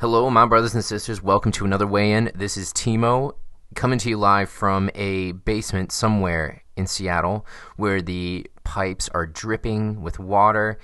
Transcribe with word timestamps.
Hello, 0.00 0.30
my 0.30 0.46
brothers 0.46 0.74
and 0.74 0.82
sisters. 0.82 1.22
Welcome 1.22 1.52
to 1.52 1.66
another 1.66 1.86
weigh 1.86 2.12
in. 2.12 2.32
This 2.34 2.56
is 2.56 2.72
Timo 2.72 3.34
coming 3.74 3.98
to 3.98 4.08
you 4.08 4.16
live 4.16 4.48
from 4.48 4.88
a 4.94 5.32
basement 5.32 5.92
somewhere 5.92 6.62
in 6.74 6.86
Seattle 6.86 7.44
where 7.76 8.00
the 8.00 8.46
pipes 8.64 9.10
are 9.10 9.26
dripping 9.26 10.00
with 10.00 10.18
water 10.18 10.78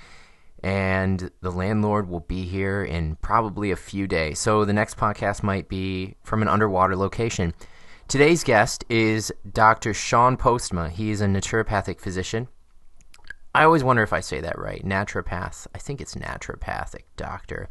and 0.61 1.31
the 1.41 1.49
landlord 1.49 2.07
will 2.07 2.19
be 2.19 2.43
here 2.43 2.83
in 2.83 3.15
probably 3.15 3.71
a 3.71 3.75
few 3.75 4.05
days. 4.05 4.37
So 4.37 4.65
the 4.65 4.73
next 4.73 4.97
podcast 4.97 5.41
might 5.41 5.67
be 5.67 6.13
from 6.21 6.43
an 6.43 6.47
underwater 6.47 6.95
location. 6.95 7.55
Today's 8.07 8.43
guest 8.43 8.85
is 8.87 9.33
Dr. 9.51 9.95
Shawn 9.95 10.37
Postma. 10.37 10.91
He 10.91 11.09
is 11.09 11.21
a 11.21 11.25
naturopathic 11.25 11.99
physician. 11.99 12.49
I 13.55 13.63
always 13.63 13.83
wonder 13.83 14.03
if 14.03 14.13
I 14.13 14.19
say 14.19 14.41
that 14.41 14.59
right. 14.59 14.85
Naturopath. 14.85 15.65
I 15.73 15.79
think 15.79 16.01
it's 16.01 16.13
naturopathic 16.13 17.05
doctor. 17.15 17.67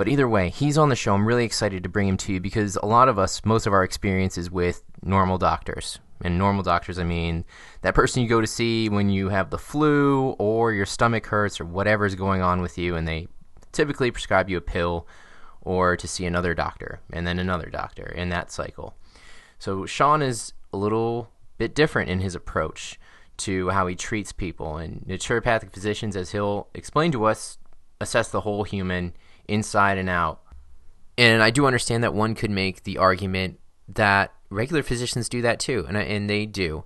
But 0.00 0.08
either 0.08 0.26
way, 0.26 0.48
he's 0.48 0.78
on 0.78 0.88
the 0.88 0.96
show. 0.96 1.12
I'm 1.12 1.28
really 1.28 1.44
excited 1.44 1.82
to 1.82 1.90
bring 1.90 2.08
him 2.08 2.16
to 2.16 2.32
you 2.32 2.40
because 2.40 2.76
a 2.76 2.86
lot 2.86 3.10
of 3.10 3.18
us, 3.18 3.44
most 3.44 3.66
of 3.66 3.74
our 3.74 3.84
experience 3.84 4.38
is 4.38 4.50
with 4.50 4.82
normal 5.02 5.36
doctors. 5.36 5.98
And 6.22 6.38
normal 6.38 6.62
doctors, 6.62 6.98
I 6.98 7.04
mean 7.04 7.44
that 7.82 7.94
person 7.94 8.22
you 8.22 8.28
go 8.30 8.40
to 8.40 8.46
see 8.46 8.88
when 8.88 9.10
you 9.10 9.28
have 9.28 9.50
the 9.50 9.58
flu 9.58 10.30
or 10.38 10.72
your 10.72 10.86
stomach 10.86 11.26
hurts 11.26 11.60
or 11.60 11.66
whatever's 11.66 12.14
going 12.14 12.40
on 12.40 12.62
with 12.62 12.78
you, 12.78 12.96
and 12.96 13.06
they 13.06 13.28
typically 13.72 14.10
prescribe 14.10 14.48
you 14.48 14.56
a 14.56 14.62
pill 14.62 15.06
or 15.60 15.98
to 15.98 16.08
see 16.08 16.24
another 16.24 16.54
doctor 16.54 17.00
and 17.12 17.26
then 17.26 17.38
another 17.38 17.68
doctor 17.68 18.06
in 18.06 18.30
that 18.30 18.50
cycle. 18.50 18.94
So 19.58 19.84
Shawn 19.84 20.22
is 20.22 20.54
a 20.72 20.78
little 20.78 21.28
bit 21.58 21.74
different 21.74 22.08
in 22.08 22.20
his 22.20 22.34
approach 22.34 22.98
to 23.36 23.68
how 23.68 23.86
he 23.86 23.96
treats 23.96 24.32
people. 24.32 24.78
And 24.78 25.02
naturopathic 25.06 25.74
physicians, 25.74 26.16
as 26.16 26.32
he'll 26.32 26.68
explain 26.72 27.12
to 27.12 27.26
us, 27.26 27.58
assess 28.00 28.30
the 28.30 28.40
whole 28.40 28.64
human 28.64 29.12
inside 29.50 29.98
and 29.98 30.08
out. 30.08 30.40
And 31.18 31.42
I 31.42 31.50
do 31.50 31.66
understand 31.66 32.02
that 32.04 32.14
one 32.14 32.34
could 32.34 32.50
make 32.50 32.84
the 32.84 32.98
argument 32.98 33.60
that 33.88 34.32
regular 34.48 34.82
physicians 34.82 35.28
do 35.28 35.42
that 35.42 35.60
too, 35.60 35.84
and, 35.88 35.96
and 35.96 36.30
they 36.30 36.46
do. 36.46 36.84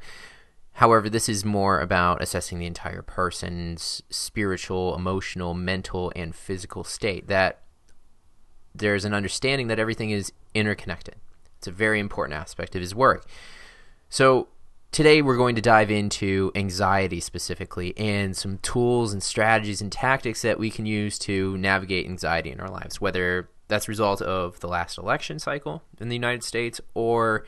However, 0.74 1.08
this 1.08 1.28
is 1.28 1.44
more 1.44 1.78
about 1.78 2.20
assessing 2.20 2.58
the 2.58 2.66
entire 2.66 3.02
person's 3.02 4.02
spiritual, 4.10 4.96
emotional, 4.96 5.54
mental, 5.54 6.12
and 6.16 6.34
physical 6.34 6.82
state. 6.82 7.28
That 7.28 7.60
there's 8.74 9.04
an 9.04 9.14
understanding 9.14 9.68
that 9.68 9.78
everything 9.78 10.10
is 10.10 10.32
interconnected. 10.52 11.14
It's 11.58 11.68
a 11.68 11.72
very 11.72 12.00
important 12.00 12.38
aspect 12.38 12.74
of 12.74 12.80
his 12.80 12.94
work. 12.94 13.24
So, 14.08 14.48
today 14.94 15.22
we're 15.22 15.36
going 15.36 15.56
to 15.56 15.60
dive 15.60 15.90
into 15.90 16.52
anxiety 16.54 17.18
specifically 17.18 17.92
and 17.98 18.36
some 18.36 18.58
tools 18.58 19.12
and 19.12 19.24
strategies 19.24 19.82
and 19.82 19.90
tactics 19.90 20.42
that 20.42 20.56
we 20.56 20.70
can 20.70 20.86
use 20.86 21.18
to 21.18 21.58
navigate 21.58 22.06
anxiety 22.06 22.52
in 22.52 22.60
our 22.60 22.70
lives, 22.70 23.00
whether 23.00 23.50
that's 23.66 23.88
a 23.88 23.90
result 23.90 24.22
of 24.22 24.60
the 24.60 24.68
last 24.68 24.96
election 24.96 25.40
cycle 25.40 25.82
in 25.98 26.08
the 26.10 26.14
United 26.14 26.44
States 26.44 26.80
or 26.94 27.44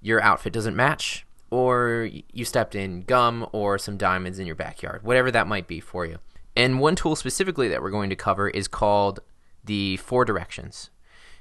your 0.00 0.20
outfit 0.20 0.52
doesn't 0.52 0.74
match 0.74 1.24
or 1.50 2.10
you 2.32 2.44
stepped 2.44 2.74
in 2.74 3.02
gum 3.02 3.46
or 3.52 3.78
some 3.78 3.96
diamonds 3.96 4.40
in 4.40 4.46
your 4.46 4.56
backyard, 4.56 5.04
whatever 5.04 5.30
that 5.30 5.46
might 5.46 5.68
be 5.68 5.78
for 5.78 6.04
you. 6.04 6.18
And 6.56 6.80
one 6.80 6.96
tool 6.96 7.14
specifically 7.14 7.68
that 7.68 7.80
we're 7.80 7.90
going 7.90 8.10
to 8.10 8.16
cover 8.16 8.48
is 8.48 8.66
called 8.66 9.20
the 9.62 9.98
four 9.98 10.24
directions. 10.24 10.90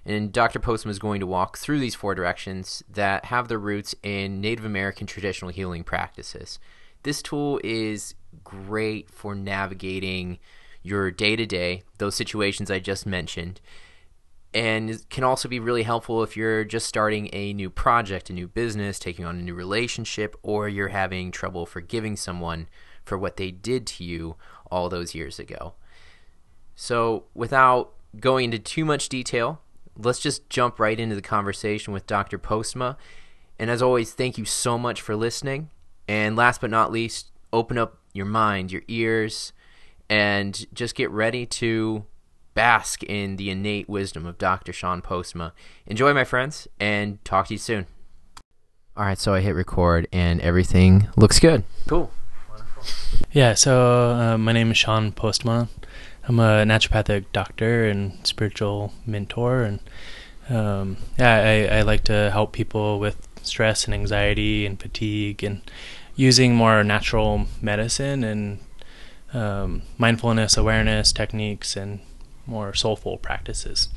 And 0.06 0.32
Dr. 0.32 0.60
Postma 0.60 0.92
is 0.92 1.00
going 1.00 1.20
to 1.20 1.28
walk 1.28 1.58
through 1.58 1.80
these 1.80 1.96
four 1.96 2.14
directions 2.14 2.84
that 2.90 3.26
have 3.26 3.48
their 3.48 3.58
roots 3.58 3.96
in 4.04 4.40
Native 4.40 4.64
American 4.64 5.08
traditional 5.08 5.50
healing 5.50 5.84
practices. 5.84 6.60
This 7.02 7.22
tool 7.22 7.60
is 7.64 8.14
great 8.44 9.10
for 9.10 9.34
navigating 9.34 10.40
your 10.84 11.10
day 11.10 11.36
to 11.36 11.46
day, 11.48 11.82
those 11.98 12.14
situations 12.14 12.70
I 12.70 12.78
just 12.78 13.08
mentioned, 13.08 13.60
and 14.54 15.04
can 15.10 15.24
also 15.24 15.50
be 15.50 15.60
really 15.60 15.84
helpful 15.84 16.22
if 16.22 16.38
you're 16.38 16.64
just 16.64 16.86
starting 16.86 17.30
a 17.34 17.54
new 17.54 17.72
project, 17.72 18.30
a 18.30 18.34
new 18.34 18.48
business, 18.48 19.00
taking 19.00 19.26
on 19.26 19.40
a 19.40 19.42
new 19.42 19.56
relationship, 19.56 20.36
or 20.44 20.70
you're 20.70 20.90
having 20.90 21.32
trouble 21.32 21.66
forgiving 21.66 22.16
someone 22.16 22.68
for 23.04 23.18
what 23.18 23.38
they 23.38 23.50
did 23.50 23.88
to 23.88 24.04
you 24.04 24.36
all 24.70 24.88
those 24.88 25.16
years 25.16 25.40
ago. 25.40 25.74
So, 26.76 27.26
without 27.34 27.94
going 28.20 28.46
into 28.46 28.60
too 28.60 28.86
much 28.86 29.10
detail, 29.10 29.62
let's 29.98 30.20
just 30.20 30.50
jump 30.50 30.80
right 30.80 31.00
into 31.00 31.16
the 31.16 31.22
conversation 31.22 31.94
with 31.94 32.08
Dr. 32.08 32.38
Postma. 32.38 32.98
And 33.58 33.70
as 33.70 33.82
always, 33.82 34.14
thank 34.14 34.38
you 34.38 34.46
so 34.46 34.78
much 34.78 35.02
for 35.02 35.16
listening. 35.16 35.70
And 36.08 36.36
last 36.36 36.62
but 36.62 36.70
not 36.70 36.92
least, 36.92 37.32
open 37.52 37.78
up 37.78 37.98
your 38.14 38.26
mind, 38.26 38.72
your 38.72 38.84
ears, 38.88 39.54
and 40.10 40.66
just 40.74 40.96
get 40.96 41.10
ready 41.10 41.46
to 41.46 42.06
bask 42.54 43.04
in 43.04 43.36
the 43.36 43.50
innate 43.50 43.90
wisdom 43.90 44.26
of 44.26 44.38
Dr. 44.38 44.72
Shawn 44.72 45.02
Postma. 45.02 45.52
Enjoy, 45.86 46.14
my 46.14 46.24
friends, 46.24 46.68
and 46.80 47.24
talk 47.26 47.48
to 47.48 47.54
you 47.54 47.58
soon. 47.58 47.88
All 48.98 49.06
right, 49.06 49.18
so 49.18 49.34
I 49.34 49.42
hit 49.42 49.56
record, 49.56 50.08
and 50.12 50.40
everything 50.42 51.08
looks 51.18 51.40
good. 51.40 51.64
Cool. 51.88 52.12
Yeah, 53.32 53.54
so 53.54 54.12
uh, 54.12 54.38
my 54.38 54.54
name 54.54 54.72
is 54.72 54.78
Shawn 54.78 55.12
Postma. 55.12 55.68
I'm 56.28 56.40
a 56.40 56.64
naturopathic 56.66 57.26
doctor 57.34 57.86
and 57.86 58.26
spiritual 58.26 58.94
mentor, 59.06 59.64
and 59.64 59.80
um, 60.50 60.98
yeah, 61.20 61.68
I, 61.72 61.78
I 61.78 61.82
like 61.84 62.04
to 62.06 62.32
help 62.32 62.52
people 62.52 63.00
with 63.00 63.28
stress 63.44 63.86
and 63.86 63.94
anxiety 63.94 64.66
and 64.66 64.80
fatigue, 64.80 65.44
and 65.44 65.62
using 66.16 66.56
more 66.56 66.84
natural 66.84 67.46
medicine 67.62 68.24
and 68.24 68.60
um, 69.34 69.84
mindfulness, 69.98 70.58
awareness 70.58 71.12
techniques, 71.12 71.76
and 71.76 72.00
more 72.48 72.74
soulful 72.74 73.18
practices. 73.18 73.90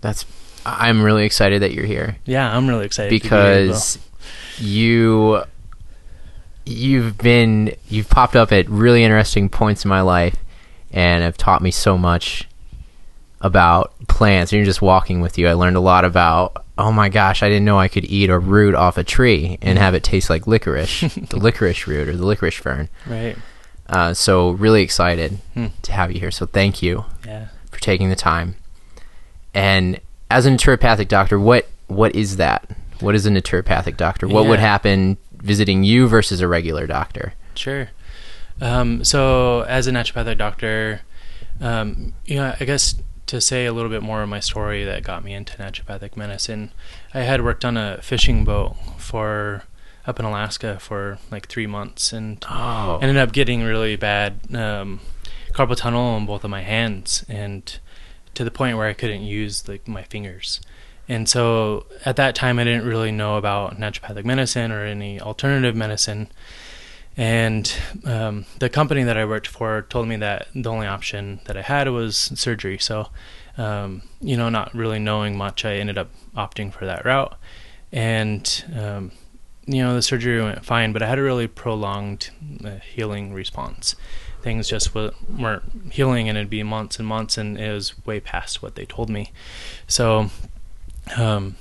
That's. 0.00 0.24
I'm 0.66 1.02
really 1.02 1.26
excited 1.26 1.60
that 1.60 1.74
you're 1.74 1.84
here. 1.84 2.16
Yeah, 2.24 2.56
I'm 2.56 2.66
really 2.66 2.86
excited 2.86 3.10
because 3.10 3.98
be 4.58 4.64
you 4.64 5.42
you've 6.64 7.18
been 7.18 7.76
you've 7.88 8.08
popped 8.08 8.34
up 8.34 8.50
at 8.50 8.68
really 8.70 9.04
interesting 9.04 9.50
points 9.50 9.84
in 9.84 9.90
my 9.90 10.00
life 10.00 10.36
and 10.94 11.24
have 11.24 11.36
taught 11.36 11.60
me 11.60 11.72
so 11.72 11.98
much 11.98 12.48
about 13.40 13.92
plants. 14.08 14.52
You're 14.52 14.64
just 14.64 14.80
walking 14.80 15.20
with 15.20 15.36
you. 15.36 15.48
I 15.48 15.52
learned 15.52 15.76
a 15.76 15.80
lot 15.80 16.06
about. 16.06 16.64
Oh 16.78 16.90
my 16.90 17.08
gosh, 17.08 17.42
I 17.42 17.48
didn't 17.48 17.66
know 17.66 17.78
I 17.78 17.88
could 17.88 18.04
eat 18.04 18.30
a 18.30 18.38
root 18.38 18.74
off 18.74 18.96
a 18.96 19.04
tree 19.04 19.58
and 19.60 19.78
have 19.78 19.94
it 19.94 20.02
taste 20.02 20.30
like 20.30 20.46
licorice, 20.46 21.00
the 21.28 21.36
licorice 21.36 21.86
root 21.86 22.08
or 22.08 22.16
the 22.16 22.24
licorice 22.24 22.56
fern. 22.56 22.88
Right. 23.06 23.36
Uh, 23.88 24.14
so 24.14 24.50
really 24.50 24.82
excited 24.82 25.38
hmm. 25.52 25.66
to 25.82 25.92
have 25.92 26.10
you 26.10 26.18
here. 26.18 26.30
So 26.30 26.46
thank 26.46 26.82
you 26.82 27.04
yeah. 27.26 27.48
for 27.70 27.78
taking 27.80 28.08
the 28.08 28.16
time. 28.16 28.56
And 29.52 30.00
as 30.30 30.46
a 30.46 30.50
naturopathic 30.50 31.08
doctor, 31.08 31.38
what 31.38 31.68
what 31.88 32.14
is 32.14 32.38
that? 32.38 32.68
What 33.00 33.14
is 33.14 33.26
a 33.26 33.30
naturopathic 33.30 33.96
doctor? 33.96 34.26
What 34.26 34.44
yeah. 34.44 34.50
would 34.50 34.60
happen 34.60 35.16
visiting 35.32 35.84
you 35.84 36.08
versus 36.08 36.40
a 36.40 36.48
regular 36.48 36.86
doctor? 36.86 37.34
Sure. 37.54 37.90
Um, 38.60 39.04
so, 39.04 39.62
as 39.62 39.86
a 39.86 39.90
naturopathic 39.90 40.38
doctor, 40.38 41.02
um, 41.60 42.14
you 42.24 42.36
know, 42.36 42.54
I 42.58 42.64
guess 42.64 42.94
to 43.26 43.40
say 43.40 43.66
a 43.66 43.72
little 43.72 43.90
bit 43.90 44.02
more 44.02 44.22
of 44.22 44.28
my 44.28 44.40
story 44.40 44.84
that 44.84 45.02
got 45.02 45.24
me 45.24 45.34
into 45.34 45.56
naturopathic 45.56 46.16
medicine, 46.16 46.72
I 47.12 47.20
had 47.20 47.42
worked 47.42 47.64
on 47.64 47.76
a 47.76 48.00
fishing 48.02 48.44
boat 48.44 48.76
for 48.98 49.64
up 50.06 50.18
in 50.18 50.26
Alaska 50.26 50.78
for 50.78 51.18
like 51.30 51.48
three 51.48 51.66
months 51.66 52.12
and 52.12 52.44
oh. 52.48 52.98
ended 53.00 53.16
up 53.16 53.32
getting 53.32 53.62
really 53.62 53.96
bad 53.96 54.40
um, 54.54 55.00
carpal 55.52 55.76
tunnel 55.76 56.02
on 56.02 56.26
both 56.26 56.44
of 56.44 56.50
my 56.50 56.60
hands 56.60 57.24
and 57.28 57.78
to 58.34 58.44
the 58.44 58.50
point 58.50 58.76
where 58.76 58.86
I 58.86 58.92
couldn't 58.92 59.22
use 59.22 59.66
like 59.66 59.88
my 59.88 60.02
fingers. 60.02 60.60
And 61.08 61.28
so 61.28 61.86
at 62.04 62.16
that 62.16 62.34
time, 62.34 62.58
I 62.58 62.64
didn't 62.64 62.86
really 62.86 63.12
know 63.12 63.36
about 63.36 63.78
naturopathic 63.78 64.24
medicine 64.24 64.72
or 64.72 64.84
any 64.84 65.20
alternative 65.20 65.76
medicine. 65.76 66.28
And 67.16 67.72
um, 68.04 68.44
the 68.58 68.68
company 68.68 69.04
that 69.04 69.16
I 69.16 69.24
worked 69.24 69.46
for 69.46 69.82
told 69.82 70.08
me 70.08 70.16
that 70.16 70.48
the 70.54 70.68
only 70.68 70.86
option 70.86 71.40
that 71.44 71.56
I 71.56 71.62
had 71.62 71.88
was 71.88 72.16
surgery. 72.16 72.78
So, 72.78 73.08
um, 73.56 74.02
you 74.20 74.36
know, 74.36 74.48
not 74.48 74.74
really 74.74 74.98
knowing 74.98 75.36
much, 75.36 75.64
I 75.64 75.74
ended 75.74 75.96
up 75.96 76.10
opting 76.36 76.72
for 76.72 76.86
that 76.86 77.04
route. 77.04 77.36
And, 77.92 78.64
um, 78.76 79.12
you 79.66 79.82
know, 79.82 79.94
the 79.94 80.02
surgery 80.02 80.42
went 80.42 80.64
fine, 80.64 80.92
but 80.92 81.02
I 81.02 81.06
had 81.06 81.18
a 81.18 81.22
really 81.22 81.46
prolonged 81.46 82.30
uh, 82.64 82.78
healing 82.78 83.32
response. 83.32 83.94
Things 84.42 84.68
just 84.68 84.92
w- 84.92 85.12
weren't 85.38 85.92
healing, 85.92 86.28
and 86.28 86.36
it'd 86.36 86.50
be 86.50 86.62
months 86.64 86.98
and 86.98 87.06
months, 87.06 87.38
and 87.38 87.56
it 87.56 87.72
was 87.72 88.04
way 88.04 88.20
past 88.20 88.62
what 88.62 88.74
they 88.74 88.84
told 88.84 89.08
me. 89.08 89.30
So, 89.86 90.30
um, 91.16 91.54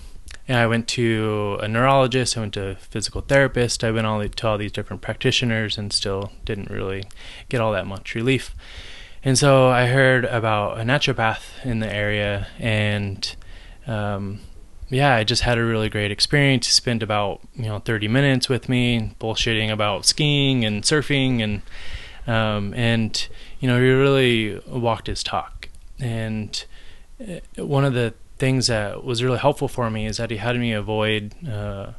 and 0.48 0.58
I 0.58 0.68
went 0.68 0.88
to 0.90 1.58
a 1.62 1.68
neurologist, 1.68 2.38
I 2.38 2.42
went 2.42 2.54
to 2.56 2.70
a 2.70 2.76
physical 2.76 3.22
therapist, 3.22 3.84
I 3.84 3.92
went 3.92 4.08
all 4.08 4.28
to 4.28 4.48
all 4.48 4.58
these 4.58 4.72
different 4.72 5.02
practitioners 5.02 5.78
and 5.78 5.94
still 5.94 6.32
didn't 6.46 6.70
really 6.70 7.06
get 7.50 7.62
all 7.62 7.72
that 7.74 7.88
much 7.88 8.16
relief. 8.16 8.54
And 9.24 9.38
so 9.38 9.68
I 9.70 9.86
heard 9.88 10.26
about 10.26 10.80
a 10.80 10.84
naturopath 10.84 11.64
in 11.64 11.80
the 11.80 11.92
area 11.92 12.48
and 12.60 13.36
um, 13.88 14.42
yeah, 14.90 15.16
I 15.16 15.24
just 15.24 15.44
had 15.44 15.58
a 15.58 15.64
really 15.64 15.90
great 15.90 16.12
experience. 16.12 16.68
Spent 16.68 17.02
about, 17.02 17.42
you 17.56 17.66
know, 17.66 17.80
30 17.80 18.08
minutes 18.08 18.50
with 18.50 18.70
me 18.70 19.16
bullshitting 19.20 19.72
about 19.72 20.06
skiing 20.06 20.66
and 20.66 20.84
surfing 20.84 21.42
and 21.42 21.62
um, 22.26 22.74
and 22.74 23.28
you 23.60 23.68
know, 23.68 23.78
he 23.78 23.90
really 23.90 24.62
walked 24.68 25.08
his 25.08 25.24
talk. 25.24 25.70
And 26.00 26.64
uh, 27.20 27.66
one 27.66 27.86
of 27.86 27.94
the 27.94 28.14
things 28.44 28.68
that 28.68 29.06
was 29.06 29.24
really 29.24 29.38
helpful 29.38 29.70
for 29.70 29.90
me 29.90 30.06
is 30.06 30.18
that 30.18 30.30
he 30.30 30.36
had 30.36 30.58
me 30.60 30.74
avoid 30.74 31.34
uh, 31.48 31.94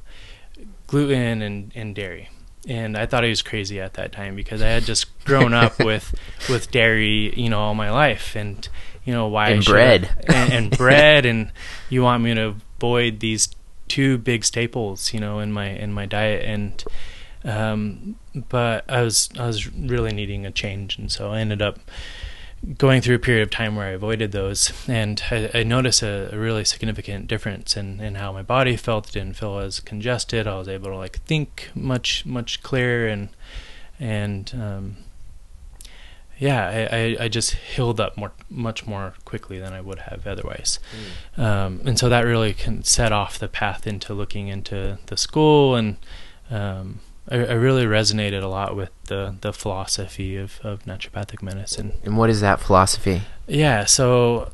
gluten 0.87 1.41
and, 1.41 1.73
and 1.75 1.95
dairy. 1.95 2.29
And 2.69 2.99
I 2.99 3.07
thought 3.07 3.25
he 3.25 3.31
was 3.31 3.41
crazy 3.41 3.81
at 3.81 3.95
that 3.95 4.13
time 4.13 4.37
because 4.37 4.61
I 4.61 4.67
had 4.69 4.83
just 4.85 5.07
grown 5.25 5.55
up 5.55 5.79
with 5.91 6.15
with 6.51 6.71
dairy, 6.71 7.33
you 7.35 7.49
know, 7.49 7.61
all 7.61 7.75
my 7.75 7.91
life, 7.91 8.37
and 8.37 8.69
you 9.07 9.15
know 9.15 9.27
why 9.27 9.49
And 9.51 9.67
I 9.67 9.71
bread. 9.73 10.11
and, 10.29 10.53
and 10.53 10.77
bread, 10.85 11.25
and 11.25 11.51
you 11.89 12.03
want 12.03 12.23
me 12.23 12.35
to 12.35 12.57
avoid 12.79 13.21
these 13.21 13.49
two 13.89 14.19
big 14.19 14.45
staples, 14.45 15.15
you 15.15 15.21
know, 15.21 15.39
in 15.41 15.51
my 15.51 15.69
in 15.69 15.95
my 15.95 16.05
diet, 16.05 16.45
and 16.45 16.85
um, 17.45 18.17
but 18.51 18.85
I 18.87 19.01
was 19.01 19.31
I 19.39 19.47
was 19.47 19.67
really 19.73 20.13
needing 20.13 20.45
a 20.45 20.51
change, 20.51 20.99
and 20.99 21.11
so 21.11 21.33
I 21.33 21.41
ended 21.41 21.63
up 21.63 21.79
going 22.79 23.01
through 23.01 23.17
a 23.17 23.21
period 23.21 23.43
of 23.43 23.51
time 23.51 23.77
where 23.77 23.87
I 23.87 23.91
avoided 23.91 24.33
those, 24.33 24.73
and 24.89 25.23
I, 25.31 25.51
I 25.55 25.63
noticed 25.63 26.03
a, 26.03 26.35
a 26.35 26.39
really 26.39 26.65
significant 26.65 27.27
difference 27.27 27.77
in, 27.77 28.01
in 28.01 28.17
how 28.17 28.33
my 28.33 28.43
body 28.43 28.77
felt. 28.77 29.09
It 29.09 29.13
didn't 29.13 29.37
feel 29.37 29.59
as 29.59 29.81
congested. 29.81 30.47
I 30.47 30.59
was 30.59 30.69
able 30.69 30.91
to 30.91 30.97
like 30.97 31.21
think 31.21 31.71
much 31.75 32.25
much 32.25 32.63
clearer, 32.63 33.07
and 33.09 33.29
and 34.01 34.53
um, 34.55 34.97
yeah, 36.39 36.89
I, 36.91 36.97
I, 36.97 37.17
I 37.25 37.29
just 37.29 37.55
healed 37.55 38.01
up 38.01 38.17
more 38.17 38.33
much 38.51 38.87
more 38.87 39.15
quickly 39.25 39.59
than 39.59 39.73
I 39.73 39.81
would 39.81 40.01
have 40.01 40.27
otherwise. 40.27 40.79
Um, 41.37 41.81
and 41.85 41.99
so 41.99 42.09
that 42.09 42.23
really 42.23 42.55
can 42.55 42.83
set 42.83 43.13
off 43.13 43.39
the 43.39 43.49
path 43.49 43.87
into 43.87 44.15
looking 44.15 44.49
into 44.49 44.99
the 45.07 45.17
school 45.17 45.77
and 45.77 45.97
um, 46.51 47.01
I, 47.31 47.37
I 47.37 47.53
really 47.53 47.85
resonated 47.85 48.43
a 48.43 48.47
lot 48.47 48.77
with 48.77 48.91
the, 49.05 49.37
the 49.41 49.53
philosophy 49.53 50.37
of, 50.37 50.61
of 50.63 50.85
naturopathic 50.85 51.43
medicine. 51.43 51.93
And 52.05 52.17
what 52.17 52.31
is 52.31 52.41
that 52.41 52.61
philosophy? 52.61 53.23
Yeah, 53.47 53.85
so 53.85 54.51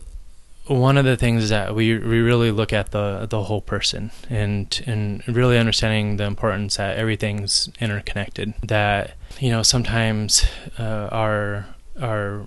one 0.67 0.97
of 0.97 1.05
the 1.05 1.17
things 1.17 1.45
is 1.45 1.51
that 1.51 1.75
we 1.75 1.99
we 1.99 2.21
really 2.21 2.53
look 2.53 2.73
at 2.73 2.93
the 2.93 3.27
the 3.29 3.43
whole 3.45 3.61
person 3.61 4.13
and 4.29 4.83
and 4.87 5.27
really 5.27 5.59
understanding 5.59 6.17
the 6.17 6.25
importance 6.25 6.77
that 6.77 6.97
everything's 6.97 7.69
interconnected. 7.81 8.55
That 8.63 9.15
you 9.41 9.51
know 9.51 9.63
sometimes 9.63 10.45
uh, 10.79 11.09
our 11.11 11.67
our 12.01 12.47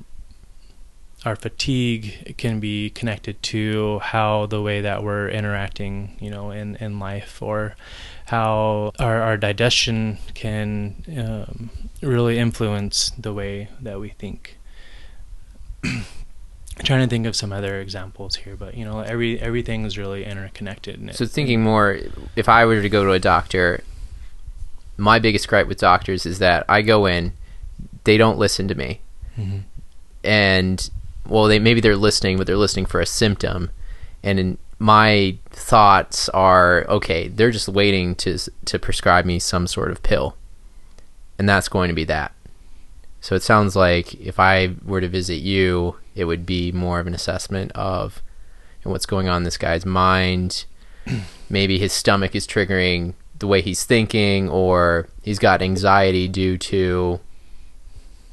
our 1.25 1.35
fatigue 1.35 2.35
can 2.37 2.59
be 2.59 2.89
connected 2.89 3.41
to 3.43 3.99
how 3.99 4.45
the 4.45 4.61
way 4.61 4.81
that 4.81 5.03
we're 5.03 5.29
interacting, 5.29 6.17
you 6.19 6.29
know, 6.29 6.51
in, 6.51 6.75
in 6.77 6.99
life, 6.99 7.41
or 7.41 7.75
how 8.25 8.91
our, 8.99 9.21
our 9.21 9.37
digestion 9.37 10.17
can 10.33 10.95
um, 11.17 11.69
really 12.01 12.39
influence 12.39 13.11
the 13.17 13.33
way 13.33 13.69
that 13.81 13.99
we 13.99 14.09
think. 14.09 14.57
trying 16.83 17.01
to 17.01 17.07
think 17.07 17.25
of 17.27 17.35
some 17.35 17.53
other 17.53 17.79
examples 17.79 18.35
here, 18.35 18.55
but 18.55 18.75
you 18.75 18.83
know, 18.85 18.99
every 19.01 19.39
everything 19.39 19.85
is 19.85 19.97
really 19.97 20.25
interconnected. 20.25 21.15
So 21.15 21.25
thinking 21.25 21.61
more, 21.61 21.99
if 22.35 22.49
I 22.49 22.65
were 22.65 22.81
to 22.81 22.89
go 22.89 23.03
to 23.03 23.11
a 23.11 23.19
doctor, 23.19 23.83
my 24.97 25.19
biggest 25.19 25.47
gripe 25.47 25.67
with 25.67 25.77
doctors 25.79 26.25
is 26.25 26.39
that 26.39 26.65
I 26.67 26.81
go 26.81 27.05
in, 27.05 27.33
they 28.05 28.17
don't 28.17 28.37
listen 28.39 28.67
to 28.69 28.75
me, 28.75 29.01
Mhm. 29.37 29.63
and 30.23 30.89
well, 31.27 31.45
they 31.45 31.59
maybe 31.59 31.79
they're 31.81 31.95
listening, 31.95 32.37
but 32.37 32.47
they're 32.47 32.57
listening 32.57 32.85
for 32.85 32.99
a 33.01 33.05
symptom, 33.05 33.69
and 34.23 34.39
in, 34.39 34.57
my 34.83 35.37
thoughts 35.49 36.27
are 36.29 36.83
okay. 36.89 37.29
They're 37.29 37.51
just 37.51 37.69
waiting 37.69 38.15
to 38.15 38.37
to 38.65 38.77
prescribe 38.77 39.23
me 39.23 39.39
some 39.39 39.65
sort 39.65 39.91
of 39.91 40.03
pill, 40.03 40.35
and 41.39 41.47
that's 41.47 41.69
going 41.69 41.87
to 41.87 41.95
be 41.95 42.03
that. 42.03 42.33
So 43.21 43.33
it 43.33 43.43
sounds 43.43 43.77
like 43.77 44.13
if 44.15 44.41
I 44.41 44.75
were 44.83 44.99
to 44.99 45.07
visit 45.07 45.35
you, 45.35 45.95
it 46.15 46.25
would 46.25 46.45
be 46.45 46.73
more 46.73 46.99
of 46.99 47.07
an 47.07 47.13
assessment 47.13 47.71
of 47.71 48.21
what's 48.83 49.05
going 49.05 49.29
on 49.29 49.37
in 49.37 49.43
this 49.43 49.57
guy's 49.57 49.85
mind. 49.85 50.65
Maybe 51.49 51.79
his 51.79 51.93
stomach 51.93 52.35
is 52.35 52.45
triggering 52.45 53.13
the 53.39 53.47
way 53.47 53.61
he's 53.61 53.85
thinking, 53.85 54.49
or 54.49 55.07
he's 55.21 55.39
got 55.39 55.61
anxiety 55.61 56.27
due 56.27 56.57
to 56.57 57.21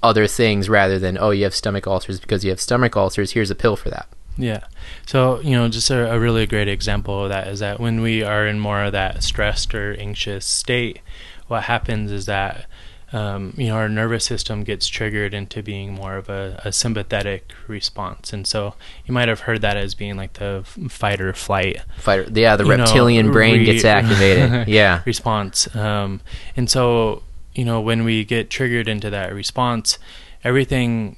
other 0.02 0.26
things 0.26 0.68
rather 0.68 0.98
than 0.98 1.16
oh 1.16 1.30
you 1.30 1.44
have 1.44 1.54
stomach 1.54 1.86
ulcers 1.86 2.18
because 2.18 2.42
you 2.42 2.50
have 2.50 2.60
stomach 2.60 2.96
ulcers. 2.96 3.32
Here's 3.32 3.52
a 3.52 3.54
pill 3.54 3.76
for 3.76 3.90
that. 3.90 4.08
Yeah. 4.36 4.64
So, 5.06 5.40
you 5.40 5.52
know, 5.52 5.68
just 5.68 5.90
a, 5.90 6.12
a 6.12 6.18
really 6.18 6.46
great 6.46 6.68
example 6.68 7.24
of 7.24 7.28
that 7.30 7.48
is 7.48 7.60
that 7.60 7.80
when 7.80 8.00
we 8.00 8.22
are 8.22 8.46
in 8.46 8.58
more 8.58 8.84
of 8.84 8.92
that 8.92 9.22
stressed 9.22 9.74
or 9.74 9.94
anxious 9.98 10.46
state, 10.46 11.00
what 11.48 11.64
happens 11.64 12.10
is 12.10 12.26
that, 12.26 12.66
um, 13.12 13.54
you 13.56 13.66
know, 13.66 13.74
our 13.74 13.88
nervous 13.88 14.24
system 14.24 14.62
gets 14.62 14.86
triggered 14.86 15.34
into 15.34 15.62
being 15.62 15.92
more 15.92 16.16
of 16.16 16.28
a, 16.28 16.60
a 16.64 16.72
sympathetic 16.72 17.52
response. 17.66 18.32
And 18.32 18.46
so 18.46 18.74
you 19.04 19.12
might 19.12 19.28
have 19.28 19.40
heard 19.40 19.60
that 19.62 19.76
as 19.76 19.94
being 19.94 20.16
like 20.16 20.34
the 20.34 20.62
fight 20.88 21.20
or 21.20 21.32
flight 21.32 21.82
Fighter, 21.98 22.28
yeah, 22.32 22.56
the 22.56 22.64
you 22.64 22.76
know, 22.76 22.84
reptilian 22.84 23.32
brain 23.32 23.58
re- 23.58 23.64
gets 23.64 23.84
activated. 23.84 24.68
yeah, 24.68 25.02
response. 25.04 25.74
Um, 25.74 26.20
and 26.56 26.70
so, 26.70 27.24
you 27.54 27.64
know, 27.64 27.80
when 27.80 28.04
we 28.04 28.24
get 28.24 28.48
triggered 28.48 28.86
into 28.86 29.10
that 29.10 29.34
response, 29.34 29.98
everything 30.44 31.16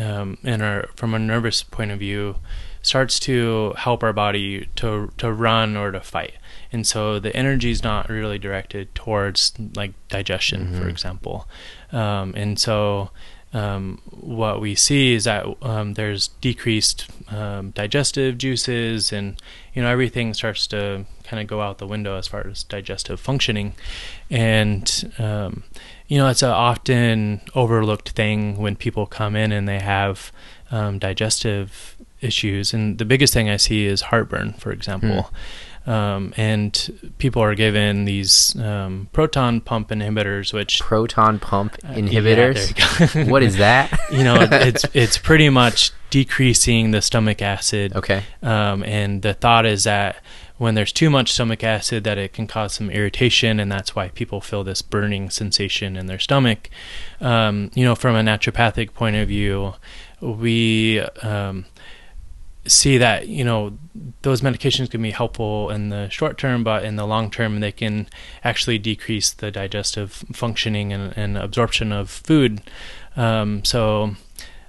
um, 0.00 0.38
in 0.42 0.62
our 0.62 0.88
from 0.96 1.14
a 1.14 1.18
nervous 1.18 1.62
point 1.62 1.90
of 1.90 1.98
view 1.98 2.36
starts 2.82 3.20
to 3.20 3.74
help 3.76 4.02
our 4.02 4.12
body 4.12 4.68
to 4.76 5.12
to 5.18 5.32
run 5.32 5.76
or 5.76 5.90
to 5.90 6.00
fight. 6.00 6.34
And 6.72 6.86
so 6.86 7.18
the 7.18 7.34
energy 7.36 7.70
is 7.70 7.82
not 7.82 8.08
really 8.08 8.38
directed 8.38 8.94
towards 8.94 9.52
like 9.76 9.92
digestion, 10.08 10.74
for 10.74 10.88
example. 10.88 11.46
Um, 11.92 12.32
and 12.34 12.58
so 12.58 13.10
um, 13.52 14.00
what 14.10 14.60
we 14.60 14.74
see 14.74 15.12
is 15.12 15.24
that 15.24 15.44
um, 15.60 15.94
there's 15.94 16.28
decreased 16.40 17.10
um, 17.28 17.70
digestive 17.70 18.38
juices, 18.38 19.12
and 19.12 19.40
you 19.74 19.82
know 19.82 19.90
everything 19.90 20.32
starts 20.32 20.66
to 20.68 21.04
kind 21.24 21.40
of 21.40 21.46
go 21.46 21.60
out 21.60 21.78
the 21.78 21.86
window 21.86 22.16
as 22.16 22.26
far 22.26 22.46
as 22.46 22.64
digestive 22.64 23.20
functioning. 23.20 23.74
And 24.30 25.12
um, 25.18 25.64
you 26.08 26.18
know 26.18 26.28
it's 26.28 26.42
an 26.42 26.50
often 26.50 27.40
overlooked 27.54 28.10
thing 28.10 28.56
when 28.56 28.76
people 28.76 29.06
come 29.06 29.36
in 29.36 29.52
and 29.52 29.68
they 29.68 29.80
have 29.80 30.32
um, 30.70 30.98
digestive 30.98 31.96
issues. 32.20 32.72
And 32.72 32.98
the 32.98 33.04
biggest 33.04 33.34
thing 33.34 33.48
I 33.48 33.56
see 33.56 33.86
is 33.86 34.02
heartburn, 34.02 34.54
for 34.54 34.72
example. 34.72 35.30
Um, 35.84 36.32
and 36.36 37.12
people 37.18 37.42
are 37.42 37.56
given 37.56 38.04
these 38.04 38.54
um, 38.56 39.08
proton 39.12 39.60
pump 39.60 39.88
inhibitors, 39.88 40.52
which 40.52 40.78
proton 40.78 41.40
pump 41.40 41.76
uh, 41.84 41.88
yeah, 41.90 41.98
inhibitors. 41.98 43.12
there 43.12 43.24
what 43.30 43.42
is 43.42 43.56
that? 43.56 43.90
you 44.12 44.22
know, 44.22 44.36
it's 44.52 44.84
it's 44.94 45.18
pretty 45.18 45.48
much 45.48 45.90
decreasing 46.10 46.92
the 46.92 47.02
stomach 47.02 47.42
acid. 47.42 47.96
okay, 47.96 48.22
Um, 48.44 48.84
and 48.84 49.22
the 49.22 49.34
thought 49.34 49.66
is 49.66 49.82
that 49.84 50.22
when 50.62 50.76
there's 50.76 50.92
too 50.92 51.10
much 51.10 51.32
stomach 51.32 51.64
acid, 51.64 52.04
that 52.04 52.18
it 52.18 52.32
can 52.32 52.46
cause 52.46 52.74
some 52.74 52.88
irritation, 52.88 53.58
and 53.58 53.70
that's 53.70 53.96
why 53.96 54.10
people 54.10 54.40
feel 54.40 54.62
this 54.62 54.80
burning 54.80 55.28
sensation 55.28 55.96
in 55.96 56.06
their 56.06 56.20
stomach. 56.20 56.70
Um, 57.20 57.72
you 57.74 57.84
know, 57.84 57.96
from 57.96 58.14
a 58.14 58.20
naturopathic 58.20 58.94
point 58.94 59.16
of 59.16 59.26
view, 59.26 59.74
we 60.20 61.00
um, 61.20 61.64
see 62.64 62.96
that 62.96 63.26
you 63.26 63.44
know 63.44 63.76
those 64.22 64.40
medications 64.40 64.88
can 64.88 65.02
be 65.02 65.10
helpful 65.10 65.68
in 65.68 65.88
the 65.88 66.08
short 66.10 66.38
term, 66.38 66.62
but 66.62 66.84
in 66.84 66.94
the 66.94 67.08
long 67.08 67.28
term, 67.28 67.58
they 67.58 67.72
can 67.72 68.06
actually 68.44 68.78
decrease 68.78 69.32
the 69.32 69.50
digestive 69.50 70.24
functioning 70.32 70.92
and, 70.92 71.12
and 71.16 71.36
absorption 71.36 71.90
of 71.90 72.08
food. 72.08 72.62
Um, 73.16 73.64
so, 73.64 74.14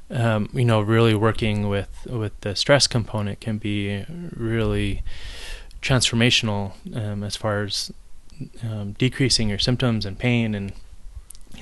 um, 0.09 0.49
you 0.53 0.65
know, 0.65 0.81
really 0.81 1.13
working 1.13 1.69
with 1.69 2.07
with 2.09 2.33
the 2.41 2.55
stress 2.55 2.87
component 2.87 3.41
can 3.41 3.59
be 3.59 4.05
really 4.35 5.03
transformational 5.83 6.73
um, 6.95 7.23
as 7.23 7.35
far 7.35 7.63
as 7.63 7.91
um, 8.63 8.93
decreasing 8.93 9.49
your 9.49 9.59
symptoms 9.59 10.05
and 10.05 10.17
pain 10.17 10.55
and 10.55 10.73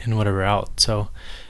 and 0.03 0.17
whatever 0.17 0.43
else. 0.43 0.69
So, 0.77 1.09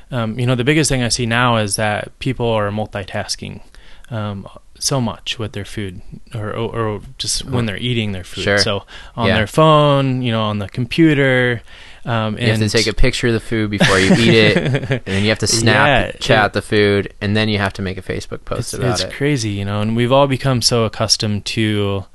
um, 0.09 0.37
you 0.39 0.45
know, 0.47 0.55
the 0.55 0.63
biggest 0.63 0.89
thing 0.89 1.03
I 1.03 1.09
see 1.09 1.25
now 1.25 1.57
is 1.57 1.75
that 1.75 2.17
people 2.19 2.47
are 2.47 2.69
multitasking 2.71 3.61
um, 4.09 4.47
so 4.77 4.99
much 4.99 5.37
with 5.39 5.53
their 5.53 5.63
food, 5.63 6.01
or, 6.33 6.49
or, 6.49 6.75
or 6.75 7.01
just 7.17 7.45
when 7.45 7.65
they're 7.67 7.77
eating 7.77 8.11
their 8.11 8.23
food. 8.25 8.43
Sure. 8.43 8.57
So 8.57 8.83
on 9.15 9.27
Yeah. 9.27 9.35
their 9.35 9.47
phone, 9.47 10.21
you 10.23 10.31
know, 10.31 10.41
on 10.41 10.59
the 10.59 10.67
computer. 10.67 11.61
Um, 12.03 12.35
you 12.39 12.47
have 12.47 12.57
to 12.59 12.67
take 12.67 12.87
a 12.87 12.93
picture 12.93 13.27
of 13.27 13.33
the 13.33 13.39
food 13.39 13.69
before 13.69 13.99
you 13.99 14.11
eat 14.15 14.33
it, 14.33 14.57
and 14.89 15.01
then 15.05 15.21
you 15.23 15.29
have 15.29 15.39
to 15.39 15.47
snap 15.47 15.87
Yeah, 15.87 16.11
chat 16.19 16.45
it- 16.47 16.53
the 16.53 16.61
food, 16.63 17.13
and 17.21 17.37
then 17.37 17.47
you 17.47 17.59
have 17.59 17.73
to 17.73 17.81
make 17.83 17.97
a 17.97 18.01
Facebook 18.01 18.43
post 18.43 18.59
it's, 18.59 18.73
about 18.73 18.91
it's 18.93 19.03
it. 19.03 19.13
crazy, 19.13 19.51
you 19.51 19.63
know, 19.65 19.81
and 19.81 19.95
we've 19.95 20.11
all 20.11 20.27
become 20.27 20.61
so 20.63 20.83
accustomed 20.83 21.45
to, 21.45 22.05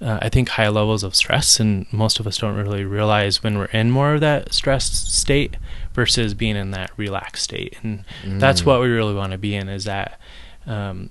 uh, 0.00 0.18
I 0.20 0.28
think, 0.28 0.50
high 0.50 0.68
levels 0.68 1.02
of 1.02 1.14
stress, 1.14 1.58
and 1.60 1.86
most 1.92 2.18
of 2.20 2.26
us 2.26 2.38
don't 2.38 2.56
really 2.56 2.84
realize 2.84 3.42
when 3.42 3.56
we're 3.58 3.66
in 3.66 3.90
more 3.90 4.14
of 4.14 4.20
that 4.20 4.52
stressed 4.52 5.12
state 5.14 5.56
versus 5.94 6.34
being 6.34 6.56
in 6.56 6.70
that 6.72 6.90
relaxed 6.96 7.44
state, 7.44 7.76
and 7.82 8.04
that's 8.24 8.62
Mm. 8.62 8.66
what 8.66 8.80
we 8.80 8.88
really 8.88 9.14
want 9.14 9.32
to 9.32 9.38
be 9.38 9.54
in 9.54 9.68
is 9.68 9.84
that. 9.84 10.18
Um, 10.66 11.10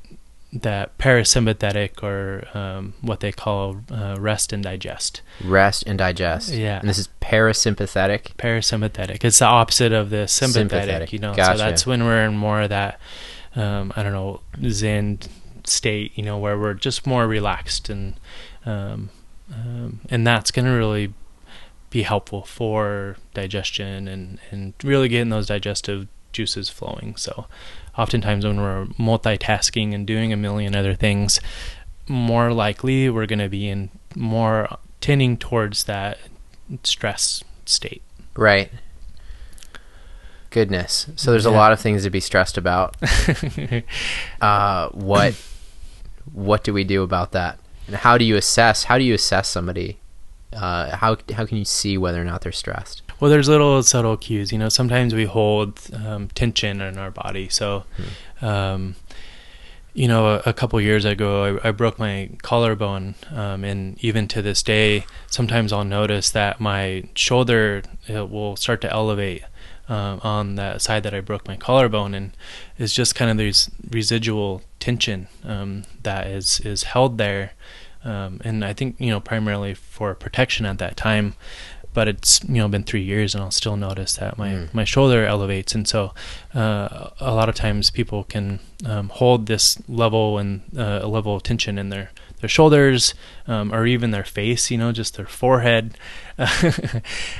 that 0.55 0.95
parasympathetic 0.99 2.03
or 2.03 2.47
um, 2.55 2.93
what 3.01 3.21
they 3.21 3.31
call 3.31 3.77
uh, 3.91 4.15
rest 4.19 4.53
and 4.53 4.61
digest. 4.63 5.23
Rest 5.43 5.83
and 5.87 5.97
digest. 5.97 6.49
Yeah. 6.53 6.79
and 6.79 6.87
this 6.87 6.99
is 6.99 7.09
parasympathetic. 7.21 8.35
Parasympathetic. 8.37 9.23
It's 9.23 9.39
the 9.39 9.45
opposite 9.45 9.91
of 9.91 10.09
the 10.11 10.27
sympathetic, 10.27 10.69
Sympathetic. 10.71 11.13
you 11.13 11.17
know. 11.17 11.33
Gotcha. 11.33 11.57
So 11.57 11.63
that's 11.63 11.87
when 11.87 12.03
we're 12.03 12.23
in 12.25 12.35
more 12.37 12.61
of 12.61 12.69
that, 12.69 12.99
um, 13.55 13.93
I 13.95 14.03
don't 14.03 14.11
know, 14.13 14.41
Zen 14.69 15.19
state, 15.65 16.11
you 16.15 16.23
know, 16.23 16.37
where 16.37 16.57
we're 16.59 16.73
just 16.75 17.07
more 17.07 17.25
relaxed 17.27 17.89
and 17.89 18.13
um, 18.65 19.10
um, 19.53 20.01
and 20.10 20.25
that's 20.25 20.51
going 20.51 20.65
to 20.65 20.72
really 20.72 21.13
be 21.89 22.03
helpful 22.03 22.43
for 22.43 23.17
digestion 23.34 24.08
and 24.08 24.39
and 24.50 24.74
really 24.84 25.08
getting 25.08 25.29
those 25.29 25.48
digestive 25.48 26.08
juices 26.32 26.70
flowing. 26.70 27.15
So, 27.15 27.46
oftentimes 27.98 28.46
when 28.46 28.60
we're 28.60 28.86
multitasking 29.00 29.93
and 29.93 30.05
doing 30.05 30.34
a 30.34 30.38
million 30.38 30.75
other 30.75 30.96
things, 30.96 31.39
more 32.08 32.51
likely 32.51 33.10
we're 33.10 33.27
going 33.27 33.39
to 33.39 33.50
be 33.50 33.70
in 33.70 33.89
more 34.15 34.77
tending 35.00 35.38
towards 35.38 35.86
that 35.86 36.17
stress 36.84 37.43
state. 37.65 38.01
Right. 38.36 38.72
Goodness. 40.50 41.08
So 41.15 41.32
there's 41.32 41.46
a 41.46 41.51
lot 41.51 41.72
of 41.72 41.79
things 41.79 42.03
to 42.03 42.10
be 42.10 42.20
stressed 42.20 42.58
about. 42.58 42.96
uh, 44.41 44.89
what 44.89 45.36
what 46.32 46.63
do 46.63 46.74
we 46.74 46.84
do 46.84 47.03
about 47.03 47.32
that? 47.32 47.60
And 47.87 47.95
how 47.97 48.17
do 48.17 48.25
you 48.25 48.35
assess? 48.35 48.85
How 48.85 48.97
do 48.97 49.03
you 49.03 49.13
assess 49.13 49.47
somebody? 49.47 49.99
Uh, 50.53 50.95
how 50.95 51.17
how 51.33 51.45
can 51.45 51.57
you 51.57 51.65
see 51.65 51.97
whether 51.97 52.21
or 52.21 52.25
not 52.25 52.41
they're 52.41 52.51
stressed? 52.51 53.01
Well, 53.19 53.31
there's 53.31 53.49
little 53.49 53.81
subtle 53.83 54.17
cues. 54.17 54.51
You 54.51 54.57
know, 54.59 54.69
sometimes 54.69 55.13
we 55.13 55.25
hold 55.25 55.79
um, 56.05 56.27
tension 56.29 56.81
in 56.81 56.97
our 56.97 57.11
body. 57.11 57.49
So, 57.49 57.85
um, 58.41 58.95
you 59.93 60.07
know, 60.07 60.27
a, 60.27 60.41
a 60.47 60.53
couple 60.53 60.79
years 60.81 61.05
ago, 61.05 61.59
I, 61.63 61.69
I 61.69 61.71
broke 61.71 61.97
my 61.97 62.29
collarbone, 62.41 63.15
um, 63.31 63.63
and 63.63 64.03
even 64.03 64.27
to 64.29 64.41
this 64.41 64.61
day, 64.63 65.05
sometimes 65.27 65.71
I'll 65.71 65.85
notice 65.85 66.31
that 66.31 66.59
my 66.59 67.03
shoulder 67.15 67.83
will 68.09 68.55
start 68.55 68.81
to 68.81 68.91
elevate 68.91 69.43
um, 69.87 70.19
on 70.23 70.55
that 70.55 70.81
side 70.81 71.03
that 71.03 71.13
I 71.13 71.21
broke 71.21 71.47
my 71.47 71.55
collarbone, 71.55 72.13
and 72.13 72.31
it's 72.77 72.93
just 72.93 73.15
kind 73.15 73.29
of 73.29 73.37
these 73.37 73.69
residual 73.89 74.61
tension 74.83 75.29
um, 75.45 75.83
that 76.03 76.27
is 76.27 76.59
is 76.59 76.83
held 76.83 77.17
there. 77.17 77.53
Um, 78.03 78.41
and 78.43 78.65
I 78.65 78.73
think 78.73 78.97
you 78.99 79.11
know 79.11 79.21
primarily 79.21 79.73
for 79.73 80.13
protection 80.13 80.65
at 80.65 80.77
that 80.79 80.97
time 80.97 81.35
but 81.93 82.07
it's 82.07 82.43
you 82.43 82.55
know 82.55 82.67
been 82.67 82.83
three 82.83 83.03
years 83.03 83.35
and 83.35 83.43
I'll 83.43 83.51
still 83.51 83.75
notice 83.77 84.15
that 84.15 84.38
my 84.38 84.50
Mm. 84.53 84.73
my 84.73 84.83
shoulder 84.83 85.25
elevates. 85.25 85.73
And 85.75 85.88
so 85.88 86.13
uh, 86.55 87.09
a 87.19 87.33
lot 87.33 87.50
of 87.50 87.55
times 87.55 87.89
people 87.91 88.23
can 88.23 88.59
um, 88.85 89.09
hold 89.09 89.45
this 89.47 89.77
level 89.88 90.38
and 90.38 90.62
uh, 90.77 91.00
a 91.03 91.07
level 91.07 91.35
of 91.35 91.43
tension 91.43 91.77
in 91.77 91.89
their 91.89 92.12
their 92.41 92.50
shoulders 92.50 93.13
um, 93.47 93.73
or 93.73 93.85
even 93.88 94.12
their 94.12 94.25
face 94.25 94.69
you 94.69 94.77
know 94.77 94.91
just 94.91 95.15
their 95.17 95.25
forehead. 95.27 95.95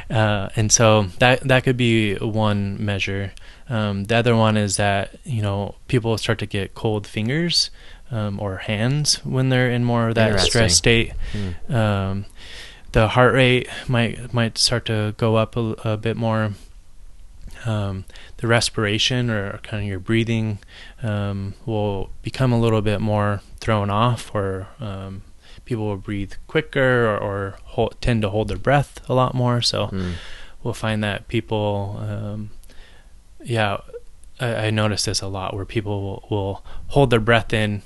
Uh, 0.10 0.50
and 0.56 0.72
so 0.72 1.04
that 1.20 1.42
that 1.48 1.64
could 1.64 1.78
be 1.78 2.16
one 2.16 2.84
measure. 2.84 3.34
Um, 3.70 4.04
the 4.06 4.16
other 4.16 4.36
one 4.36 4.58
is 4.58 4.78
that 4.78 5.16
you 5.24 5.42
know 5.42 5.76
people 5.88 6.18
start 6.18 6.40
to 6.40 6.46
get 6.46 6.76
cold 6.76 7.08
fingers 7.08 7.70
um, 8.12 8.40
or 8.40 8.58
hands 8.58 9.16
when 9.26 9.50
they're 9.50 9.72
in 9.72 9.84
more 9.84 10.10
of 10.10 10.16
that 10.16 10.32
stress 10.46 10.76
state. 10.76 11.14
Hmm. 11.32 12.22
The 12.94 13.10
heart 13.10 13.34
rate 13.34 13.68
might 13.88 14.34
might 14.34 14.58
start 14.58 14.86
to 14.86 15.14
go 15.18 15.36
up 15.36 15.56
a, 15.56 15.76
a 15.84 15.98
bit 15.98 16.16
more. 16.18 16.54
Um, 17.66 18.04
the 18.38 18.48
respiration 18.48 19.30
or 19.30 19.60
kind 19.60 19.84
of 19.84 19.88
your 19.88 20.00
breathing 20.00 20.60
um, 21.02 21.54
will 21.66 22.10
become 22.22 22.52
a 22.52 22.60
little 22.60 22.82
bit 22.82 23.00
more 23.00 23.42
thrown 23.60 23.90
off, 23.90 24.34
or 24.36 24.68
um, 24.82 25.22
people 25.64 25.86
will 25.86 25.96
breathe 25.98 26.34
quicker 26.48 27.06
or, 27.08 27.18
or 27.18 27.56
hold, 27.64 27.96
tend 28.02 28.22
to 28.24 28.30
hold 28.30 28.50
their 28.50 28.58
breath 28.58 29.00
a 29.10 29.14
lot 29.14 29.34
more. 29.34 29.62
So 29.62 29.86
Hmm. 29.88 30.12
we'll 30.62 30.74
find 30.74 31.02
that 31.06 31.28
people, 31.30 32.00
um, 32.02 32.50
yeah, 33.44 33.78
I, 34.42 34.68
I 34.68 34.70
notice 34.72 35.06
this 35.06 35.22
a 35.22 35.28
lot 35.28 35.54
where 35.56 35.64
people 35.66 36.02
will, 36.02 36.28
will 36.30 36.66
hold 36.88 37.12
their 37.12 37.22
breath 37.22 37.54
in 37.54 37.84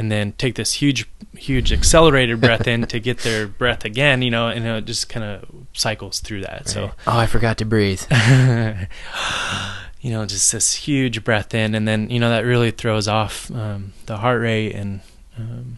and 0.00 0.10
then 0.10 0.32
take 0.38 0.54
this 0.54 0.72
huge, 0.72 1.06
huge 1.36 1.74
accelerated 1.74 2.40
breath 2.40 2.66
in 2.66 2.86
to 2.86 2.98
get 2.98 3.18
their 3.18 3.46
breath 3.62 3.84
again, 3.84 4.22
you 4.22 4.30
know, 4.30 4.48
and 4.48 4.66
it 4.66 4.86
just 4.86 5.10
kind 5.10 5.22
of 5.22 5.44
cycles 5.74 6.20
through 6.20 6.40
that. 6.40 6.66
So, 6.70 6.92
oh, 7.06 7.18
I 7.18 7.26
forgot 7.26 7.58
to 7.58 7.66
breathe. 7.66 8.00
you 10.00 10.10
know, 10.10 10.24
just 10.24 10.52
this 10.52 10.72
huge 10.74 11.22
breath 11.22 11.54
in, 11.54 11.74
and 11.74 11.86
then, 11.86 12.08
you 12.08 12.18
know, 12.18 12.30
that 12.30 12.46
really 12.46 12.70
throws 12.70 13.08
off 13.08 13.50
um, 13.50 13.92
the 14.06 14.16
heart 14.16 14.40
rate. 14.40 14.72
And 14.74 15.00
um, 15.36 15.76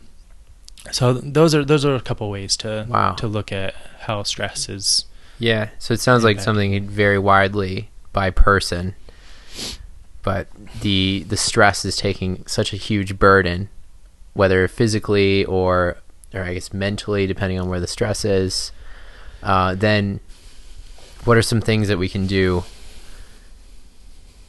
so 0.92 1.14
those 1.14 1.52
are, 1.52 1.64
those 1.64 1.84
are 1.84 1.96
a 1.96 2.00
couple 2.00 2.30
ways 2.30 2.56
to, 2.58 2.86
Wow. 2.88 3.14
to 3.14 3.26
look 3.26 3.50
at 3.50 3.74
how 4.02 4.22
stress 4.22 4.68
is. 4.68 5.06
Yeah. 5.40 5.70
So 5.80 5.94
it 5.94 6.00
sounds 6.00 6.22
like 6.22 6.38
something 6.38 6.86
vary 6.88 7.18
widely 7.18 7.90
by 8.12 8.30
person, 8.30 8.94
but 10.22 10.46
the 10.82 11.24
the 11.26 11.36
stress 11.36 11.84
is 11.84 11.96
taking 11.96 12.46
such 12.46 12.72
a 12.72 12.76
huge 12.76 13.18
burden, 13.18 13.68
whether 14.34 14.66
physically 14.68 15.44
or 15.44 15.96
or 16.34 16.42
I 16.42 16.54
guess 16.54 16.72
mentally, 16.72 17.26
depending 17.26 17.60
on 17.60 17.68
where 17.68 17.80
the 17.80 17.86
stress 17.86 18.24
is. 18.24 18.72
Uh, 19.42 19.74
then, 19.74 20.20
what 21.24 21.36
are 21.36 21.42
some 21.42 21.60
things 21.60 21.88
that 21.88 21.98
we 21.98 22.08
can 22.08 22.26
do 22.26 22.64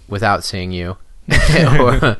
without 0.07 0.43
seeing 0.43 0.71
you? 0.71 0.97
Or- 1.79 2.17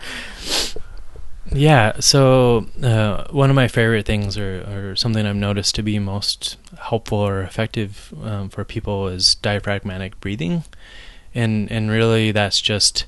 Yeah, 1.52 2.00
so 2.00 2.66
uh, 2.82 3.28
one 3.30 3.50
of 3.50 3.56
my 3.56 3.68
favorite 3.68 4.06
things, 4.08 4.38
or, 4.38 4.62
or 4.92 4.96
something 4.96 5.24
I've 5.26 5.36
noticed 5.36 5.76
to 5.76 5.84
be 5.84 6.00
most 6.00 6.58
helpful 6.80 7.20
or 7.20 7.44
effective 7.44 8.14
um, 8.24 8.50
for 8.50 8.64
people, 8.64 9.08
is 9.08 9.36
diaphragmatic 9.36 10.20
breathing, 10.20 10.64
and 11.36 11.70
and 11.72 11.92
really 11.92 12.32
that's 12.32 12.60
just 12.60 13.06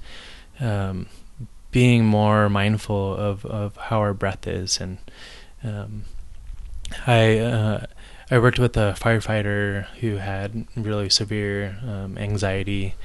um, 0.59 1.07
being 1.75 2.05
more 2.05 2.47
mindful 2.47 3.13
of, 3.17 3.45
of 3.45 3.75
how 3.75 3.99
our 3.99 4.13
breath 4.13 4.47
is. 4.47 4.79
And 4.79 4.97
um, 5.61 6.05
I 7.05 7.37
uh, 7.39 7.85
I 8.31 8.39
worked 8.39 8.59
with 8.59 8.77
a 8.77 8.95
firefighter 8.97 9.87
who 9.99 10.15
had 10.15 10.67
really 10.77 11.09
severe 11.09 11.77
um, 11.85 12.17
anxiety, 12.17 12.95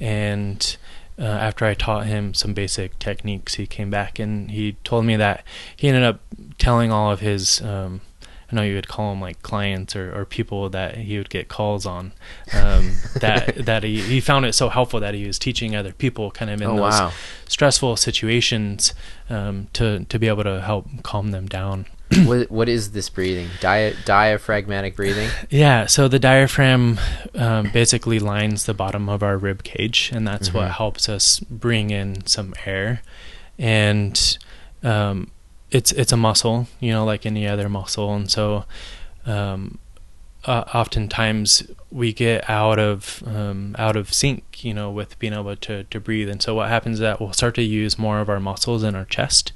and 0.00 0.76
uh, 1.16 1.22
after 1.22 1.64
I 1.64 1.74
taught 1.74 2.06
him 2.06 2.34
some 2.34 2.54
basic 2.54 2.98
techniques, 2.98 3.54
he 3.54 3.68
came 3.68 3.88
back 3.88 4.18
and 4.18 4.50
he 4.50 4.72
told 4.82 5.04
me 5.04 5.14
that 5.14 5.44
he 5.76 5.86
ended 5.86 6.02
up 6.02 6.20
telling 6.58 6.90
all 6.90 7.12
of 7.12 7.20
his, 7.20 7.62
um, 7.62 8.00
I 8.50 8.56
know 8.56 8.62
you 8.62 8.74
would 8.76 8.88
call 8.88 9.10
them 9.10 9.20
like 9.20 9.42
clients 9.42 9.94
or, 9.94 10.10
or 10.18 10.24
people 10.24 10.70
that 10.70 10.96
he 10.96 11.18
would 11.18 11.28
get 11.28 11.48
calls 11.48 11.84
on, 11.84 12.12
um, 12.54 12.92
that 13.20 13.66
that 13.66 13.82
he, 13.82 14.00
he 14.00 14.20
found 14.20 14.46
it 14.46 14.54
so 14.54 14.68
helpful 14.70 15.00
that 15.00 15.14
he 15.14 15.26
was 15.26 15.38
teaching 15.38 15.76
other 15.76 15.92
people 15.92 16.30
kind 16.30 16.50
of 16.50 16.60
in 16.62 16.66
oh 16.68 16.76
those 16.76 16.92
wow! 16.92 17.12
stressful 17.46 17.96
situations 17.96 18.94
um, 19.28 19.68
to 19.74 20.04
to 20.04 20.18
be 20.18 20.28
able 20.28 20.44
to 20.44 20.60
help 20.62 20.86
calm 21.02 21.30
them 21.30 21.46
down. 21.46 21.86
what 22.24 22.50
what 22.50 22.70
is 22.70 22.92
this 22.92 23.10
breathing? 23.10 23.48
Dia- 23.60 23.92
diaphragmatic 24.06 24.96
breathing. 24.96 25.28
Yeah, 25.50 25.84
so 25.84 26.08
the 26.08 26.18
diaphragm 26.18 26.98
um, 27.34 27.70
basically 27.72 28.18
lines 28.18 28.64
the 28.64 28.72
bottom 28.72 29.10
of 29.10 29.22
our 29.22 29.36
rib 29.36 29.62
cage, 29.62 30.10
and 30.14 30.26
that's 30.26 30.54
what 30.54 30.68
Mhm. 30.68 30.74
helps 30.76 31.08
us 31.10 31.38
bring 31.40 31.90
in 31.90 32.26
some 32.26 32.54
air. 32.64 33.02
And 33.58 34.38
um, 34.82 35.30
it's 35.70 35.92
it's 35.92 36.12
a 36.12 36.16
muscle, 36.16 36.68
you 36.80 36.92
know, 36.92 37.04
like 37.04 37.26
any 37.26 37.46
other 37.46 37.68
muscle, 37.68 38.14
and 38.14 38.30
so 38.30 38.64
um, 39.26 39.78
uh, 40.44 40.64
oftentimes 40.74 41.66
we 41.90 42.12
get 42.12 42.48
out 42.48 42.78
of 42.78 43.22
um, 43.26 43.74
out 43.78 43.96
of 43.96 44.12
sync, 44.12 44.64
you 44.64 44.72
know, 44.72 44.90
with 44.90 45.18
being 45.18 45.34
able 45.34 45.56
to 45.56 45.84
to 45.84 46.00
breathe. 46.00 46.28
And 46.28 46.42
so 46.42 46.54
what 46.54 46.68
happens 46.68 46.94
is 46.94 47.00
that 47.00 47.20
we'll 47.20 47.32
start 47.32 47.54
to 47.56 47.62
use 47.62 47.98
more 47.98 48.20
of 48.20 48.28
our 48.28 48.40
muscles 48.40 48.82
in 48.82 48.94
our 48.94 49.04
chest 49.04 49.52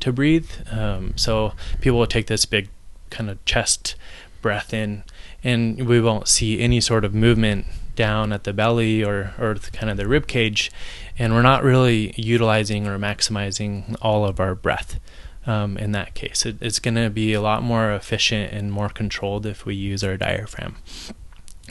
to 0.00 0.12
breathe. 0.12 0.50
Um, 0.70 1.14
so 1.16 1.52
people 1.80 1.98
will 1.98 2.06
take 2.06 2.26
this 2.26 2.44
big 2.44 2.68
kind 3.10 3.30
of 3.30 3.42
chest 3.44 3.94
breath 4.42 4.74
in, 4.74 5.04
and 5.42 5.86
we 5.86 6.00
won't 6.00 6.28
see 6.28 6.60
any 6.60 6.80
sort 6.80 7.04
of 7.04 7.14
movement 7.14 7.66
down 7.94 8.30
at 8.30 8.44
the 8.44 8.52
belly 8.52 9.02
or 9.02 9.32
or 9.38 9.54
kind 9.72 9.90
of 9.90 9.96
the 9.96 10.06
rib 10.06 10.26
cage, 10.26 10.70
and 11.18 11.32
we're 11.32 11.42
not 11.42 11.62
really 11.62 12.12
utilizing 12.16 12.86
or 12.86 12.98
maximizing 12.98 13.96
all 14.02 14.26
of 14.26 14.38
our 14.38 14.54
breath. 14.54 15.00
Um, 15.46 15.76
in 15.78 15.92
that 15.92 16.14
case, 16.14 16.44
it, 16.44 16.56
it's 16.60 16.80
going 16.80 16.96
to 16.96 17.08
be 17.08 17.32
a 17.32 17.40
lot 17.40 17.62
more 17.62 17.92
efficient 17.92 18.52
and 18.52 18.72
more 18.72 18.88
controlled 18.88 19.46
if 19.46 19.64
we 19.64 19.76
use 19.76 20.02
our 20.02 20.16
diaphragm. 20.16 20.76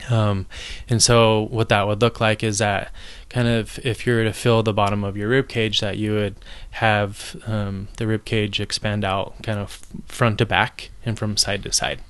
Um, 0.10 0.46
and 0.89 1.01
so, 1.01 1.48
what 1.51 1.70
that 1.70 1.88
would 1.88 2.01
look 2.01 2.20
like 2.22 2.44
is 2.44 2.60
that 2.60 2.91
kind 3.29 3.48
of 3.48 3.79
if 3.86 4.05
you 4.05 4.13
were 4.13 4.24
to 4.24 4.34
fill 4.34 4.63
the 4.63 4.74
bottom 4.74 5.03
of 5.03 5.17
your 5.17 5.29
rib 5.29 5.48
cage, 5.48 5.79
that 5.79 5.98
you 5.98 6.13
would 6.13 6.36
have 6.72 7.36
um, 7.48 7.88
the 7.98 8.08
rib 8.08 8.25
cage 8.25 8.60
expand 8.60 9.03
out 9.03 9.36
kind 9.44 9.60
of 9.60 9.82
front 10.05 10.38
to 10.39 10.46
back 10.46 10.91
and 11.05 11.17
from 11.17 11.38
side 11.38 11.63
to 11.63 11.72
side. 11.72 12.01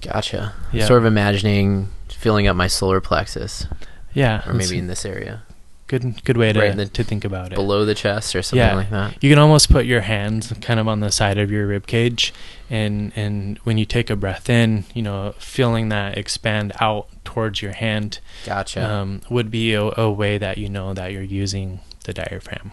Gotcha. 0.00 0.54
Yeah. 0.72 0.86
Sort 0.86 1.00
of 1.00 1.04
imagining 1.04 1.88
filling 2.08 2.46
up 2.46 2.56
my 2.56 2.66
solar 2.66 3.00
plexus, 3.00 3.66
Yeah, 4.12 4.48
or 4.48 4.54
maybe 4.54 4.78
in 4.78 4.86
this 4.86 5.04
area, 5.04 5.42
good 5.90 6.24
good 6.24 6.36
way 6.36 6.52
to 6.52 6.60
right 6.60 6.76
the- 6.76 6.86
to 6.86 7.02
think 7.04 7.24
about 7.24 7.52
it. 7.52 7.56
below 7.56 7.84
the 7.84 7.94
chest, 7.94 8.34
or 8.36 8.42
something 8.42 8.66
Yeah. 8.66 8.74
like 8.74 8.90
that. 8.90 9.22
You 9.22 9.28
can 9.28 9.38
almost 9.38 9.70
put 9.70 9.84
your 9.86 10.02
hands 10.02 10.52
kind 10.60 10.78
of 10.80 10.86
on 10.88 11.00
the 11.00 11.10
side 11.10 11.36
of 11.38 11.50
your 11.50 11.66
rib 11.66 11.86
cage, 11.86 12.32
and 12.70 13.12
and 13.16 13.58
when 13.64 13.76
you 13.78 13.84
take 13.84 14.08
a 14.10 14.16
breath 14.16 14.48
in, 14.48 14.84
you 14.94 15.02
know, 15.02 15.34
feeling 15.38 15.88
that 15.90 16.16
expand 16.16 16.72
out 16.80 17.08
towards 17.24 17.60
your 17.62 17.72
hand 17.74 18.20
Gotcha. 18.46 18.80
um, 18.88 19.20
would 19.28 19.50
be 19.50 19.74
a, 19.74 19.82
a 19.96 20.10
way 20.10 20.38
that 20.38 20.56
you 20.58 20.68
know 20.68 20.94
that 20.94 21.12
you're 21.12 21.22
using 21.44 21.80
the 22.04 22.12
diaphragm. 22.12 22.70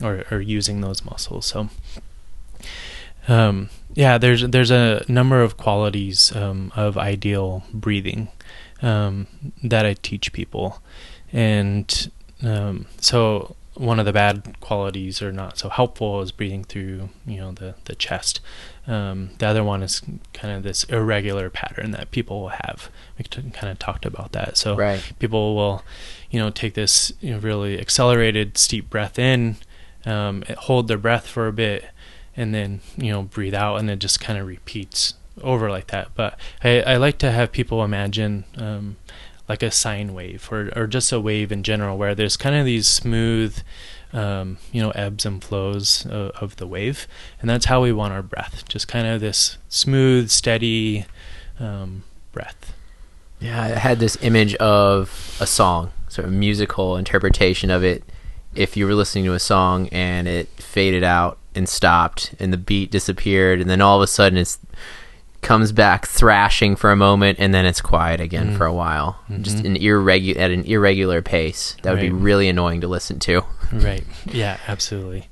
or 0.00 0.24
or 0.32 0.40
using 0.40 0.80
those 0.80 1.04
muscles. 1.04 1.46
So, 1.46 1.68
um, 3.28 3.68
yeah, 3.94 4.18
there's 4.18 4.42
there's 4.42 4.70
a 4.70 5.04
number 5.08 5.42
of 5.42 5.56
qualities 5.56 6.34
um, 6.34 6.72
of 6.74 6.96
ideal 6.98 7.62
breathing 7.72 8.28
um, 8.80 9.26
that 9.62 9.86
I 9.86 9.94
teach 9.94 10.32
people, 10.32 10.80
and 11.32 12.10
um, 12.42 12.86
so 12.98 13.56
one 13.74 13.98
of 13.98 14.04
the 14.04 14.12
bad 14.12 14.60
qualities 14.60 15.22
or 15.22 15.32
not 15.32 15.56
so 15.58 15.70
helpful 15.70 16.20
is 16.20 16.30
breathing 16.30 16.62
through 16.62 17.08
you 17.26 17.38
know 17.38 17.52
the 17.52 17.74
the 17.84 17.94
chest. 17.94 18.40
Um, 18.86 19.30
the 19.38 19.46
other 19.46 19.62
one 19.64 19.82
is 19.82 20.02
kind 20.34 20.54
of 20.56 20.62
this 20.62 20.84
irregular 20.84 21.48
pattern 21.50 21.92
that 21.92 22.10
people 22.10 22.40
will 22.42 22.48
have. 22.48 22.90
We 23.16 23.24
kind 23.24 23.70
of 23.70 23.78
talked 23.78 24.04
about 24.04 24.32
that. 24.32 24.56
So 24.56 24.74
Right. 24.76 25.00
people 25.20 25.54
will, 25.54 25.84
you 26.30 26.40
know, 26.40 26.50
take 26.50 26.74
this 26.74 27.12
you 27.20 27.30
know, 27.32 27.38
really 27.38 27.80
accelerated, 27.80 28.58
steep 28.58 28.90
breath 28.90 29.18
in, 29.20 29.56
um, 30.04 30.42
hold 30.58 30.88
their 30.88 30.98
breath 30.98 31.26
for 31.28 31.46
a 31.46 31.52
bit, 31.52 31.84
and 32.36 32.52
then 32.54 32.80
you 32.96 33.10
know 33.12 33.22
breathe 33.22 33.54
out, 33.54 33.76
and 33.76 33.88
it 33.88 34.00
just 34.00 34.20
kind 34.20 34.38
of 34.38 34.46
repeats 34.46 35.14
over 35.42 35.70
like 35.70 35.86
that. 35.86 36.08
But 36.14 36.38
I, 36.62 36.82
I 36.82 36.96
like 36.96 37.18
to 37.18 37.30
have 37.30 37.52
people 37.52 37.82
imagine 37.84 38.44
um, 38.58 38.96
like 39.52 39.62
a 39.62 39.70
sine 39.70 40.14
wave 40.14 40.48
or 40.50 40.70
or 40.74 40.86
just 40.86 41.12
a 41.12 41.20
wave 41.20 41.52
in 41.52 41.62
general, 41.62 41.98
where 41.98 42.14
there's 42.14 42.38
kind 42.38 42.56
of 42.56 42.64
these 42.64 42.86
smooth. 42.88 43.54
Um, 44.14 44.58
you 44.72 44.82
know, 44.82 44.90
ebbs 44.90 45.24
and 45.24 45.42
flows 45.42 46.04
of, 46.04 46.32
of 46.32 46.56
the 46.56 46.66
wave, 46.66 47.08
and 47.40 47.48
that's 47.48 47.64
how 47.64 47.82
we 47.82 47.92
want 47.92 48.12
our 48.12 48.20
breath. 48.22 48.62
Just 48.68 48.86
kind 48.86 49.06
of 49.06 49.22
this 49.22 49.56
smooth, 49.70 50.28
steady 50.28 51.06
um, 51.58 52.04
breath. 52.30 52.74
Yeah, 53.40 53.62
I 53.62 53.68
had 53.68 54.00
this 54.00 54.18
image 54.20 54.54
of 54.56 55.38
a 55.40 55.46
song, 55.46 55.92
sort 56.08 56.28
of 56.28 56.34
musical 56.34 56.98
interpretation 56.98 57.70
of 57.70 57.82
it. 57.82 58.04
If 58.54 58.76
you 58.76 58.84
were 58.84 58.94
listening 58.94 59.24
to 59.24 59.32
a 59.32 59.40
song 59.40 59.88
and 59.92 60.28
it 60.28 60.46
faded 60.58 61.04
out 61.04 61.38
and 61.54 61.66
stopped, 61.66 62.34
and 62.38 62.52
the 62.52 62.58
beat 62.58 62.90
disappeared, 62.90 63.62
and 63.62 63.70
then 63.70 63.80
all 63.80 63.96
of 63.96 64.02
a 64.02 64.06
sudden 64.06 64.36
it's 64.36 64.58
comes 65.42 65.72
back 65.72 66.06
thrashing 66.06 66.76
for 66.76 66.90
a 66.90 66.96
moment, 66.96 67.38
and 67.40 67.52
then 67.52 67.66
it's 67.66 67.80
quiet 67.80 68.20
again 68.20 68.52
Mm. 68.54 68.56
for 68.56 68.64
a 68.64 68.72
while, 68.72 69.18
just 69.42 69.58
Mhm. 69.58 69.64
an 69.66 69.76
irregular 69.76 70.40
at 70.40 70.50
an 70.50 70.64
irregular 70.64 71.20
pace. 71.20 71.76
That 71.82 71.92
would 71.92 72.00
be 72.00 72.10
really 72.10 72.48
annoying 72.48 72.80
to 72.80 72.88
listen 72.88 73.18
to. 73.20 73.42
Right. 73.72 74.04
Yeah, 74.24 74.56
absolutely. 74.68 75.28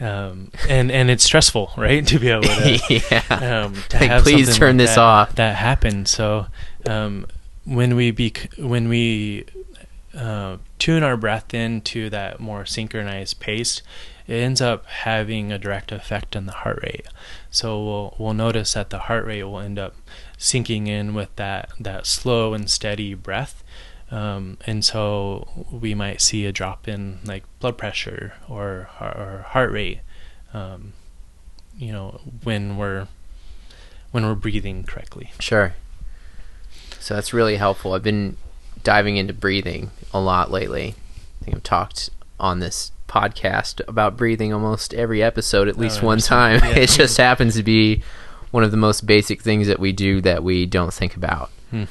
Um, 0.00 0.50
and 0.68 0.90
and 0.90 1.10
it's 1.10 1.22
stressful, 1.22 1.72
right, 1.76 2.04
to 2.08 2.18
be 2.18 2.28
able 2.28 2.42
to 2.42 2.80
yeah, 2.90 3.62
um, 3.64 3.74
to 3.90 3.98
Like, 4.00 4.22
please 4.22 4.56
turn 4.56 4.76
like 4.76 4.86
this 4.86 4.96
that, 4.96 5.00
off. 5.00 5.34
That 5.36 5.54
happens. 5.56 6.10
So 6.10 6.46
um, 6.86 7.26
when 7.64 7.94
we 7.94 8.10
be 8.10 8.32
when 8.58 8.88
we 8.88 9.44
uh, 10.18 10.56
tune 10.80 11.02
our 11.04 11.16
breath 11.16 11.54
into 11.54 12.10
that 12.10 12.40
more 12.40 12.66
synchronized 12.66 13.38
pace, 13.38 13.80
it 14.26 14.34
ends 14.34 14.60
up 14.60 14.86
having 14.86 15.50
a 15.52 15.58
direct 15.58 15.92
effect 15.92 16.36
on 16.36 16.46
the 16.46 16.52
heart 16.52 16.80
rate. 16.82 17.06
So 17.50 17.82
we'll 17.82 18.16
we'll 18.18 18.34
notice 18.34 18.74
that 18.74 18.90
the 18.90 19.00
heart 19.00 19.24
rate 19.26 19.44
will 19.44 19.58
end 19.58 19.78
up 19.78 19.94
sinking 20.38 20.86
in 20.86 21.14
with 21.14 21.34
that 21.36 21.70
that 21.78 22.06
slow 22.06 22.54
and 22.54 22.68
steady 22.70 23.14
breath. 23.14 23.62
Um, 24.10 24.58
and 24.66 24.84
so 24.84 25.48
we 25.70 25.94
might 25.94 26.20
see 26.20 26.44
a 26.44 26.52
drop 26.52 26.86
in 26.86 27.18
like 27.24 27.44
blood 27.60 27.78
pressure 27.78 28.34
or, 28.46 28.90
or 29.00 29.46
heart 29.48 29.72
rate, 29.72 30.00
um, 30.52 30.92
you 31.78 31.92
know, 31.92 32.20
when 32.44 32.76
we're 32.76 33.08
when 34.10 34.26
we're 34.26 34.34
breathing 34.34 34.84
correctly. 34.84 35.32
Sure. 35.40 35.74
So 37.00 37.14
that's 37.14 37.32
really 37.32 37.56
helpful. 37.56 37.94
I've 37.94 38.02
been 38.02 38.36
diving 38.84 39.16
into 39.16 39.32
breathing 39.32 39.90
a 40.12 40.20
lot 40.20 40.50
lately. 40.50 40.94
I 41.40 41.44
think 41.44 41.56
I've 41.56 41.62
talked 41.62 42.10
on 42.40 42.58
this 42.60 42.92
podcast 43.08 43.80
about 43.86 44.16
breathing 44.16 44.52
almost 44.52 44.94
every 44.94 45.22
episode 45.22 45.68
at 45.68 45.78
least 45.78 46.02
Oh, 46.02 46.06
one 46.06 46.18
time. 46.18 46.60
Yeah. 46.64 46.78
It 46.78 46.88
just 46.90 47.16
happens 47.18 47.54
to 47.56 47.62
be 47.62 48.02
one 48.50 48.64
of 48.64 48.70
the 48.70 48.76
most 48.76 49.06
basic 49.06 49.42
things 49.42 49.66
that 49.66 49.78
we 49.80 49.92
do 49.92 50.20
that 50.22 50.42
we 50.42 50.66
don't 50.66 50.92
think 50.92 51.16
about. 51.16 51.50
Hmm. 51.70 51.84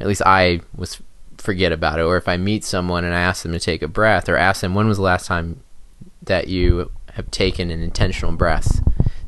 At 0.00 0.06
least 0.06 0.22
I 0.24 0.60
was 0.76 1.00
forget 1.38 1.72
about 1.72 1.98
it 1.98 2.02
or 2.02 2.16
if 2.16 2.28
I 2.28 2.36
meet 2.36 2.64
someone 2.64 3.04
and 3.04 3.14
I 3.14 3.20
ask 3.20 3.42
them 3.42 3.52
to 3.52 3.58
take 3.58 3.82
a 3.82 3.88
breath 3.88 4.28
or 4.28 4.36
ask 4.36 4.60
them 4.60 4.74
when 4.74 4.86
was 4.88 4.98
the 4.98 5.02
last 5.02 5.26
time 5.26 5.60
that 6.22 6.48
you 6.48 6.90
have 7.14 7.30
taken 7.30 7.70
an 7.70 7.82
intentional 7.82 8.32
breath, 8.32 8.80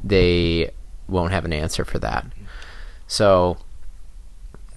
they 0.02 0.70
won't 1.08 1.32
have 1.32 1.44
an 1.44 1.52
answer 1.52 1.84
for 1.84 1.98
that. 1.98 2.26
So 3.06 3.58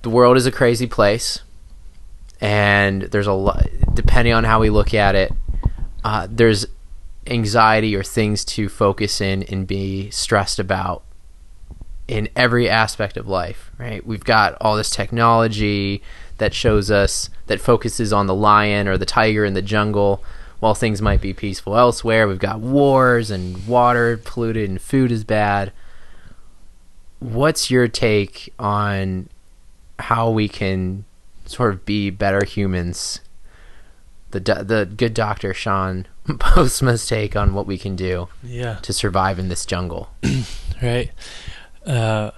the 0.01 0.09
world 0.09 0.35
is 0.37 0.45
a 0.45 0.51
crazy 0.51 0.87
place, 0.87 1.41
and 2.41 3.03
there's 3.03 3.27
a 3.27 3.33
lot. 3.33 3.65
Depending 3.93 4.33
on 4.33 4.43
how 4.43 4.59
we 4.59 4.69
look 4.69 4.93
at 4.93 5.15
it, 5.15 5.31
uh, 6.03 6.27
there's 6.29 6.65
anxiety 7.25 7.95
or 7.95 8.03
things 8.03 8.45
to 8.45 8.69
focus 8.69 9.19
in 9.21 9.43
and 9.43 9.67
be 9.67 10.09
stressed 10.11 10.59
about 10.59 11.03
in 12.07 12.29
every 12.35 12.69
aspect 12.69 13.17
of 13.17 13.27
life. 13.27 13.71
Right? 13.77 14.05
We've 14.05 14.23
got 14.23 14.57
all 14.61 14.75
this 14.75 14.89
technology 14.89 16.01
that 16.37 16.53
shows 16.53 16.89
us 16.91 17.29
that 17.47 17.59
focuses 17.59 18.13
on 18.13 18.27
the 18.27 18.35
lion 18.35 18.87
or 18.87 18.97
the 18.97 19.05
tiger 19.05 19.43
in 19.43 19.53
the 19.53 19.61
jungle. 19.61 20.23
While 20.59 20.73
things 20.73 21.01
might 21.01 21.21
be 21.21 21.33
peaceful 21.33 21.77
elsewhere, 21.77 22.27
we've 22.27 22.39
got 22.39 22.59
wars 22.59 23.29
and 23.29 23.67
water 23.67 24.17
polluted 24.17 24.69
and 24.69 24.81
food 24.81 25.11
is 25.11 25.23
bad. 25.23 25.71
What's 27.19 27.69
your 27.69 27.87
take 27.87 28.53
on 28.57 29.29
how 29.99 30.29
we 30.29 30.47
can 30.47 31.05
sort 31.45 31.73
of 31.73 31.85
be 31.85 32.09
better 32.09 32.43
humans? 32.43 33.21
The 34.31 34.39
do- 34.41 34.63
the 34.63 34.85
good 34.85 35.13
doctor 35.13 35.53
Shawn 35.53 36.05
Postma's 36.27 37.07
take 37.07 37.35
on 37.35 37.53
what 37.53 37.65
we 37.65 37.77
can 37.77 37.95
do 37.95 38.27
Yeah. 38.43 38.75
to 38.81 38.91
survive 38.93 39.39
in 39.39 39.47
this 39.49 39.65
jungle. 39.65 40.09
right 40.81 41.09
uh, 41.85 42.31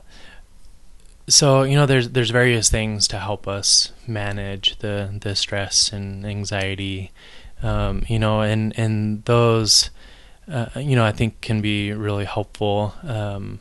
so 1.28 1.63
you 1.63 1.75
know 1.75 1.86
there's 1.86 2.10
there's 2.10 2.30
various 2.32 2.69
things 2.69 3.08
to 3.08 3.17
help 3.19 3.47
us 3.47 3.91
manage 4.08 4.78
the 4.80 5.10
the 5.21 5.36
stress 5.36 5.91
and 5.91 6.25
anxiety 6.25 7.12
um, 7.62 8.04
you 8.08 8.17
know 8.19 8.41
and 8.41 8.78
and 8.78 9.23
those 9.25 9.89
uh, 10.52 10.67
you 10.75 10.95
know 10.95 11.06
I 11.06 11.12
think 11.12 11.41
can 11.41 11.62
be 11.62 11.91
really 11.93 12.25
helpful 12.25 12.93
um, 13.04 13.60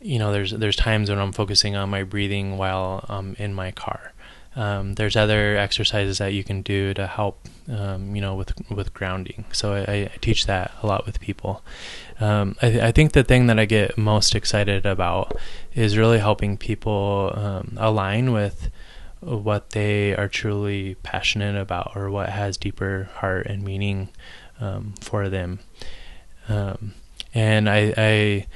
you 0.00 0.18
know 0.18 0.32
there's 0.32 0.50
there's 0.52 0.76
times 0.76 1.08
when 1.10 1.18
I'm 1.18 1.32
focusing 1.32 1.76
on 1.76 1.88
my 1.90 2.02
breathing 2.02 2.58
while 2.58 3.04
I'm 3.08 3.34
in 3.38 3.54
my 3.54 3.70
car 3.70 4.12
um, 4.56 4.94
there's 4.94 5.16
other 5.16 5.56
exercises 5.56 6.18
that 6.18 6.32
you 6.32 6.42
can 6.44 6.62
do 6.62 6.92
to 6.94 7.06
help 7.06 7.48
um, 7.70 8.14
you 8.14 8.20
know 8.20 8.34
with 8.34 8.52
with 8.70 8.94
grounding 8.94 9.44
so 9.52 9.74
I, 9.74 9.92
I 9.92 10.16
teach 10.20 10.46
that 10.46 10.72
a 10.82 10.86
lot 10.86 11.06
with 11.06 11.20
people 11.20 11.62
um, 12.20 12.56
I, 12.62 12.88
I 12.88 12.92
think 12.92 13.12
the 13.12 13.24
thing 13.24 13.46
that 13.46 13.58
I 13.58 13.64
get 13.64 13.98
most 13.98 14.34
excited 14.34 14.86
about 14.86 15.36
is 15.74 15.98
really 15.98 16.18
helping 16.18 16.56
people 16.56 17.32
um, 17.34 17.76
align 17.78 18.32
with 18.32 18.70
what 19.20 19.70
they 19.70 20.14
are 20.14 20.28
truly 20.28 20.94
passionate 21.02 21.56
about 21.56 21.92
or 21.94 22.10
what 22.10 22.28
has 22.28 22.56
deeper 22.56 23.10
heart 23.16 23.46
and 23.46 23.62
meaning 23.62 24.08
um, 24.60 24.94
for 25.00 25.28
them. 25.28 25.58
Um, 26.48 26.94
and 27.34 27.68
I, 27.68 27.94
I, 27.96 28.46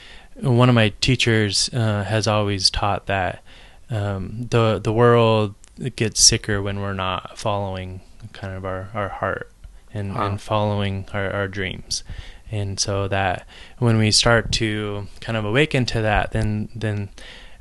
one 0.41 0.69
of 0.69 0.75
my 0.75 0.91
teachers 1.01 1.69
uh, 1.73 2.05
has 2.05 2.27
always 2.27 2.71
taught 2.71 3.07
that 3.07 3.43
um, 3.91 4.47
the 4.51 4.81
the 4.83 4.93
world 4.93 5.55
gets 5.97 6.23
sicker 6.23 6.63
when 6.63 6.81
we're 6.81 6.95
not 6.95 7.39
following 7.39 8.01
kind 8.33 8.55
of 8.55 8.65
our, 8.65 8.89
our 8.95 9.09
heart 9.09 9.51
and, 9.95 10.15
Wow. 10.15 10.27
and 10.27 10.41
following 10.41 11.07
our, 11.13 11.31
our 11.33 11.49
dreams 11.49 12.03
and 12.51 12.79
so 12.79 13.09
that 13.09 13.47
when 13.79 13.97
we 13.99 14.11
start 14.11 14.53
to 14.53 15.07
kind 15.21 15.37
of 15.37 15.45
awaken 15.45 15.85
to 15.87 16.03
that 16.03 16.33
then 16.33 16.69
then 16.75 17.09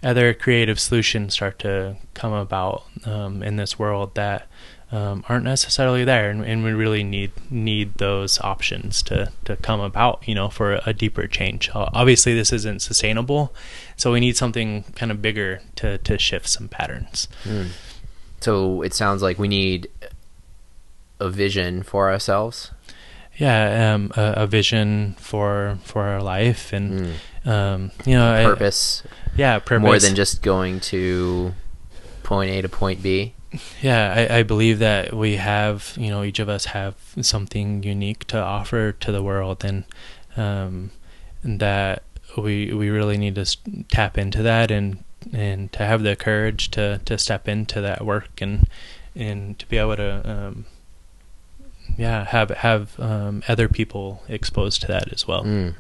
other 0.04 0.34
creative 0.34 0.80
solutions 0.80 1.34
start 1.34 1.60
to 1.60 1.96
come 2.14 2.34
about 2.34 2.84
um, 3.06 3.44
in 3.44 3.56
this 3.58 3.78
world 3.78 4.16
that 4.16 4.48
um, 4.92 5.24
aren't 5.30 5.46
necessarily 5.46 6.04
there 6.04 6.30
and, 6.30 6.44
and 6.44 6.64
we 6.66 6.72
really 6.72 7.04
need 7.04 7.32
need 7.50 7.94
those 7.96 8.42
options 8.42 9.02
to, 9.04 9.32
to 9.46 9.56
come 9.58 9.80
about 9.80 10.28
you 10.28 10.36
know 10.36 10.50
for 10.50 10.82
a, 10.86 10.94
deeper 10.94 11.28
change 11.28 11.70
obviously 11.74 12.34
this 12.34 12.52
isn't 12.52 12.82
sustainable 12.82 13.54
so 13.96 14.12
we 14.12 14.20
need 14.20 14.36
something 14.36 14.84
kind 14.96 15.12
of 15.12 15.22
bigger 15.22 15.62
to, 15.76 15.98
to 16.00 16.18
shift 16.18 16.48
some 16.50 16.68
patterns 16.68 17.28
Hmm. 17.44 17.68
So 18.42 18.82
it 18.82 18.94
sounds 18.96 19.22
like 19.22 19.38
we 19.38 19.48
need 19.48 19.88
a 21.22 21.30
vision 21.30 21.84
for 21.84 22.10
ourselves. 22.12 22.72
yeah 23.38 23.94
um, 23.94 24.12
a, 24.18 24.44
a 24.44 24.48
vision 24.48 25.16
for 25.20 25.78
for 25.84 26.04
our 26.04 26.22
life 26.22 26.74
and 26.74 26.88
Hmm. 27.44 27.50
um, 27.50 27.92
you 28.06 28.14
know 28.20 28.28
I- 28.42 28.44
Purpose, 28.54 29.04
yeah 29.38 29.60
purpose 29.60 29.86
more 29.86 30.00
than 30.00 30.16
just 30.16 30.42
going 30.42 30.80
to 30.92 31.54
point 32.24 32.52
A 32.52 32.62
to 32.62 32.70
point 32.70 33.02
B. 33.02 33.34
Yeah, 33.82 34.14
I, 34.16 34.40
I 34.40 34.44
believe 34.44 34.80
that 34.80 35.12
we 35.14 35.36
have, 35.36 35.94
you 35.98 36.10
know, 36.10 36.24
each 36.24 36.40
of 36.40 36.48
us 36.48 36.66
have 36.72 36.96
something 37.22 37.84
unique 37.84 38.24
to 38.28 38.38
offer 38.40 38.94
to 38.94 39.12
the 39.12 39.22
world, 39.22 39.66
and 39.66 39.84
um, 40.38 40.92
that 41.44 42.04
we 42.38 42.72
we 42.74 42.90
really 42.90 43.18
need 43.18 43.36
to 43.36 43.46
tap 43.90 44.18
into 44.18 44.42
that 44.44 44.72
and 44.72 45.04
and 45.34 45.70
to 45.74 45.84
have 45.84 46.02
the 46.04 46.16
courage 46.16 46.72
to 46.72 47.02
to 47.04 47.18
step 47.18 47.48
into 47.50 47.82
that 47.82 48.06
work 48.06 48.42
and 48.42 48.68
and 49.16 49.60
to 49.60 49.66
be 49.68 49.76
able 49.78 49.98
to 49.98 50.12
um, 50.24 50.66
yeah 51.98 52.26
have 52.26 52.50
have 52.50 53.00
um, 53.00 53.44
other 53.48 53.68
people 53.68 54.24
exposed 54.28 54.82
to 54.82 54.88
that 54.88 55.12
as 55.14 55.28
well. 55.28 55.44
Mm. 55.44 55.76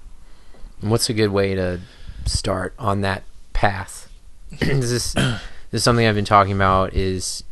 What's 0.82 1.10
a 1.10 1.14
good 1.14 1.30
way 1.32 1.54
to 1.56 1.80
start 2.26 2.74
on 2.80 3.02
that 3.02 3.24
path? 3.54 4.10
this 4.60 4.92
is 4.92 5.14
this 5.14 5.40
is 5.72 5.84
something 5.84 6.06
I've 6.06 6.16
been 6.16 6.26
talking 6.26 6.54
about 6.54 6.94
is 6.94 7.44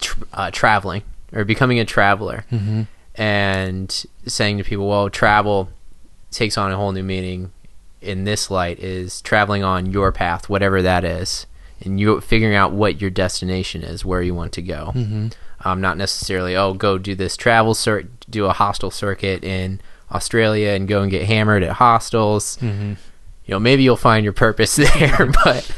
tr- 0.00 0.24
uh, 0.32 0.50
traveling 0.50 1.02
or 1.32 1.44
becoming 1.44 1.78
a 1.78 1.84
traveler 1.84 2.44
Mm-hmm. 2.50 2.82
and 3.14 4.04
saying 4.26 4.58
to 4.58 4.64
people, 4.64 4.88
well, 4.88 5.08
travel 5.10 5.70
takes 6.30 6.56
on 6.58 6.70
a 6.72 6.76
whole 6.76 6.92
new 6.92 7.02
meaning 7.02 7.52
in 8.00 8.24
this 8.24 8.50
light 8.50 8.78
is 8.78 9.20
traveling 9.22 9.62
on 9.62 9.86
your 9.86 10.10
path, 10.12 10.48
whatever 10.48 10.80
that 10.82 11.04
is, 11.04 11.46
and 11.84 12.00
you 12.00 12.20
figuring 12.20 12.54
out 12.54 12.72
what 12.72 13.00
your 13.00 13.10
destination 13.10 13.82
is, 13.82 14.04
where 14.04 14.22
you 14.22 14.34
want 14.34 14.52
to 14.54 14.62
go. 14.62 14.92
Mm-hmm. 14.94 15.28
Um, 15.64 15.80
not 15.82 15.98
necessarily, 15.98 16.56
oh, 16.56 16.72
go 16.72 16.96
do 16.96 17.14
this 17.14 17.36
travel 17.36 17.74
cir- 17.74 18.08
do 18.30 18.46
a 18.46 18.52
hostel 18.52 18.90
circuit 18.90 19.44
in 19.44 19.80
Australia 20.10 20.70
and 20.70 20.88
go 20.88 21.02
and 21.02 21.10
get 21.10 21.26
hammered 21.26 21.62
at 21.62 21.72
hostels. 21.72 22.56
Mm-hmm. 22.62 22.90
You 23.44 23.54
know, 23.54 23.58
maybe 23.60 23.82
you'll 23.82 23.96
find 23.96 24.24
your 24.24 24.32
purpose 24.32 24.76
there, 24.98 25.30
but 25.44 25.70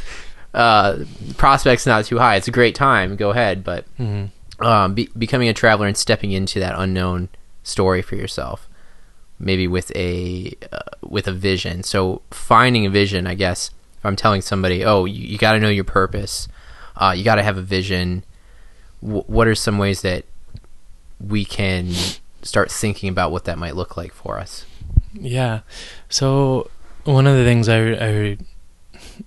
uh, 0.54 0.98
prospects 1.36 1.84
not 1.86 2.04
too 2.04 2.18
high. 2.18 2.36
It's 2.36 2.48
a 2.48 2.52
great 2.52 2.74
time. 2.74 3.16
Go 3.16 3.30
ahead, 3.30 3.64
but 3.64 3.84
Mm-hmm. 3.98 4.64
um, 4.64 4.94
be- 4.94 5.10
becoming 5.18 5.48
a 5.48 5.54
traveler 5.54 5.86
and 5.88 5.96
stepping 5.96 6.30
into 6.32 6.60
that 6.60 6.74
unknown 6.78 7.28
story 7.64 8.02
for 8.02 8.14
yourself, 8.16 8.68
maybe 9.40 9.66
with 9.66 9.90
a 9.96 10.52
uh, 10.70 10.78
with 11.02 11.26
a 11.26 11.32
vision. 11.32 11.82
So 11.82 12.22
finding 12.30 12.86
a 12.86 12.90
vision, 12.90 13.26
I 13.26 13.34
guess. 13.34 13.70
If 13.98 14.06
I'm 14.06 14.16
telling 14.16 14.42
somebody, 14.42 14.84
oh, 14.84 15.04
you, 15.06 15.26
you 15.26 15.38
got 15.38 15.52
to 15.52 15.60
know 15.60 15.68
your 15.68 15.84
purpose, 15.84 16.48
uh, 16.96 17.14
you 17.16 17.24
got 17.24 17.36
to 17.36 17.42
have 17.42 17.56
a 17.56 17.62
vision. 17.62 18.24
W- 19.02 19.24
what 19.26 19.46
are 19.46 19.54
some 19.54 19.78
ways 19.78 20.02
that 20.02 20.24
we 21.20 21.44
can 21.44 21.92
start 22.42 22.70
thinking 22.70 23.08
about 23.08 23.32
what 23.32 23.44
that 23.44 23.58
might 23.58 23.76
look 23.76 23.96
like 23.96 24.12
for 24.12 24.38
us? 24.38 24.66
Yeah. 25.12 25.60
So 26.08 26.70
one 27.04 27.26
of 27.26 27.36
the 27.36 27.44
things 27.44 27.68
I 27.68 27.92
I, 27.92 28.38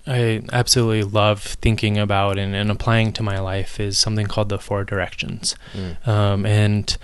I 0.06 0.42
absolutely 0.52 1.02
love 1.04 1.42
thinking 1.42 1.98
about 1.98 2.38
and, 2.38 2.54
and 2.54 2.70
applying 2.70 3.12
to 3.14 3.22
my 3.22 3.38
life 3.38 3.78
is 3.80 3.98
something 3.98 4.26
called 4.26 4.48
the 4.48 4.58
four 4.58 4.84
directions. 4.84 5.54
Mm. 5.74 6.08
Um, 6.08 6.46
and 6.46 6.96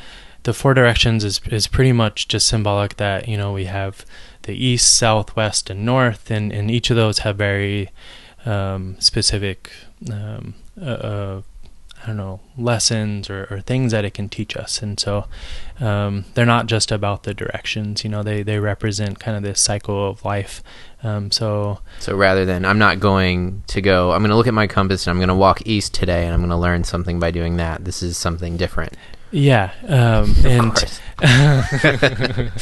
the 0.42 0.52
four 0.52 0.74
directions 0.74 1.24
is 1.24 1.40
is 1.50 1.66
pretty 1.66 1.92
much 1.92 2.28
just 2.28 2.46
symbolic 2.48 2.96
that 2.96 3.28
you 3.28 3.36
know 3.36 3.52
we 3.52 3.66
have 3.66 4.04
the 4.42 4.54
east, 4.54 4.96
south, 4.96 5.36
west, 5.36 5.70
and 5.70 5.84
north, 5.84 6.30
and 6.30 6.52
and 6.52 6.70
each 6.70 6.90
of 6.90 6.96
those 6.96 7.20
have 7.20 7.36
very 7.36 7.90
um, 8.44 8.96
specific. 8.98 9.70
Um, 10.10 10.54
uh, 10.80 10.84
uh, 10.84 11.42
I 12.02 12.08
don't 12.08 12.16
know 12.16 12.40
lessons 12.58 13.30
or, 13.30 13.46
or 13.50 13.60
things 13.60 13.92
that 13.92 14.04
it 14.04 14.14
can 14.14 14.28
teach 14.28 14.56
us, 14.56 14.82
and 14.82 14.98
so 14.98 15.26
um, 15.80 16.24
they're 16.34 16.44
not 16.44 16.66
just 16.66 16.90
about 16.90 17.22
the 17.22 17.32
directions. 17.34 18.04
You 18.04 18.10
know, 18.10 18.22
they 18.22 18.42
they 18.42 18.58
represent 18.58 19.20
kind 19.20 19.36
of 19.36 19.42
this 19.42 19.60
cycle 19.60 20.08
of 20.08 20.24
life. 20.24 20.62
Um, 21.04 21.30
so 21.30 21.80
So 21.98 22.14
rather 22.16 22.44
than 22.44 22.64
I'm 22.64 22.78
not 22.78 23.00
going 23.00 23.62
to 23.68 23.80
go, 23.80 24.12
I'm 24.12 24.20
going 24.20 24.30
to 24.30 24.36
look 24.36 24.46
at 24.46 24.54
my 24.54 24.66
compass 24.66 25.06
and 25.06 25.12
I'm 25.12 25.18
going 25.18 25.28
to 25.28 25.34
walk 25.34 25.66
east 25.66 25.94
today 25.94 26.24
and 26.24 26.32
I'm 26.32 26.40
going 26.40 26.50
to 26.50 26.56
learn 26.56 26.84
something 26.84 27.18
by 27.18 27.30
doing 27.30 27.56
that. 27.56 27.84
This 27.84 28.02
is 28.02 28.16
something 28.16 28.56
different. 28.56 28.94
Yeah, 29.32 29.72
um, 29.88 30.30
Of 30.30 30.46
and 30.46 31.00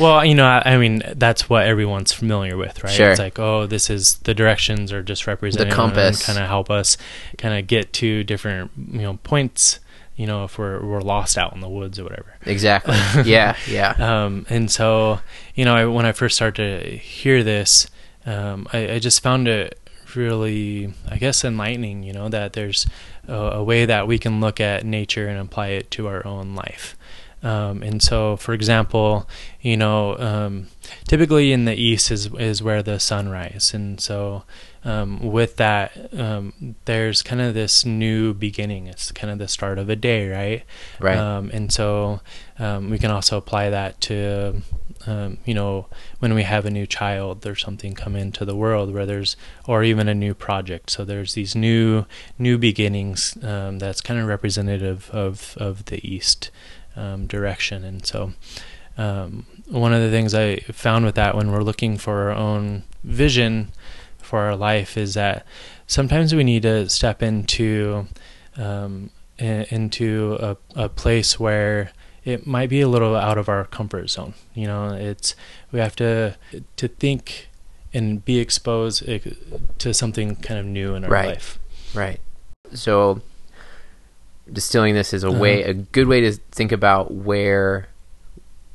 well, 0.00 0.24
you 0.24 0.34
know, 0.34 0.46
I, 0.46 0.74
I 0.74 0.76
mean, 0.78 1.02
that's 1.16 1.48
what 1.48 1.66
everyone's 1.66 2.12
familiar 2.12 2.56
with, 2.56 2.82
right? 2.82 2.92
Sure. 2.92 3.10
It's 3.10 3.18
like, 3.18 3.38
oh, 3.38 3.66
this 3.66 3.90
is 3.90 4.16
the 4.18 4.34
directions 4.34 4.92
are 4.92 5.02
just 5.02 5.26
representing 5.26 5.68
the 5.68 5.74
compass. 5.74 6.24
kind 6.24 6.38
of 6.38 6.46
help 6.46 6.70
us 6.70 6.96
kind 7.38 7.58
of 7.58 7.66
get 7.66 7.92
to 7.94 8.24
different, 8.24 8.70
you 8.76 9.02
know, 9.02 9.18
points. 9.22 9.80
You 10.16 10.26
know, 10.26 10.44
if 10.44 10.58
we're 10.58 10.84
we're 10.84 11.00
lost 11.00 11.38
out 11.38 11.54
in 11.54 11.60
the 11.60 11.68
woods 11.68 11.98
or 11.98 12.04
whatever. 12.04 12.34
Exactly. 12.44 12.96
Yeah, 13.24 13.56
yeah. 13.66 13.94
Um, 13.98 14.44
and 14.50 14.70
so, 14.70 15.20
you 15.54 15.64
know, 15.64 15.74
I, 15.74 15.86
when 15.86 16.04
I 16.04 16.12
first 16.12 16.36
started 16.36 16.82
to 16.82 16.96
hear 16.96 17.42
this, 17.42 17.88
um, 18.26 18.66
I, 18.72 18.92
I 18.92 18.98
just 18.98 19.22
found 19.22 19.48
it 19.48 19.78
really, 20.14 20.92
I 21.08 21.16
guess, 21.16 21.42
enlightening. 21.44 22.02
You 22.02 22.12
know, 22.12 22.28
that 22.28 22.52
there's 22.52 22.86
a, 23.30 23.58
a 23.58 23.64
way 23.64 23.86
that 23.86 24.06
we 24.06 24.18
can 24.18 24.40
look 24.40 24.60
at 24.60 24.84
nature 24.84 25.28
and 25.28 25.38
apply 25.38 25.68
it 25.68 25.90
to 25.92 26.08
our 26.08 26.26
own 26.26 26.54
life. 26.54 26.96
Um, 27.42 27.82
and 27.82 28.02
so, 28.02 28.36
for 28.36 28.52
example, 28.52 29.26
you 29.62 29.76
know, 29.76 30.18
um, 30.18 30.66
typically 31.08 31.52
in 31.52 31.64
the 31.64 31.74
east 31.74 32.10
is 32.10 32.26
is 32.34 32.62
where 32.62 32.82
the 32.82 33.00
sun 33.00 33.30
rises, 33.30 33.72
and 33.72 33.98
so 33.98 34.44
um, 34.84 35.20
with 35.20 35.56
that, 35.56 36.12
um, 36.18 36.76
there's 36.84 37.22
kind 37.22 37.40
of 37.40 37.54
this 37.54 37.84
new 37.84 38.34
beginning. 38.34 38.86
It's 38.86 39.12
kind 39.12 39.30
of 39.32 39.38
the 39.38 39.48
start 39.48 39.78
of 39.78 39.88
a 39.88 39.96
day, 39.96 40.28
right? 40.28 40.64
Right. 40.98 41.16
Um, 41.16 41.50
and 41.52 41.72
so 41.72 42.20
um, 42.58 42.90
we 42.90 42.98
can 42.98 43.10
also 43.10 43.36
apply 43.36 43.70
that 43.70 44.00
to, 44.02 44.62
um, 45.06 45.38
you 45.44 45.54
know, 45.54 45.86
when 46.18 46.34
we 46.34 46.42
have 46.42 46.66
a 46.66 46.70
new 46.70 46.86
child 46.86 47.46
or 47.46 47.54
something 47.54 47.94
come 47.94 48.14
into 48.14 48.44
the 48.44 48.56
world 48.56 48.92
where 48.92 49.06
there's, 49.06 49.36
or 49.66 49.82
even 49.82 50.08
a 50.08 50.14
new 50.14 50.34
project. 50.34 50.90
So 50.90 51.04
there's 51.04 51.34
these 51.34 51.54
new 51.54 52.04
new 52.38 52.58
beginnings 52.58 53.36
um, 53.42 53.78
that's 53.78 54.00
kind 54.00 54.20
of 54.20 54.26
representative 54.26 55.10
of 55.12 55.56
of 55.58 55.86
the 55.86 56.06
East 56.06 56.50
um, 56.96 57.26
direction. 57.26 57.84
And 57.84 58.04
so 58.04 58.32
um, 58.98 59.46
one 59.68 59.92
of 59.92 60.02
the 60.02 60.10
things 60.10 60.34
I 60.34 60.56
found 60.56 61.04
with 61.04 61.14
that 61.14 61.34
when 61.34 61.50
we're 61.50 61.62
looking 61.62 61.96
for 61.96 62.30
our 62.30 62.32
own 62.32 62.82
vision 63.02 63.72
for 64.18 64.40
our 64.40 64.56
life 64.56 64.96
is 64.96 65.14
that 65.14 65.46
sometimes 65.86 66.34
we 66.34 66.44
need 66.44 66.62
to 66.62 66.88
step 66.88 67.22
into 67.22 68.06
um, 68.56 69.10
into 69.38 70.36
a, 70.38 70.56
a 70.76 70.88
place 70.88 71.40
where 71.40 71.92
it 72.24 72.46
might 72.46 72.68
be 72.68 72.80
a 72.80 72.88
little 72.88 73.16
out 73.16 73.38
of 73.38 73.48
our 73.48 73.64
comfort 73.64 74.10
zone. 74.10 74.34
You 74.54 74.66
know, 74.66 74.92
it's 74.92 75.34
we 75.72 75.80
have 75.80 75.96
to 75.96 76.36
to 76.76 76.88
think 76.88 77.48
and 77.92 78.24
be 78.24 78.38
exposed 78.38 79.08
eh, 79.08 79.18
to 79.78 79.92
something 79.92 80.36
kind 80.36 80.60
of 80.60 80.66
new 80.66 80.94
in 80.94 81.04
our 81.04 81.10
Right. 81.10 81.28
life. 81.30 81.58
Right. 81.94 82.20
So 82.72 83.20
distilling 84.52 84.94
this 84.94 85.12
is 85.12 85.24
a 85.24 85.28
Uh-huh. 85.28 85.38
way 85.38 85.62
a 85.62 85.74
good 85.74 86.06
way 86.08 86.20
to 86.20 86.32
think 86.52 86.72
about 86.72 87.12
where 87.12 87.88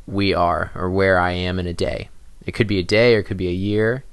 we 0.08 0.34
are 0.34 0.72
or 0.76 0.90
where 0.90 1.20
I 1.20 1.32
am 1.32 1.60
in 1.60 1.68
a 1.68 1.74
day. 1.74 2.10
It 2.46 2.52
could 2.54 2.68
be 2.68 2.80
a 2.80 2.84
day 2.84 3.16
or 3.16 3.20
it 3.20 3.24
could 3.24 3.38
be 3.38 3.48
a 3.48 3.52
year. 3.52 4.04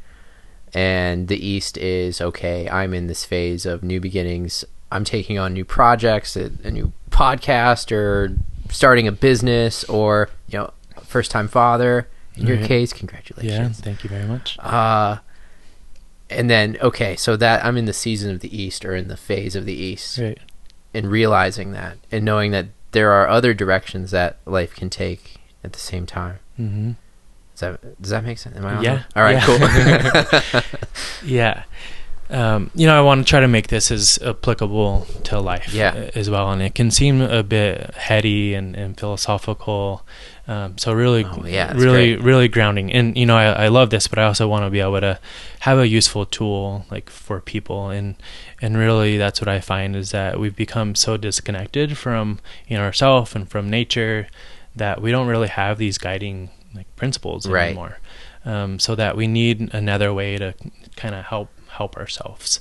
And 0.74 1.28
the 1.28 1.36
east 1.46 1.76
is 1.76 2.20
okay, 2.20 2.68
I'm 2.70 2.94
in 2.94 3.06
this 3.06 3.24
phase 3.26 3.66
of 3.66 3.82
new 3.82 4.00
beginnings. 4.00 4.64
I'm 4.90 5.04
taking 5.04 5.38
on 5.38 5.52
new 5.52 5.64
projects, 5.66 6.34
a, 6.36 6.50
a 6.64 6.70
new 6.70 6.92
podcast 7.10 7.92
or 7.92 8.36
starting 8.72 9.06
a 9.06 9.12
business 9.12 9.84
or, 9.84 10.28
you 10.48 10.58
know, 10.58 10.72
first 11.04 11.30
time 11.30 11.48
father. 11.48 12.08
In 12.34 12.46
your 12.46 12.56
Right. 12.56 12.66
case, 12.66 12.92
Yeah, 12.92 12.98
congratulations. 12.98 13.80
thank 13.80 14.02
you 14.04 14.08
very 14.10 14.24
much. 14.24 14.58
Uh 14.58 15.18
and 16.30 16.48
then 16.48 16.78
okay, 16.80 17.14
so 17.16 17.36
that 17.36 17.62
I'm 17.64 17.76
in 17.76 17.84
the 17.84 17.92
season 17.92 18.30
of 18.30 18.40
the 18.40 18.48
east 18.62 18.84
or 18.86 18.96
in 18.96 19.08
the 19.08 19.18
phase 19.18 19.54
of 19.54 19.66
the 19.66 19.74
east 19.74 20.16
Right. 20.18 20.38
and 20.94 21.10
realizing 21.10 21.72
that 21.72 21.98
and 22.10 22.24
knowing 22.24 22.50
that 22.52 22.66
there 22.92 23.12
are 23.12 23.28
other 23.28 23.52
directions 23.52 24.10
that 24.12 24.38
life 24.46 24.74
can 24.74 24.88
take 24.88 25.36
at 25.62 25.72
the 25.74 25.78
same 25.78 26.06
time. 26.06 26.38
Mm-hmm. 26.58 26.92
Does 27.54 27.60
that 27.60 28.00
does 28.02 28.10
that 28.10 28.24
make 28.24 28.38
sense? 28.38 28.56
Am 28.56 28.64
I 28.64 28.74
on 28.76 28.82
Yeah. 28.82 28.94
that? 28.94 29.06
All 29.14 29.22
right, 29.22 29.36
Yeah. 29.36 30.52
cool. 30.52 30.62
Yeah. 31.28 31.64
Um, 32.30 32.70
you 32.74 32.86
know, 32.86 32.96
I 32.96 33.02
want 33.02 33.26
to 33.26 33.28
try 33.28 33.40
to 33.40 33.48
make 33.48 33.68
this 33.68 33.90
as 33.90 34.18
applicable 34.24 35.06
to 35.24 35.38
life 35.38 35.72
Yeah. 35.74 36.10
as 36.14 36.30
well. 36.30 36.50
And 36.50 36.62
it 36.62 36.74
can 36.74 36.90
seem 36.90 37.20
a 37.20 37.42
bit 37.42 37.94
heady 37.94 38.54
and, 38.54 38.74
and 38.74 38.98
philosophical. 38.98 40.02
Um, 40.48 40.78
so 40.78 40.92
really, 40.94 41.24
Oh, 41.24 41.44
yeah, 41.46 41.72
really, 41.74 42.14
great. 42.14 42.24
really 42.24 42.48
grounding. 42.48 42.90
And, 42.92 43.16
you 43.18 43.26
know, 43.26 43.36
I, 43.36 43.64
I 43.64 43.68
love 43.68 43.90
this, 43.90 44.08
but 44.08 44.18
I 44.18 44.24
also 44.24 44.48
want 44.48 44.64
to 44.64 44.70
be 44.70 44.80
able 44.80 45.00
to 45.00 45.18
have 45.60 45.78
a 45.78 45.86
useful 45.86 46.24
tool 46.24 46.86
like 46.90 47.10
for 47.10 47.38
people. 47.40 47.90
And, 47.90 48.16
and 48.62 48.78
really 48.78 49.18
that's 49.18 49.40
what 49.40 49.48
I 49.48 49.60
find 49.60 49.94
is 49.94 50.10
that 50.12 50.40
we've 50.40 50.56
become 50.56 50.94
so 50.94 51.16
disconnected 51.18 51.98
from, 51.98 52.40
you 52.66 52.78
know, 52.78 52.82
ourselves 52.84 53.34
and 53.34 53.48
from 53.48 53.68
nature 53.68 54.26
that 54.74 55.02
we 55.02 55.10
don't 55.10 55.26
really 55.26 55.48
have 55.48 55.76
these 55.76 55.98
guiding 55.98 56.48
like 56.74 56.94
principles 56.96 57.46
Right. 57.46 57.66
anymore. 57.66 57.98
Um, 58.46 58.78
so 58.78 58.94
that 58.94 59.16
we 59.16 59.26
need 59.28 59.72
another 59.74 60.12
way 60.14 60.38
to 60.38 60.54
kind 60.96 61.14
of 61.14 61.26
help 61.26 61.50
help 61.72 61.96
ourselves. 61.96 62.60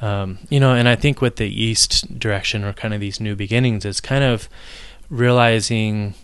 Um, 0.00 0.38
you 0.50 0.60
know, 0.60 0.74
and 0.74 0.88
I 0.88 0.94
think 0.96 1.22
with 1.22 1.36
the 1.36 1.48
east 1.48 2.18
direction 2.18 2.64
or 2.64 2.72
kind 2.74 2.92
of 2.92 3.00
these 3.00 3.20
new 3.20 3.34
beginnings, 3.34 3.84
it's 3.84 4.00
kind 4.00 4.22
of 4.24 4.48
realizing 5.08 6.14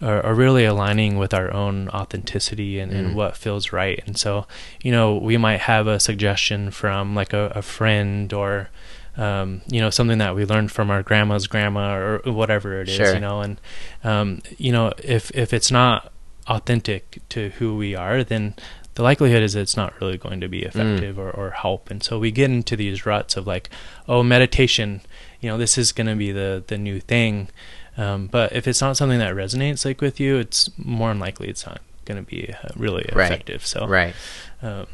or, 0.00 0.24
or 0.26 0.34
really 0.34 0.64
aligning 0.64 1.16
with 1.16 1.32
our 1.32 1.52
own 1.52 1.88
authenticity 1.90 2.78
and, 2.80 2.92
Mm. 2.92 2.98
and 2.98 3.14
what 3.14 3.36
feels 3.36 3.72
right. 3.72 4.02
And 4.06 4.18
so, 4.18 4.46
you 4.82 4.90
know, 4.90 5.16
we 5.16 5.36
might 5.36 5.60
have 5.60 5.86
a 5.86 6.00
suggestion 6.00 6.70
from 6.72 7.14
like 7.14 7.32
a, 7.32 7.52
a 7.54 7.62
friend 7.62 8.32
or 8.32 8.68
um, 9.16 9.60
you 9.70 9.78
know, 9.78 9.90
something 9.90 10.16
that 10.18 10.34
we 10.34 10.46
learned 10.46 10.72
from 10.72 10.90
our 10.90 11.02
grandma's 11.02 11.46
grandma 11.46 11.94
or 11.96 12.18
whatever 12.24 12.80
it 12.80 12.88
is, 12.88 12.94
Sure. 12.96 13.12
you 13.12 13.20
know, 13.20 13.42
and 13.42 13.60
um, 14.04 14.40
you 14.56 14.72
know, 14.72 14.90
if 15.04 15.30
if 15.32 15.52
it's 15.52 15.70
not 15.70 16.10
authentic 16.48 17.18
to 17.28 17.50
who 17.58 17.76
we 17.76 17.94
are, 17.94 18.24
then 18.24 18.54
the 18.94 19.02
likelihood 19.02 19.42
is 19.42 19.54
it's 19.54 19.76
not 19.76 19.98
really 20.00 20.18
going 20.18 20.40
to 20.40 20.48
be 20.48 20.62
effective 20.62 21.18
or, 21.18 21.30
or 21.30 21.50
help. 21.50 21.90
And 21.90 22.02
so 22.02 22.18
we 22.18 22.30
get 22.30 22.50
into 22.50 22.76
these 22.76 23.06
ruts 23.06 23.36
of 23.36 23.46
like, 23.46 23.70
oh, 24.08 24.22
meditation, 24.22 25.00
you 25.40 25.48
know, 25.50 25.56
this 25.56 25.78
is 25.78 25.92
going 25.92 26.08
to 26.08 26.14
be 26.16 26.30
the 26.32 26.62
the 26.66 26.76
new 26.78 27.00
thing. 27.00 27.48
Um, 27.96 28.26
but 28.26 28.52
if 28.52 28.66
it's 28.66 28.80
not 28.80 28.96
something 28.96 29.18
that 29.18 29.34
resonates 29.34 29.84
like 29.84 30.00
with 30.00 30.18
you, 30.20 30.36
it's 30.38 30.70
more 30.78 31.10
unlikely 31.10 31.48
it's 31.48 31.66
not 31.66 31.80
going 32.04 32.22
to 32.24 32.28
be 32.28 32.52
uh, 32.64 32.68
really 32.76 33.08
Right. 33.14 33.30
effective. 33.30 33.66
So, 33.66 33.86
Right. 33.86 34.14
um, 34.62 34.86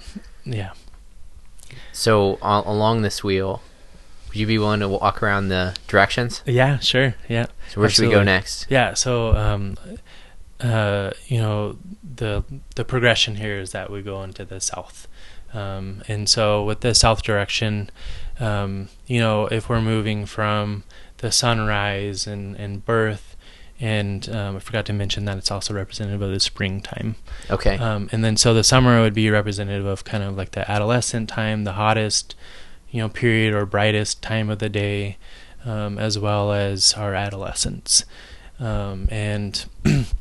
yeah. 0.45 0.73
So 1.93 2.39
along 2.43 3.03
this 3.03 3.23
wheel, 3.25 3.63
would 4.29 4.37
you 4.37 4.47
be 4.47 4.59
willing 4.59 4.81
to 4.81 4.89
walk 4.89 5.23
around 5.23 5.49
the 5.49 5.75
directions? 5.87 6.43
Yeah, 6.47 6.79
sure. 6.79 7.15
Yeah. 7.29 7.47
So 7.71 7.81
where 7.81 7.91
should 7.91 8.07
we 8.07 8.11
go 8.13 8.23
next? 8.23 8.67
Yeah. 8.69 8.95
So, 8.95 9.35
um, 9.35 9.77
uh, 10.61 11.11
you 11.29 11.39
know, 11.39 11.77
the 12.18 12.44
the 12.76 12.85
progression 12.85 13.37
here 13.37 13.59
is 13.59 13.72
that 13.72 13.90
we 13.90 14.02
go 14.02 14.22
into 14.22 14.44
the 14.44 14.61
south, 14.61 15.09
um, 15.52 16.02
and 16.07 16.28
so 16.28 16.62
with 16.62 16.81
the 16.81 16.94
south 16.94 17.22
direction, 17.22 17.90
um, 18.38 18.88
you 19.07 19.18
know, 19.18 19.46
if 19.46 19.68
we're 19.68 19.81
moving 19.81 20.26
from 20.26 20.85
the 21.18 21.33
sunrise 21.33 22.26
and 22.26 22.54
and 22.57 22.85
birth, 22.85 23.37
and 23.81 24.28
um, 24.28 24.57
I 24.57 24.59
forgot 24.59 24.87
to 24.87 24.92
mention 24.92 25.24
that 25.24 25.38
it's 25.38 25.50
also 25.50 25.72
representative 25.72 26.20
of 26.20 26.31
the 26.31 26.40
springtime. 26.40 27.16
Okay. 27.50 27.78
Um, 27.78 28.09
and 28.12 28.24
then 28.24 28.37
so 28.37 28.52
the 28.52 28.64
summer 28.64 29.00
would 29.00 29.14
be 29.14 29.31
representative 29.31 29.87
of 29.87 30.04
kind 30.04 30.24
of 30.24 30.37
like 30.37 30.52
the 30.52 30.68
adolescent 30.70 31.28
time, 31.28 31.64
the 31.64 31.72
hottest, 31.72 32.35
you 32.90 33.00
know, 33.00 33.09
period 33.09 33.54
or 33.54 33.66
brightest 33.66 34.20
time 34.20 34.50
of 34.50 34.59
the 34.59 34.68
day, 34.68 35.16
um, 35.64 35.98
as 35.98 36.18
well 36.18 36.52
as 36.52 36.94
our 36.94 37.14
adolescence. 37.14 38.04
Um, 38.59 39.07
and 39.11 39.64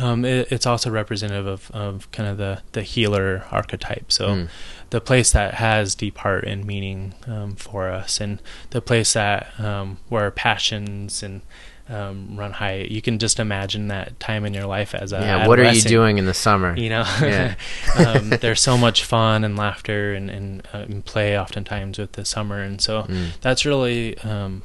um, 0.00 0.24
it, 0.24 0.50
it's 0.50 0.66
also 0.66 0.90
representative 0.90 1.46
of, 1.46 1.70
of 1.72 2.10
kind 2.12 2.28
of 2.28 2.36
the, 2.38 2.62
the 2.72 2.82
healer 2.82 3.44
archetype. 3.50 4.10
So 4.12 4.28
Mm. 4.28 4.48
the 4.90 5.00
place 5.00 5.32
that 5.32 5.54
has 5.54 5.94
deep 5.94 6.18
heart 6.18 6.44
and 6.44 6.64
meaning 6.64 7.14
um, 7.26 7.56
for 7.56 7.88
us, 7.90 8.20
and 8.20 8.40
the 8.70 8.80
place 8.80 9.12
that 9.14 9.58
um, 9.58 9.98
where 10.08 10.30
passions 10.30 11.22
and 11.22 11.42
um, 11.88 12.36
run 12.38 12.52
high. 12.52 12.86
You 12.88 13.02
can 13.02 13.18
just 13.18 13.38
imagine 13.38 13.88
that 13.88 14.18
time 14.18 14.46
in 14.46 14.54
your 14.54 14.64
life 14.66 14.94
as 14.94 15.12
a 15.12 15.20
yeah. 15.20 15.46
What 15.46 15.58
are 15.60 15.70
you 15.70 15.82
doing 15.82 16.16
in 16.16 16.24
the 16.24 16.32
summer? 16.32 16.74
You 16.76 16.88
know, 16.88 17.04
Yeah. 17.20 17.54
um, 18.06 18.30
there's 18.30 18.62
so 18.62 18.78
much 18.78 19.04
fun 19.04 19.44
and 19.44 19.54
laughter 19.56 20.14
and 20.14 20.30
and, 20.30 20.66
uh, 20.72 20.78
and 20.78 21.04
play 21.04 21.38
oftentimes 21.38 21.98
with 21.98 22.12
the 22.12 22.24
summer, 22.24 22.60
and 22.62 22.80
so 22.80 23.02
Mm. 23.02 23.38
that's 23.42 23.66
really 23.66 24.16
um, 24.20 24.62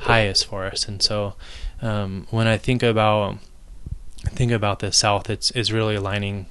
highest 0.00 0.46
for 0.46 0.64
us. 0.64 0.88
And 0.88 1.02
so 1.02 1.34
um, 1.82 2.26
when 2.30 2.46
I 2.46 2.56
think 2.56 2.82
about 2.82 3.38
think 4.30 4.52
about 4.52 4.78
the 4.80 4.92
South, 4.92 5.28
it's 5.30 5.50
is 5.52 5.72
really 5.72 5.94
aligning. 5.96 6.46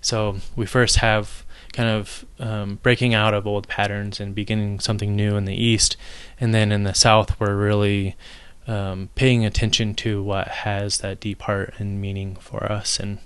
So 0.00 0.38
we 0.56 0.66
first 0.66 0.96
have 0.96 1.44
kind 1.72 1.88
of 1.88 2.24
um, 2.38 2.76
breaking 2.82 3.14
out 3.14 3.34
of 3.34 3.46
old 3.46 3.68
patterns 3.68 4.20
and 4.20 4.34
beginning 4.34 4.80
something 4.80 5.14
new 5.14 5.36
in 5.36 5.44
the 5.44 5.54
East, 5.54 5.96
and 6.40 6.54
then 6.54 6.72
in 6.72 6.84
the 6.84 6.94
South, 6.94 7.38
we're 7.40 7.56
really 7.56 8.16
um, 8.66 9.08
paying 9.14 9.44
attention 9.44 9.94
to 9.94 10.22
what 10.22 10.48
has 10.48 10.98
that 10.98 11.20
deep 11.20 11.42
heart 11.42 11.74
and 11.78 12.00
meaning 12.00 12.36
for 12.36 12.70
us, 12.70 12.98
and 13.00 13.18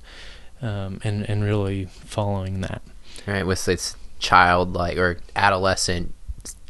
um, 0.60 1.00
and 1.04 1.28
and 1.28 1.42
really 1.44 1.86
following 1.86 2.60
that. 2.62 2.82
Right. 3.26 3.46
With 3.46 3.64
this 3.64 3.96
childlike 4.18 4.96
or 4.98 5.18
adolescent 5.36 6.14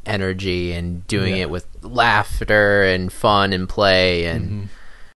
energy 0.07 0.73
and 0.73 1.07
doing 1.07 1.37
Yeah. 1.37 1.43
it 1.43 1.51
with 1.51 1.67
laughter 1.83 2.83
and 2.83 3.13
fun 3.13 3.53
and 3.53 3.69
play 3.69 4.25
and 4.25 4.51
Mhm. 4.51 4.69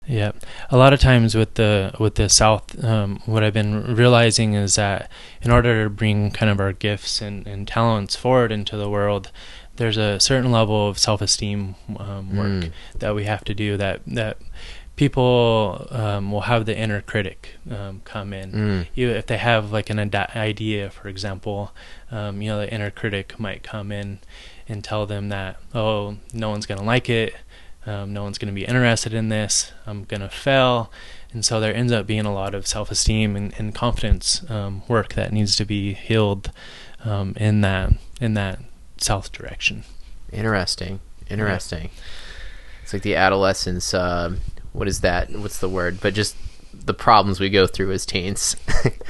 Yeah, 0.09 0.33
a 0.71 0.77
lot 0.77 0.93
of 0.93 1.01
times 1.01 1.35
with 1.35 1.55
the 1.55 1.93
with 1.99 2.15
the 2.15 2.29
South, 2.29 2.83
um, 2.85 3.21
what 3.27 3.43
I've 3.43 3.55
been 3.55 3.97
realizing 3.97 4.55
is 4.55 4.77
that 4.77 5.11
in 5.43 5.51
order 5.51 5.85
to 5.85 5.91
bring 5.91 6.31
kind 6.31 6.49
of 6.51 6.61
our 6.61 6.73
gifts 6.73 7.21
and, 7.21 7.45
and 7.47 7.67
talents 7.67 8.15
forward 8.15 8.53
into 8.53 8.77
the 8.77 8.89
world, 8.89 9.33
there's 9.77 9.97
a 9.97 10.21
certain 10.21 10.53
level 10.53 10.89
of 10.89 10.97
self 10.99 11.21
esteem 11.21 11.75
um, 11.99 12.37
work 12.37 12.47
Mm. 12.47 12.73
that 13.01 13.15
we 13.17 13.25
have 13.25 13.43
to 13.45 13.55
do. 13.55 13.77
That 13.77 14.01
that 14.07 14.39
people 14.95 15.87
um, 15.91 16.33
will 16.33 16.43
have 16.43 16.67
the 16.67 16.77
inner 16.77 17.01
critic 17.03 17.57
um, 17.71 18.01
come 18.05 18.33
in. 18.33 18.53
Mm. 18.53 18.87
You, 18.95 19.11
if 19.11 19.27
they 19.27 19.37
have 19.39 19.73
like 19.73 19.91
an 19.91 19.99
ide- 19.99 20.15
idea, 20.35 20.89
for 20.91 21.09
example, 21.09 21.73
um, 22.11 22.41
you 22.41 22.49
know, 22.51 22.59
the 22.61 22.73
inner 22.73 22.91
critic 22.91 23.39
might 23.39 23.63
come 23.63 23.93
in 23.93 24.21
and 24.69 24.83
tell 24.83 25.05
them 25.07 25.29
that, 25.29 25.59
oh, 25.75 26.17
no 26.33 26.51
one's 26.51 26.67
gonna 26.67 26.83
like 26.83 27.09
it, 27.11 27.35
um, 27.87 28.13
no 28.13 28.23
one's 28.23 28.39
gonna 28.39 28.53
be 28.53 28.65
interested 28.65 29.15
in 29.15 29.29
this, 29.29 29.73
I'm 29.87 30.05
gonna 30.05 30.29
fail, 30.29 30.91
and 31.33 31.45
so 31.45 31.61
there 31.61 31.75
ends 31.75 31.93
up 31.93 32.07
being 32.07 32.27
a 32.27 32.35
lot 32.35 32.55
of 32.55 32.67
self-esteem 32.67 33.37
and, 33.37 33.55
and 33.59 33.75
confidence 33.75 34.49
um, 34.51 34.83
work 34.89 35.15
that 35.15 35.33
needs 35.33 35.57
to 35.57 35.65
be 35.65 35.95
healed 35.95 36.51
um, 37.05 37.35
in 37.37 37.61
that 37.63 37.93
in 38.21 38.35
that 38.35 38.59
south 38.99 39.33
direction. 39.33 39.85
Interesting. 40.33 41.01
Interesting. 41.29 41.91
It's 42.83 42.93
like 42.93 43.03
the 43.03 43.17
adolescence. 43.17 43.93
Um, 43.95 44.39
what 44.73 44.89
is 44.89 45.01
that? 45.01 45.31
What's 45.31 45.59
the 45.59 45.69
word? 45.69 45.99
But 46.01 46.15
just 46.15 46.37
the 46.73 46.95
problems 46.95 47.41
we 47.41 47.51
go 47.51 47.67
through 47.67 47.93
as 47.93 48.07
teens. 48.07 48.57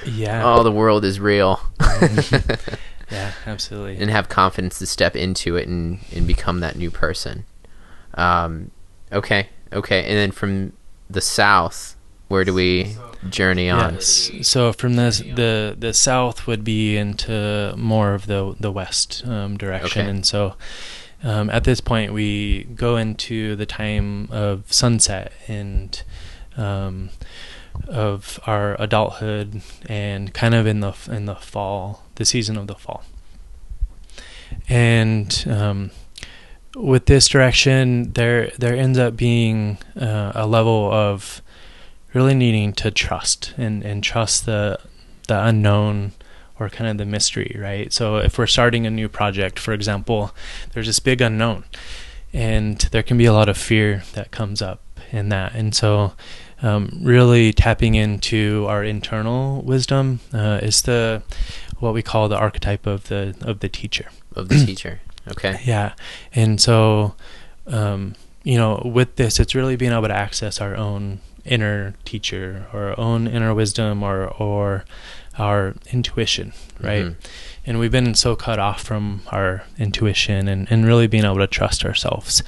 Yeah. 0.07 0.43
oh, 0.45 0.63
the 0.63 0.71
world 0.71 1.05
is 1.05 1.19
real. 1.19 1.61
Yeah, 3.11 3.33
absolutely. 3.45 3.99
and 3.99 4.11
have 4.11 4.29
confidence 4.29 4.79
to 4.81 4.87
step 4.87 5.15
into 5.15 5.57
it 5.57 5.69
and, 5.69 5.99
and 6.15 6.27
become 6.27 6.61
that 6.61 6.77
new 6.77 6.91
person. 6.91 7.45
Um, 8.17 8.71
okay, 9.13 9.49
okay. 9.73 10.01
And 10.01 10.17
then 10.19 10.31
from 10.31 10.73
the 11.11 11.21
south, 11.21 11.97
where 12.29 12.45
do 12.45 12.53
we 12.55 12.97
journey 13.29 13.71
on? 13.71 13.95
Yes. 13.95 14.31
So 14.43 14.73
from 14.73 14.97
the 14.97 15.11
the 15.37 15.77
the 15.79 15.93
south 15.93 16.47
would 16.47 16.65
be 16.65 16.97
into 16.97 17.75
more 17.77 18.15
of 18.15 18.27
the 18.27 18.57
the 18.59 18.73
west 18.73 19.23
um, 19.27 19.57
direction, 19.57 20.03
Okay. 20.03 20.11
and 20.11 20.27
so 20.27 20.55
um, 21.23 21.51
at 21.51 21.65
this 21.65 21.81
point 21.81 22.13
we 22.13 22.65
go 22.75 22.97
into 22.97 23.55
the 23.57 23.67
time 23.67 24.29
of 24.33 24.73
sunset 24.73 25.33
and 25.47 26.03
um, 26.57 27.11
of 27.89 28.41
our 28.47 28.75
adulthood, 28.81 29.61
and 29.89 30.33
kind 30.35 30.55
of 30.55 30.67
in 30.67 30.81
the 30.81 30.95
in 31.11 31.27
the 31.27 31.35
fall, 31.37 32.03
the 32.17 32.25
season 32.25 32.57
of 32.57 32.67
the 32.67 32.75
fall, 32.75 33.05
and 34.69 35.45
um, 35.49 35.91
with 36.77 37.07
this 37.07 37.27
direction, 37.27 38.13
there 38.13 38.51
there 38.59 38.77
ends 38.77 38.99
up 38.99 39.17
being 39.17 39.79
uh, 39.99 40.33
a 40.35 40.47
level 40.47 40.93
of 40.93 41.43
really 42.13 42.35
needing 42.35 42.73
to 42.75 42.91
trust 42.91 43.55
and, 43.57 43.83
and 43.83 44.05
trust 44.05 44.47
the 44.47 44.79
the 45.27 45.45
unknown 45.45 46.13
or 46.59 46.69
kind 46.69 46.89
of 46.89 46.99
the 46.99 47.05
mystery, 47.05 47.57
right? 47.59 47.93
So 47.93 48.17
if 48.17 48.39
we're 48.39 48.47
starting 48.47 48.87
a 48.87 48.91
new 48.91 49.09
project, 49.09 49.59
for 49.59 49.73
example, 49.73 50.35
there's 50.73 50.87
this 50.87 51.01
big 51.01 51.21
unknown, 51.21 51.65
and 52.33 52.79
there 52.93 53.03
can 53.03 53.19
be 53.19 53.27
a 53.27 53.33
lot 53.33 53.49
of 53.49 53.59
fear 53.59 54.05
that 54.13 54.31
comes 54.31 54.63
up 54.63 54.81
in 55.11 55.31
that, 55.31 55.55
and 55.55 55.75
so 55.75 56.13
um, 56.63 57.01
really 57.03 57.53
tapping 57.53 57.95
into 57.95 58.67
our 58.69 58.85
internal 58.85 59.63
wisdom 59.63 60.21
uh, 60.33 60.61
is 60.63 60.83
the 60.83 61.23
what 61.79 61.95
we 61.95 62.03
call 62.03 62.29
the 62.29 62.37
archetype 62.39 62.87
of 62.87 63.09
the 63.09 63.35
of 63.41 63.61
the 63.61 63.69
teacher. 63.69 64.11
Of 64.35 64.51
the 64.51 64.65
teacher. 64.67 65.01
Okay. 65.29 65.61
Yeah, 65.65 65.95
and 66.35 66.61
so 66.61 67.15
um, 67.67 68.15
you 68.45 68.57
know, 68.57 68.81
with 68.85 69.17
this, 69.17 69.41
it's 69.41 69.55
really 69.55 69.77
being 69.77 69.93
able 69.93 70.07
to 70.09 70.17
access 70.17 70.61
our 70.61 70.77
own 70.77 71.21
inner 71.45 71.95
teacher, 72.05 72.67
or 72.73 72.89
our 72.91 72.99
own 73.01 73.27
inner 73.27 73.53
wisdom, 73.55 74.03
or 74.03 74.29
or 74.29 74.85
our 75.39 75.75
intuition, 75.93 76.53
right? 76.81 77.07
Mhm. 77.07 77.17
And 77.67 77.79
we've 77.79 77.91
been 77.91 78.15
so 78.15 78.37
cut 78.37 78.59
off 78.59 78.83
from 78.83 79.23
our 79.33 79.65
intuition 79.79 80.49
and, 80.49 80.67
and 80.71 80.87
really 80.87 81.07
being 81.09 81.25
able 81.25 81.39
to 81.39 81.47
trust 81.49 81.85
ourselves. 81.85 82.43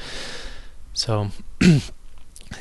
So, 0.95 1.31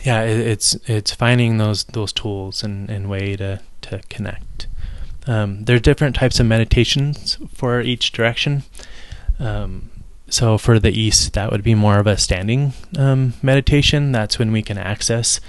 yeah, 0.03 0.23
it, 0.23 0.39
it's 0.39 0.75
it's 0.87 1.13
finding 1.13 1.57
those 1.57 1.83
those 1.85 2.11
tools 2.11 2.63
and, 2.63 2.89
and 2.89 3.09
way 3.09 3.35
to 3.35 3.61
to 3.81 4.01
connect. 4.09 4.67
Um, 5.27 5.65
are 5.69 5.79
different 5.79 6.15
types 6.15 6.39
of 6.39 6.45
meditations 6.45 7.37
for 7.53 7.81
each 7.81 8.11
direction. 8.13 8.63
Um, 9.39 9.89
so 10.29 10.57
for 10.57 10.79
the 10.79 10.91
east, 10.91 11.33
that 11.33 11.51
would 11.51 11.63
be 11.63 11.75
more 11.75 11.99
of 11.99 12.07
a 12.07 12.17
standing 12.17 12.73
um, 12.97 13.33
meditation. 13.41 14.11
That's 14.11 14.37
when 14.37 14.51
we 14.51 14.61
can 14.61 14.77
access 14.77 15.39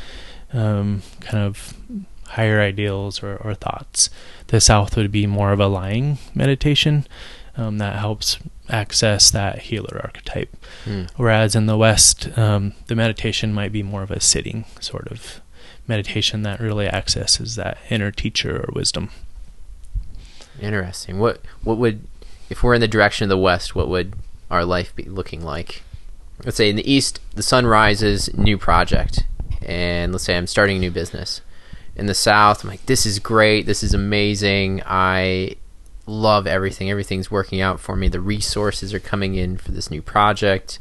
um, 0.53 1.03
kind 1.21 1.45
of 1.45 1.75
higher 2.29 2.61
ideals 2.61 3.23
or, 3.23 3.37
or 3.37 3.55
thoughts. 3.55 4.11
The 4.49 4.61
south 4.61 4.97
would 4.97 5.11
be 5.11 5.27
more 5.27 5.53
of 5.53 5.61
a 5.61 5.67
lying 5.67 6.19
meditation 6.35 7.07
um, 7.57 7.79
that 7.79 7.99
helps 7.99 8.39
access 8.69 9.31
that 9.31 9.61
healer 9.63 10.01
archetype. 10.03 10.55
Mm. 10.85 11.11
Whereas 11.17 11.55
in 11.55 11.67
the 11.67 11.77
west, 11.77 12.29
um, 12.39 12.75
the 12.87 12.95
meditation 12.95 13.53
might 13.53 13.73
be 13.73 13.83
more 13.83 14.03
of 14.03 14.11
a 14.11 14.21
sitting 14.21 14.65
sort 14.81 15.09
of 15.11 15.41
meditation 15.87 16.43
that 16.43 16.61
really 16.61 16.87
accesses 16.87 17.57
that 17.57 17.79
inner 17.91 18.11
teacher 18.11 18.59
or 18.59 18.73
wisdom. 18.75 19.11
Interesting. 20.61 21.19
What 21.19 21.41
what 21.63 21.79
would 21.79 22.07
if 22.51 22.63
we're 22.63 22.75
in 22.75 22.81
the 22.81 22.89
direction 22.89 23.25
of 23.25 23.29
the 23.29 23.39
west? 23.39 23.75
What 23.75 23.89
would 23.89 24.15
our 24.51 24.65
life 24.65 24.95
be 24.95 25.05
looking 25.05 25.43
like? 25.43 25.83
Let's 26.45 26.57
say 26.57 26.71
in 26.71 26.77
the 26.77 26.91
east, 26.91 27.21
the 27.35 27.43
sun 27.43 27.67
rises, 27.67 28.33
new 28.35 28.59
project, 28.59 29.25
and 29.63 30.13
let's 30.13 30.25
say 30.25 30.37
I'm 30.37 30.47
starting 30.47 30.77
a 30.77 30.81
new 30.81 30.91
business. 30.91 31.41
In 31.97 32.07
the 32.07 32.15
south, 32.15 32.63
I'm 32.63 32.71
like, 32.71 32.87
this 32.87 33.05
is 33.05 33.19
great, 33.19 33.67
this 33.67 33.83
is 33.83 33.93
amazing. 33.93 34.83
I 34.87 35.57
love 36.07 36.47
everything. 36.47 36.91
Everything's 36.91 37.31
working 37.31 37.61
out 37.61 37.81
for 37.81 37.97
me. 37.97 38.09
The 38.09 38.21
resources 38.21 38.95
are 38.95 39.01
coming 39.01 39.35
in 39.35 39.57
for 39.59 39.73
this 39.73 39.91
new 39.91 40.01
project. 40.01 40.79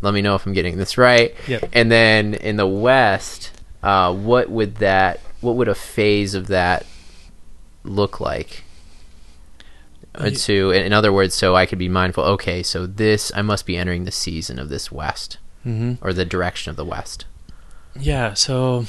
Let 0.00 0.14
me 0.14 0.22
know 0.22 0.34
if 0.34 0.46
I'm 0.46 0.52
getting 0.52 0.76
this 0.76 0.98
right. 0.98 1.34
Yep. 1.46 1.70
And 1.72 1.90
then 1.90 2.34
in 2.34 2.56
the 2.56 2.66
west, 2.66 3.52
uh, 3.82 4.14
what 4.14 4.50
would 4.50 4.76
that? 4.76 5.20
What 5.40 5.56
would 5.56 5.68
a 5.68 5.74
phase 5.74 6.34
of 6.34 6.48
that 6.48 6.84
look 7.84 8.20
like? 8.20 8.64
To, 10.18 10.70
in 10.70 10.92
other 10.92 11.12
words, 11.12 11.34
so 11.34 11.54
I 11.54 11.64
could 11.66 11.78
be 11.78 11.88
mindful. 11.88 12.24
Okay, 12.24 12.62
so 12.62 12.86
this 12.86 13.30
I 13.34 13.42
must 13.42 13.66
be 13.66 13.76
entering 13.76 14.04
the 14.04 14.10
season 14.12 14.58
of 14.58 14.68
this 14.68 14.90
west 14.92 15.38
hmm 15.62 15.94
or 16.00 16.12
the 16.12 16.24
direction 16.24 16.70
of 16.70 16.76
the 16.76 16.84
west. 16.84 17.24
Yeah. 17.98 18.34
So 18.34 18.86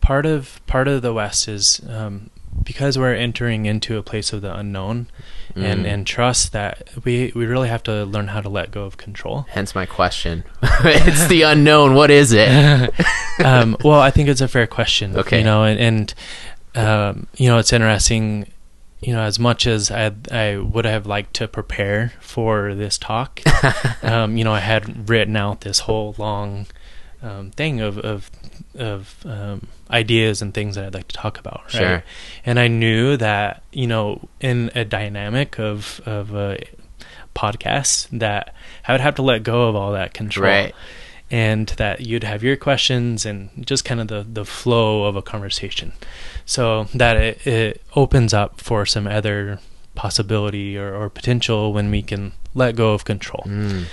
part 0.00 0.26
of 0.26 0.60
part 0.66 0.88
of 0.88 1.02
the 1.02 1.12
West 1.12 1.48
is 1.48 1.80
um, 1.88 2.30
because 2.62 2.98
we're 2.98 3.14
entering 3.14 3.66
into 3.66 3.96
a 3.98 4.02
place 4.02 4.32
of 4.32 4.42
the 4.42 4.54
unknown, 4.56 5.08
and 5.54 5.84
Mm. 5.84 5.92
and 5.92 6.06
trust 6.06 6.52
that 6.52 6.88
we 7.04 7.32
we 7.34 7.46
really 7.46 7.68
have 7.68 7.82
to 7.84 8.04
learn 8.04 8.28
how 8.28 8.40
to 8.40 8.48
let 8.48 8.70
go 8.70 8.84
of 8.84 8.96
control. 8.96 9.46
Hence 9.50 9.74
my 9.74 9.86
question. 9.86 10.44
it's 10.84 11.26
the 11.28 11.42
unknown. 11.42 11.94
What 11.94 12.10
is 12.10 12.32
it? 12.32 12.48
um, 13.44 13.76
well, 13.84 14.00
I 14.00 14.10
think 14.10 14.28
it's 14.28 14.40
a 14.40 14.48
fair 14.48 14.66
question. 14.66 15.16
Okay. 15.16 15.38
You 15.38 15.44
know, 15.44 15.64
and, 15.64 15.78
and 15.80 16.14
um, 16.74 17.26
you 17.36 17.48
know, 17.48 17.58
it's 17.58 17.72
interesting. 17.72 18.50
You 19.06 19.12
know, 19.12 19.22
as 19.22 19.38
much 19.38 19.66
as 19.68 19.90
I 19.90 20.12
I 20.32 20.56
would 20.56 20.84
have 20.84 21.06
liked 21.06 21.34
to 21.34 21.46
prepare 21.46 22.12
for 22.20 22.74
this 22.74 22.98
talk, 22.98 23.40
um, 24.02 24.36
you 24.36 24.42
know, 24.44 24.52
I 24.52 24.58
had 24.60 25.08
written 25.08 25.36
out 25.36 25.60
this 25.60 25.78
whole 25.80 26.14
long 26.18 26.66
um, 27.22 27.50
thing 27.52 27.80
of 27.80 27.98
of 27.98 28.30
of 28.74 29.16
um, 29.24 29.68
ideas 29.90 30.42
and 30.42 30.52
things 30.52 30.74
that 30.74 30.84
I'd 30.86 30.94
like 30.94 31.06
to 31.08 31.16
talk 31.16 31.38
about. 31.38 31.62
Right? 31.66 31.72
Sure. 31.72 32.04
And 32.44 32.58
I 32.58 32.66
knew 32.68 33.16
that 33.16 33.62
you 33.72 33.86
know, 33.86 34.28
in 34.40 34.72
a 34.74 34.84
dynamic 34.84 35.58
of 35.60 36.00
of 36.04 36.34
a 36.34 36.58
podcast, 37.34 38.08
that 38.18 38.54
I 38.88 38.92
would 38.92 39.00
have 39.00 39.14
to 39.16 39.22
let 39.22 39.42
go 39.44 39.68
of 39.68 39.76
all 39.76 39.92
that 39.92 40.14
control 40.14 40.50
Right. 40.50 40.74
and 41.30 41.68
that 41.76 42.00
you'd 42.00 42.24
have 42.24 42.42
your 42.42 42.56
questions 42.56 43.24
and 43.26 43.50
just 43.66 43.84
kind 43.84 44.00
of 44.00 44.08
the, 44.08 44.26
the 44.28 44.44
flow 44.44 45.04
of 45.04 45.16
a 45.16 45.22
conversation 45.22 45.92
so 46.46 46.84
that 46.94 47.16
it, 47.16 47.46
it 47.46 47.82
opens 47.94 48.32
up 48.32 48.60
for 48.60 48.86
some 48.86 49.06
other 49.06 49.58
possibility 49.94 50.78
or, 50.78 50.94
or 50.94 51.10
potential 51.10 51.72
when 51.72 51.90
we 51.90 52.00
can 52.02 52.32
let 52.54 52.76
go 52.76 52.92
of 52.94 53.04
control 53.04 53.42
Mm. 53.46 53.84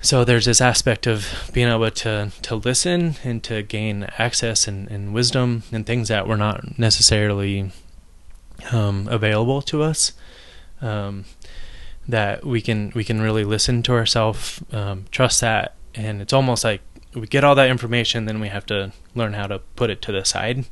so 0.00 0.24
there's 0.24 0.44
this 0.44 0.60
aspect 0.60 1.06
of 1.06 1.50
being 1.54 1.68
able 1.68 1.90
to, 1.90 2.30
to 2.42 2.54
listen 2.56 3.14
and 3.24 3.42
to 3.44 3.62
gain 3.62 4.06
access 4.18 4.66
and, 4.68 4.90
and 4.90 5.14
wisdom 5.14 5.62
and 5.72 5.86
things 5.86 6.08
that 6.08 6.26
were 6.26 6.36
not 6.36 6.78
necessarily 6.78 7.70
um, 8.72 9.08
available 9.10 9.62
to 9.62 9.82
us. 9.82 10.12
Um, 10.80 11.24
that 12.08 12.44
we 12.44 12.60
can 12.60 12.90
we 12.96 13.04
can 13.04 13.20
really 13.20 13.44
listen 13.44 13.82
to 13.84 13.92
ourselves, 13.92 14.60
um, 14.72 15.04
trust 15.12 15.40
that, 15.40 15.76
and 15.94 16.20
it's 16.20 16.32
almost 16.32 16.64
like 16.64 16.80
we 17.14 17.26
get 17.28 17.44
all 17.44 17.54
that 17.54 17.70
information, 17.70 18.24
then 18.24 18.40
we 18.40 18.48
have 18.48 18.66
to 18.66 18.92
learn 19.14 19.34
how 19.34 19.46
to 19.46 19.60
put 19.76 19.88
it 19.90 20.02
to 20.02 20.12
the 20.12 20.24
side 20.24 20.64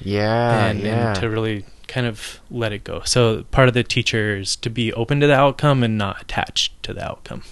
Yeah, 0.00 0.66
and, 0.66 0.80
yeah. 0.80 1.08
and 1.08 1.20
to 1.20 1.28
really 1.28 1.64
kind 1.86 2.06
of 2.06 2.40
let 2.50 2.72
it 2.72 2.84
go. 2.84 3.02
So 3.04 3.44
part 3.50 3.68
of 3.68 3.74
the 3.74 3.82
teacher 3.82 4.36
is 4.36 4.56
to 4.56 4.70
be 4.70 4.92
open 4.92 5.20
to 5.20 5.26
the 5.26 5.34
outcome 5.34 5.82
and 5.82 5.98
not 5.98 6.22
attached 6.22 6.82
to 6.84 6.92
the 6.92 7.04
outcome. 7.04 7.42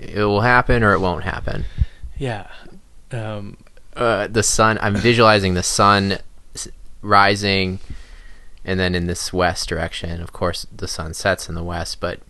it 0.00 0.24
will 0.24 0.40
happen 0.40 0.82
or 0.82 0.92
it 0.92 1.00
won't 1.00 1.24
happen. 1.24 1.66
Yeah. 2.18 2.48
Um, 3.12 3.58
uh, 3.94 4.26
the 4.26 4.42
sun. 4.42 4.78
I'm 4.80 4.96
visualizing 4.96 5.54
the 5.54 5.62
sun 5.62 6.18
rising, 7.02 7.78
and 8.64 8.78
then 8.80 8.94
in 8.94 9.06
this 9.06 9.32
west 9.32 9.68
direction. 9.68 10.20
Of 10.20 10.32
course, 10.32 10.66
the 10.74 10.88
sun 10.88 11.14
sets 11.14 11.48
in 11.48 11.54
the 11.54 11.62
west, 11.62 12.00
but 12.00 12.20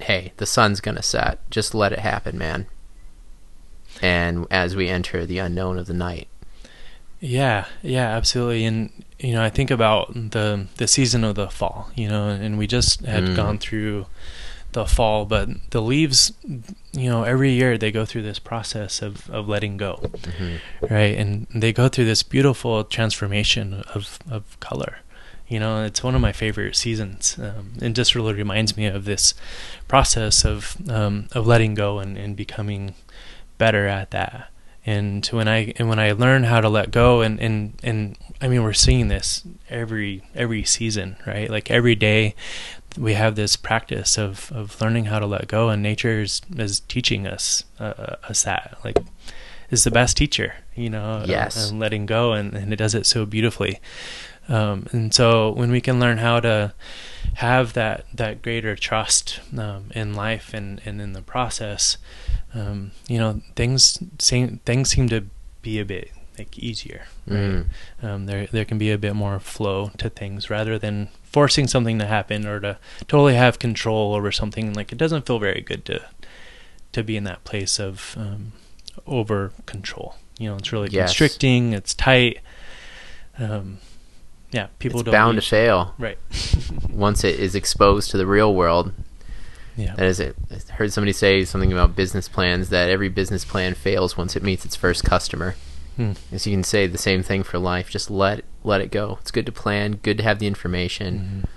hey, 0.00 0.32
the 0.36 0.46
sun's 0.46 0.80
gonna 0.80 1.02
set. 1.02 1.38
Just 1.50 1.74
let 1.74 1.92
it 1.92 1.98
happen, 1.98 2.38
man. 2.38 2.66
And 4.00 4.46
as 4.50 4.76
we 4.76 4.88
enter 4.88 5.26
the 5.26 5.38
unknown 5.38 5.78
of 5.78 5.86
the 5.86 5.94
night, 5.94 6.28
Yeah, 7.20 7.66
yeah, 7.82 8.08
absolutely. 8.16 8.64
And 8.64 8.90
you 9.18 9.34
know, 9.34 9.42
I 9.42 9.50
think 9.50 9.70
about 9.70 10.14
the 10.14 10.66
the 10.76 10.86
season 10.86 11.22
of 11.24 11.34
the 11.34 11.48
fall. 11.50 11.90
You 11.94 12.08
know, 12.08 12.28
and 12.28 12.58
we 12.58 12.66
just 12.66 13.04
had 13.04 13.24
Mm. 13.24 13.36
gone 13.36 13.58
through 13.58 14.06
the 14.72 14.86
fall, 14.86 15.24
but 15.26 15.48
the 15.70 15.82
leaves, 15.82 16.32
you 16.92 17.10
know, 17.10 17.24
every 17.24 17.50
year 17.50 17.76
they 17.76 17.90
go 17.90 18.04
through 18.04 18.22
this 18.22 18.38
process 18.38 19.02
of 19.02 19.28
of 19.30 19.48
letting 19.48 19.76
go, 19.76 20.00
Mhm. 20.02 20.60
right? 20.88 21.18
And 21.18 21.46
they 21.54 21.72
go 21.72 21.88
through 21.88 22.06
this 22.06 22.22
beautiful 22.22 22.84
transformation 22.84 23.82
of 23.94 24.18
of 24.30 24.42
color. 24.60 24.98
You 25.48 25.58
know, 25.58 25.82
it's 25.84 26.04
one 26.04 26.14
of 26.14 26.20
my 26.20 26.32
favorite 26.32 26.76
seasons. 26.76 27.36
Um, 27.36 27.72
it 27.82 27.90
just 27.96 28.14
really 28.14 28.34
reminds 28.34 28.76
me 28.76 28.86
of 28.86 29.04
this 29.04 29.34
process 29.88 30.44
of 30.44 30.76
um, 30.88 31.26
of 31.32 31.46
letting 31.46 31.74
go 31.74 31.98
and, 31.98 32.16
and 32.16 32.36
becoming 32.36 32.94
better 33.58 33.88
at 33.88 34.10
that. 34.12 34.48
And 34.90 35.24
when 35.26 35.46
I 35.48 35.72
and 35.78 35.88
when 35.88 35.98
I 36.00 36.12
learn 36.12 36.42
how 36.44 36.60
to 36.60 36.68
let 36.68 36.90
go 36.90 37.20
and, 37.20 37.38
and, 37.40 37.78
and 37.82 38.16
I 38.40 38.48
mean 38.48 38.62
we're 38.64 38.72
seeing 38.86 39.08
this 39.08 39.42
every 39.68 40.22
every 40.34 40.64
season, 40.64 41.16
right? 41.26 41.48
Like 41.50 41.70
every 41.70 41.94
day 41.94 42.34
we 42.98 43.14
have 43.14 43.34
this 43.36 43.54
practice 43.56 44.18
of, 44.18 44.50
of 44.52 44.80
learning 44.80 45.04
how 45.06 45.18
to 45.20 45.26
let 45.26 45.46
go 45.46 45.68
and 45.68 45.80
nature 45.82 46.22
is, 46.22 46.42
is 46.56 46.80
teaching 46.80 47.26
us 47.26 47.62
uh, 47.78 48.16
us 48.28 48.42
that 48.42 48.78
like 48.84 48.98
is 49.70 49.84
the 49.84 49.90
best 49.92 50.16
teacher, 50.16 50.54
you 50.74 50.90
know, 50.90 51.24
Yes. 51.26 51.70
and 51.70 51.78
letting 51.78 52.06
go 52.06 52.32
and, 52.32 52.54
and 52.54 52.72
it 52.72 52.76
does 52.76 52.94
it 52.94 53.06
so 53.06 53.24
beautifully. 53.24 53.78
Um, 54.48 54.86
and 54.90 55.14
so 55.14 55.52
when 55.52 55.70
we 55.70 55.80
can 55.80 56.00
learn 56.00 56.18
how 56.18 56.40
to 56.40 56.74
have 57.34 57.74
that 57.74 58.06
that 58.12 58.42
greater 58.42 58.74
trust 58.74 59.38
um, 59.56 59.84
in 59.94 60.14
life 60.14 60.52
and, 60.52 60.80
and 60.84 61.00
in 61.00 61.12
the 61.12 61.22
process, 61.22 61.96
um, 62.54 62.90
you 63.08 63.18
know, 63.18 63.40
things 63.56 64.02
seem 64.18 64.58
things 64.64 64.90
seem 64.90 65.08
to 65.08 65.24
be 65.62 65.78
a 65.78 65.84
bit 65.84 66.10
like 66.38 66.58
easier. 66.58 67.02
Right? 67.26 67.36
Mm. 67.38 67.64
Um, 68.02 68.26
there 68.26 68.46
there 68.46 68.64
can 68.64 68.78
be 68.78 68.90
a 68.90 68.98
bit 68.98 69.14
more 69.14 69.38
flow 69.38 69.90
to 69.98 70.08
things 70.10 70.50
rather 70.50 70.78
than 70.78 71.08
forcing 71.22 71.68
something 71.68 71.98
to 71.98 72.06
happen 72.06 72.46
or 72.46 72.58
to 72.60 72.78
totally 73.06 73.34
have 73.34 73.58
control 73.58 74.14
over 74.14 74.32
something. 74.32 74.72
Like 74.72 74.90
it 74.92 74.98
doesn't 74.98 75.26
feel 75.26 75.38
very 75.38 75.60
good 75.60 75.84
to 75.86 76.04
to 76.92 77.02
be 77.04 77.16
in 77.16 77.24
that 77.24 77.44
place 77.44 77.78
of 77.78 78.14
um, 78.18 78.52
over 79.06 79.52
control. 79.66 80.16
You 80.38 80.50
know, 80.50 80.56
it's 80.56 80.72
really 80.72 80.88
Yes. 80.90 81.10
constricting. 81.10 81.72
It's 81.72 81.94
tight. 81.94 82.38
Um, 83.38 83.78
yeah, 84.50 84.68
people 84.80 85.00
it's 85.00 85.04
don't 85.06 85.12
bound 85.12 85.36
to 85.40 85.46
fail 85.46 85.94
Right. 85.98 86.18
once 86.90 87.22
it 87.22 87.38
is 87.38 87.54
exposed 87.54 88.10
to 88.10 88.16
the 88.16 88.26
real 88.26 88.52
world. 88.54 88.92
Yeah. 89.80 89.94
That 89.96 90.06
is 90.06 90.20
it. 90.20 90.36
I 90.50 90.72
heard 90.74 90.92
somebody 90.92 91.12
say 91.12 91.44
something 91.44 91.72
about 91.72 91.96
business 91.96 92.28
plans 92.28 92.68
that 92.70 92.90
every 92.90 93.08
business 93.08 93.44
plan 93.44 93.74
fails 93.74 94.16
once 94.16 94.36
it 94.36 94.42
meets 94.42 94.64
its 94.64 94.76
first 94.76 95.04
customer. 95.04 95.54
Hmm. 95.96 96.12
As 96.32 96.46
you 96.46 96.52
can 96.54 96.64
say 96.64 96.86
the 96.86 96.98
same 96.98 97.22
thing 97.22 97.42
for 97.42 97.58
life. 97.58 97.90
Just 97.90 98.10
let 98.10 98.44
let 98.62 98.80
it 98.80 98.90
go. 98.90 99.18
It's 99.20 99.30
good 99.30 99.46
to 99.46 99.52
plan. 99.52 99.98
Good 100.02 100.18
to 100.18 100.22
have 100.22 100.38
the 100.38 100.46
information. 100.46 101.42
Mhm. 101.44 101.48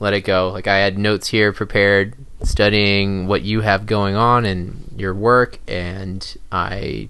Let 0.00 0.14
it 0.14 0.22
go. 0.22 0.50
Like 0.50 0.66
I 0.66 0.78
had 0.78 0.98
notes 0.98 1.28
here 1.28 1.52
prepared, 1.52 2.14
studying 2.42 3.26
what 3.26 3.42
you 3.42 3.60
have 3.60 3.86
going 3.86 4.14
on 4.16 4.44
in 4.44 4.94
your 4.96 5.14
work, 5.14 5.58
and 5.68 6.36
I 6.50 7.08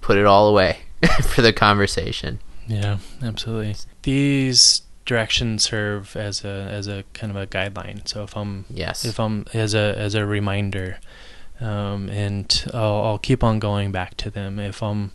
put 0.00 0.18
it 0.18 0.26
all 0.26 0.48
away 0.48 0.80
for 1.22 1.42
the 1.42 1.52
conversation. 1.52 2.40
Yeah, 2.66 2.98
absolutely. 3.22 3.76
These 4.02 4.82
directions 5.06 5.64
serve 5.64 6.16
as 6.16 6.44
a 6.44 6.68
as 6.70 6.86
a 6.88 7.04
kind 7.12 7.30
of 7.30 7.36
a 7.36 7.46
guideline. 7.46 8.06
So 8.08 8.22
if 8.24 8.36
I'm 8.36 8.64
Yes. 8.70 9.04
if 9.04 9.18
I'm 9.20 9.46
as 9.54 9.74
a 9.74 9.94
as 9.98 10.14
a 10.14 10.24
reminder, 10.26 10.98
um, 11.60 12.08
and 12.08 12.64
I'll, 12.72 13.04
I'll 13.04 13.18
keep 13.18 13.44
on 13.44 13.58
going 13.58 13.92
back 13.92 14.16
to 14.18 14.30
them 14.30 14.58
if 14.58 14.82
I'm 14.82 15.12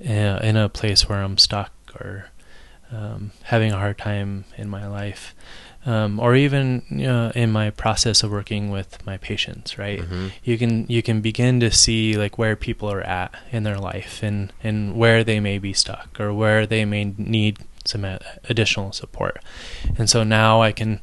uh, 0.00 0.40
in 0.42 0.56
a 0.56 0.68
place 0.68 1.08
where 1.08 1.22
I'm 1.22 1.38
stuck 1.38 1.72
or 2.00 2.30
um, 2.92 3.32
having 3.44 3.72
a 3.72 3.76
hard 3.78 3.98
time 3.98 4.44
in 4.56 4.68
my 4.68 4.86
life, 4.86 5.34
um, 5.86 6.20
or 6.20 6.34
even 6.36 7.04
uh, 7.04 7.32
in 7.34 7.50
my 7.50 7.70
process 7.70 8.22
of 8.22 8.30
working 8.30 8.70
with 8.70 9.04
my 9.04 9.16
patients. 9.16 9.78
Right, 9.78 10.00
Mhm. 10.00 10.30
you 10.44 10.58
can 10.58 10.86
you 10.88 11.02
can 11.02 11.20
begin 11.20 11.60
to 11.60 11.70
see 11.70 12.14
like 12.16 12.38
where 12.38 12.54
people 12.56 12.90
are 12.90 13.02
at 13.02 13.34
in 13.50 13.64
their 13.64 13.78
life 13.78 14.22
and 14.22 14.52
and 14.62 14.94
where 14.94 15.24
they 15.24 15.40
may 15.40 15.58
be 15.58 15.72
stuck 15.72 16.18
or 16.20 16.32
where 16.32 16.66
they 16.66 16.84
may 16.84 17.12
need 17.18 17.58
some 17.84 18.04
additional 18.48 18.92
support 18.92 19.38
and 19.98 20.08
so 20.08 20.22
now 20.24 20.62
i 20.62 20.72
can 20.72 21.00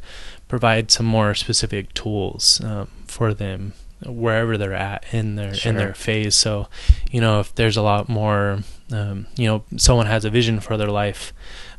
provide 0.48 0.92
some 0.92 1.06
more 1.06 1.34
specific 1.36 1.94
tools 1.94 2.60
um, 2.64 2.88
for 3.08 3.34
them 3.34 3.74
wherever 4.06 4.58
they're 4.58 4.74
at 4.74 5.06
in 5.14 5.36
their 5.36 5.54
Sure. 5.54 5.70
in 5.72 5.78
their 5.78 5.94
phase 5.94 6.36
so 6.36 6.68
you 7.12 7.22
know 7.22 7.40
if 7.40 7.54
there's 7.56 7.78
a 7.78 7.82
lot 7.84 8.10
more 8.10 8.60
um, 8.92 9.28
you 9.38 9.46
know 9.48 9.64
someone 9.78 10.08
has 10.08 10.26
a 10.26 10.30
vision 10.30 10.60
for 10.60 10.76
their 10.78 10.90
life 10.90 11.32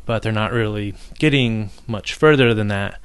but 0.06 0.22
they're 0.22 0.32
not 0.32 0.52
really 0.52 0.94
getting 1.18 1.70
much 1.86 2.14
further 2.14 2.54
than 2.54 2.68
that 2.68 2.98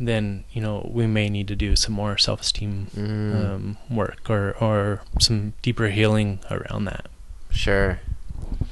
then 0.00 0.44
you 0.50 0.60
know 0.60 0.90
we 0.92 1.06
may 1.06 1.28
need 1.28 1.46
to 1.46 1.54
do 1.54 1.76
some 1.76 1.94
more 1.94 2.16
self-esteem 2.18 2.88
Mm, 2.96 3.34
um, 3.54 3.76
work 3.90 4.28
or 4.30 4.56
or 4.60 5.02
some 5.20 5.52
deeper 5.62 5.88
healing 5.88 6.40
around 6.50 6.86
that. 6.86 7.06
sure. 7.50 8.00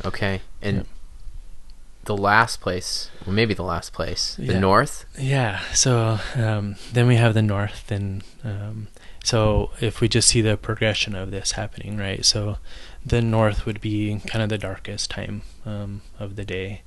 Okay. 0.05 0.41
And 0.61 0.79
Yep. 0.79 0.87
The 2.05 2.17
last 2.17 2.61
place, 2.61 3.11
well, 3.25 3.35
maybe 3.35 3.55
the 3.55 3.63
last 3.63 3.93
place, 3.93 4.35
the 4.37 4.55
Yeah. 4.55 4.59
north. 4.59 5.05
Yeah. 5.19 5.61
So 5.73 6.19
um, 6.37 6.77
then 6.93 7.07
we 7.07 7.17
have 7.17 7.35
the 7.35 7.43
north, 7.43 7.91
and 7.93 8.25
um, 8.45 8.89
so 9.25 9.71
if 9.81 10.01
we 10.01 10.09
just 10.09 10.29
see 10.29 10.41
the 10.41 10.57
progression 10.57 11.15
of 11.15 11.31
this 11.31 11.53
happening, 11.53 11.97
right? 11.97 12.25
So 12.25 12.59
the 13.07 13.23
north 13.23 13.67
would 13.67 13.81
be 13.81 14.21
kind 14.27 14.43
of 14.43 14.49
the 14.49 14.59
darkest 14.59 15.11
time 15.11 15.43
um, 15.65 16.03
of 16.19 16.35
the 16.37 16.45
day, 16.45 16.83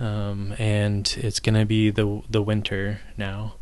um, 0.00 0.54
and 0.58 1.14
it's 1.18 1.40
gonna 1.40 1.66
be 1.66 1.90
the 1.90 2.22
the 2.30 2.42
winter 2.42 3.00
now, 3.16 3.56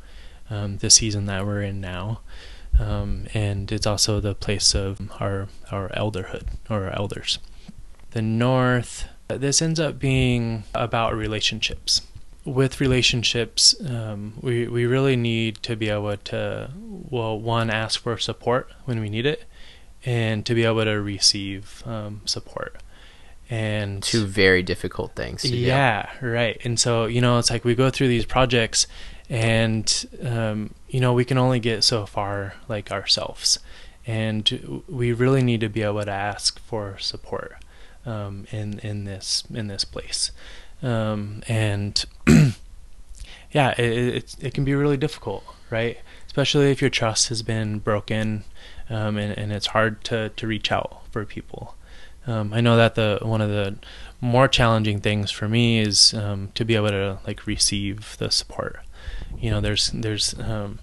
um, 0.50 0.78
the 0.78 0.90
season 0.90 1.26
that 1.26 1.44
we're 1.44 1.62
in 1.62 1.80
now, 1.80 2.20
um, 2.78 3.26
and 3.34 3.70
it's 3.72 3.86
also 3.86 4.20
the 4.20 4.34
place 4.34 4.74
of 4.76 5.00
our 5.20 5.48
our 5.72 5.88
elderhood 5.90 6.44
or 6.70 6.84
our 6.84 6.92
elders. 6.92 7.38
The 8.12 8.22
north. 8.22 9.08
This 9.28 9.62
ends 9.62 9.80
up 9.80 9.98
being 9.98 10.64
about 10.74 11.14
relationships 11.16 12.02
with 12.44 12.80
relationships, 12.80 13.74
um, 13.88 14.34
we 14.40 14.68
we 14.68 14.86
really 14.86 15.16
need 15.16 15.62
to 15.62 15.76
be 15.76 15.88
able 15.88 16.16
to 16.16 16.70
well, 16.76 17.38
one 17.38 17.70
ask 17.70 18.00
for 18.02 18.18
support 18.18 18.70
when 18.84 19.00
we 19.00 19.08
need 19.08 19.26
it, 19.26 19.44
and 20.04 20.44
to 20.46 20.54
be 20.54 20.64
able 20.64 20.84
to 20.84 21.00
receive 21.00 21.82
um, 21.86 22.20
support. 22.24 22.76
And 23.50 24.02
Two 24.02 24.26
very 24.26 24.62
difficult 24.62 25.14
things. 25.14 25.42
To 25.42 25.48
do. 25.48 25.56
yeah, 25.56 26.10
right. 26.20 26.60
And 26.64 26.78
so 26.78 27.06
you 27.06 27.20
know, 27.20 27.38
it's 27.38 27.50
like 27.50 27.64
we 27.64 27.74
go 27.74 27.90
through 27.90 28.08
these 28.08 28.26
projects, 28.26 28.86
and 29.30 30.06
um, 30.22 30.74
you 30.88 31.00
know, 31.00 31.12
we 31.12 31.24
can 31.24 31.38
only 31.38 31.60
get 31.60 31.82
so 31.82 32.04
far 32.04 32.54
like 32.68 32.92
ourselves, 32.92 33.58
and 34.06 34.82
we 34.88 35.12
really 35.12 35.42
need 35.42 35.60
to 35.60 35.68
be 35.68 35.82
able 35.82 36.04
to 36.04 36.10
ask 36.10 36.58
for 36.60 36.98
support 36.98 37.56
um, 38.06 38.46
in 38.50 38.78
in 38.80 39.04
this 39.04 39.44
in 39.52 39.68
this 39.68 39.84
place, 39.84 40.32
um, 40.82 41.42
and 41.48 42.04
yeah, 43.52 43.70
it, 43.78 44.14
it 44.14 44.36
it 44.40 44.54
can 44.54 44.64
be 44.64 44.74
really 44.74 44.96
difficult, 44.96 45.44
right? 45.70 45.98
Especially 46.26 46.70
if 46.70 46.80
your 46.80 46.90
trust 46.90 47.28
has 47.28 47.42
been 47.42 47.78
broken, 47.78 48.44
um, 48.90 49.16
and 49.16 49.36
and 49.36 49.52
it's 49.52 49.68
hard 49.68 50.04
to 50.04 50.30
to 50.30 50.46
reach 50.46 50.70
out 50.70 51.02
for 51.10 51.24
people. 51.24 51.74
Um, 52.26 52.54
I 52.54 52.60
know 52.60 52.76
that 52.76 52.94
the 52.94 53.18
one 53.22 53.40
of 53.40 53.50
the 53.50 53.76
more 54.20 54.48
challenging 54.48 55.00
things 55.00 55.30
for 55.30 55.48
me 55.48 55.80
is 55.80 56.14
um, 56.14 56.50
to 56.54 56.64
be 56.64 56.74
able 56.74 56.88
to 56.88 57.18
like 57.26 57.46
receive 57.46 58.16
the 58.18 58.30
support. 58.30 58.80
You 59.38 59.50
know, 59.50 59.60
there's 59.60 59.90
there's 59.90 60.34
um, 60.38 60.80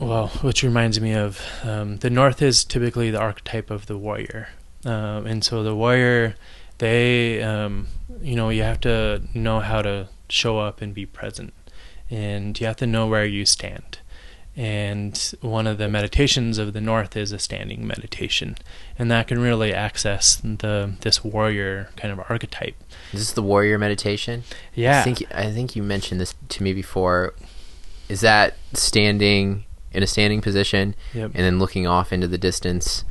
well, 0.00 0.28
which 0.42 0.62
reminds 0.62 1.00
me 1.00 1.12
of 1.12 1.40
um, 1.62 1.98
the 1.98 2.10
North 2.10 2.42
is 2.42 2.64
typically 2.64 3.10
the 3.10 3.20
archetype 3.20 3.70
of 3.70 3.86
the 3.86 3.96
warrior, 3.96 4.48
um, 4.84 5.26
and 5.26 5.42
so 5.44 5.62
the 5.62 5.74
warrior, 5.74 6.34
they 6.78 7.42
um, 7.42 7.88
you 8.22 8.34
know 8.36 8.48
you 8.50 8.62
have 8.62 8.80
to 8.82 9.22
know 9.34 9.60
how 9.60 9.82
to 9.82 10.08
show 10.28 10.58
up 10.58 10.80
and 10.82 10.94
be 10.94 11.06
present, 11.06 11.52
and 12.10 12.58
you 12.60 12.66
have 12.66 12.76
to 12.76 12.86
know 12.86 13.06
where 13.06 13.24
you 13.26 13.44
stand. 13.46 13.98
And 14.56 15.18
one 15.40 15.66
of 15.66 15.78
the 15.78 15.88
meditations 15.88 16.58
of 16.58 16.74
the 16.74 16.80
North 16.80 17.16
is 17.16 17.32
a 17.32 17.40
standing 17.40 17.84
meditation, 17.86 18.56
and 18.96 19.10
that 19.10 19.26
can 19.26 19.40
really 19.40 19.74
access 19.74 20.36
the 20.36 20.92
this 21.00 21.24
warrior 21.24 21.90
kind 21.96 22.12
of 22.12 22.20
archetype. 22.28 22.76
Is 23.12 23.20
this 23.20 23.32
the 23.32 23.42
warrior 23.42 23.78
meditation? 23.78 24.44
Yeah, 24.74 25.00
I 25.00 25.02
think 25.02 25.24
I 25.34 25.50
think 25.50 25.74
you 25.74 25.82
mentioned 25.82 26.20
this 26.20 26.34
to 26.50 26.62
me 26.62 26.72
before. 26.72 27.34
Is 28.08 28.20
that 28.20 28.54
standing 28.74 29.64
in 29.90 30.02
a 30.02 30.06
standing 30.06 30.40
position 30.40 30.94
Yep. 31.14 31.30
and 31.34 31.44
then 31.44 31.58
looking 31.58 31.86
off 31.86 32.12
into 32.12 32.28
the 32.28 32.36
distance 32.38 33.04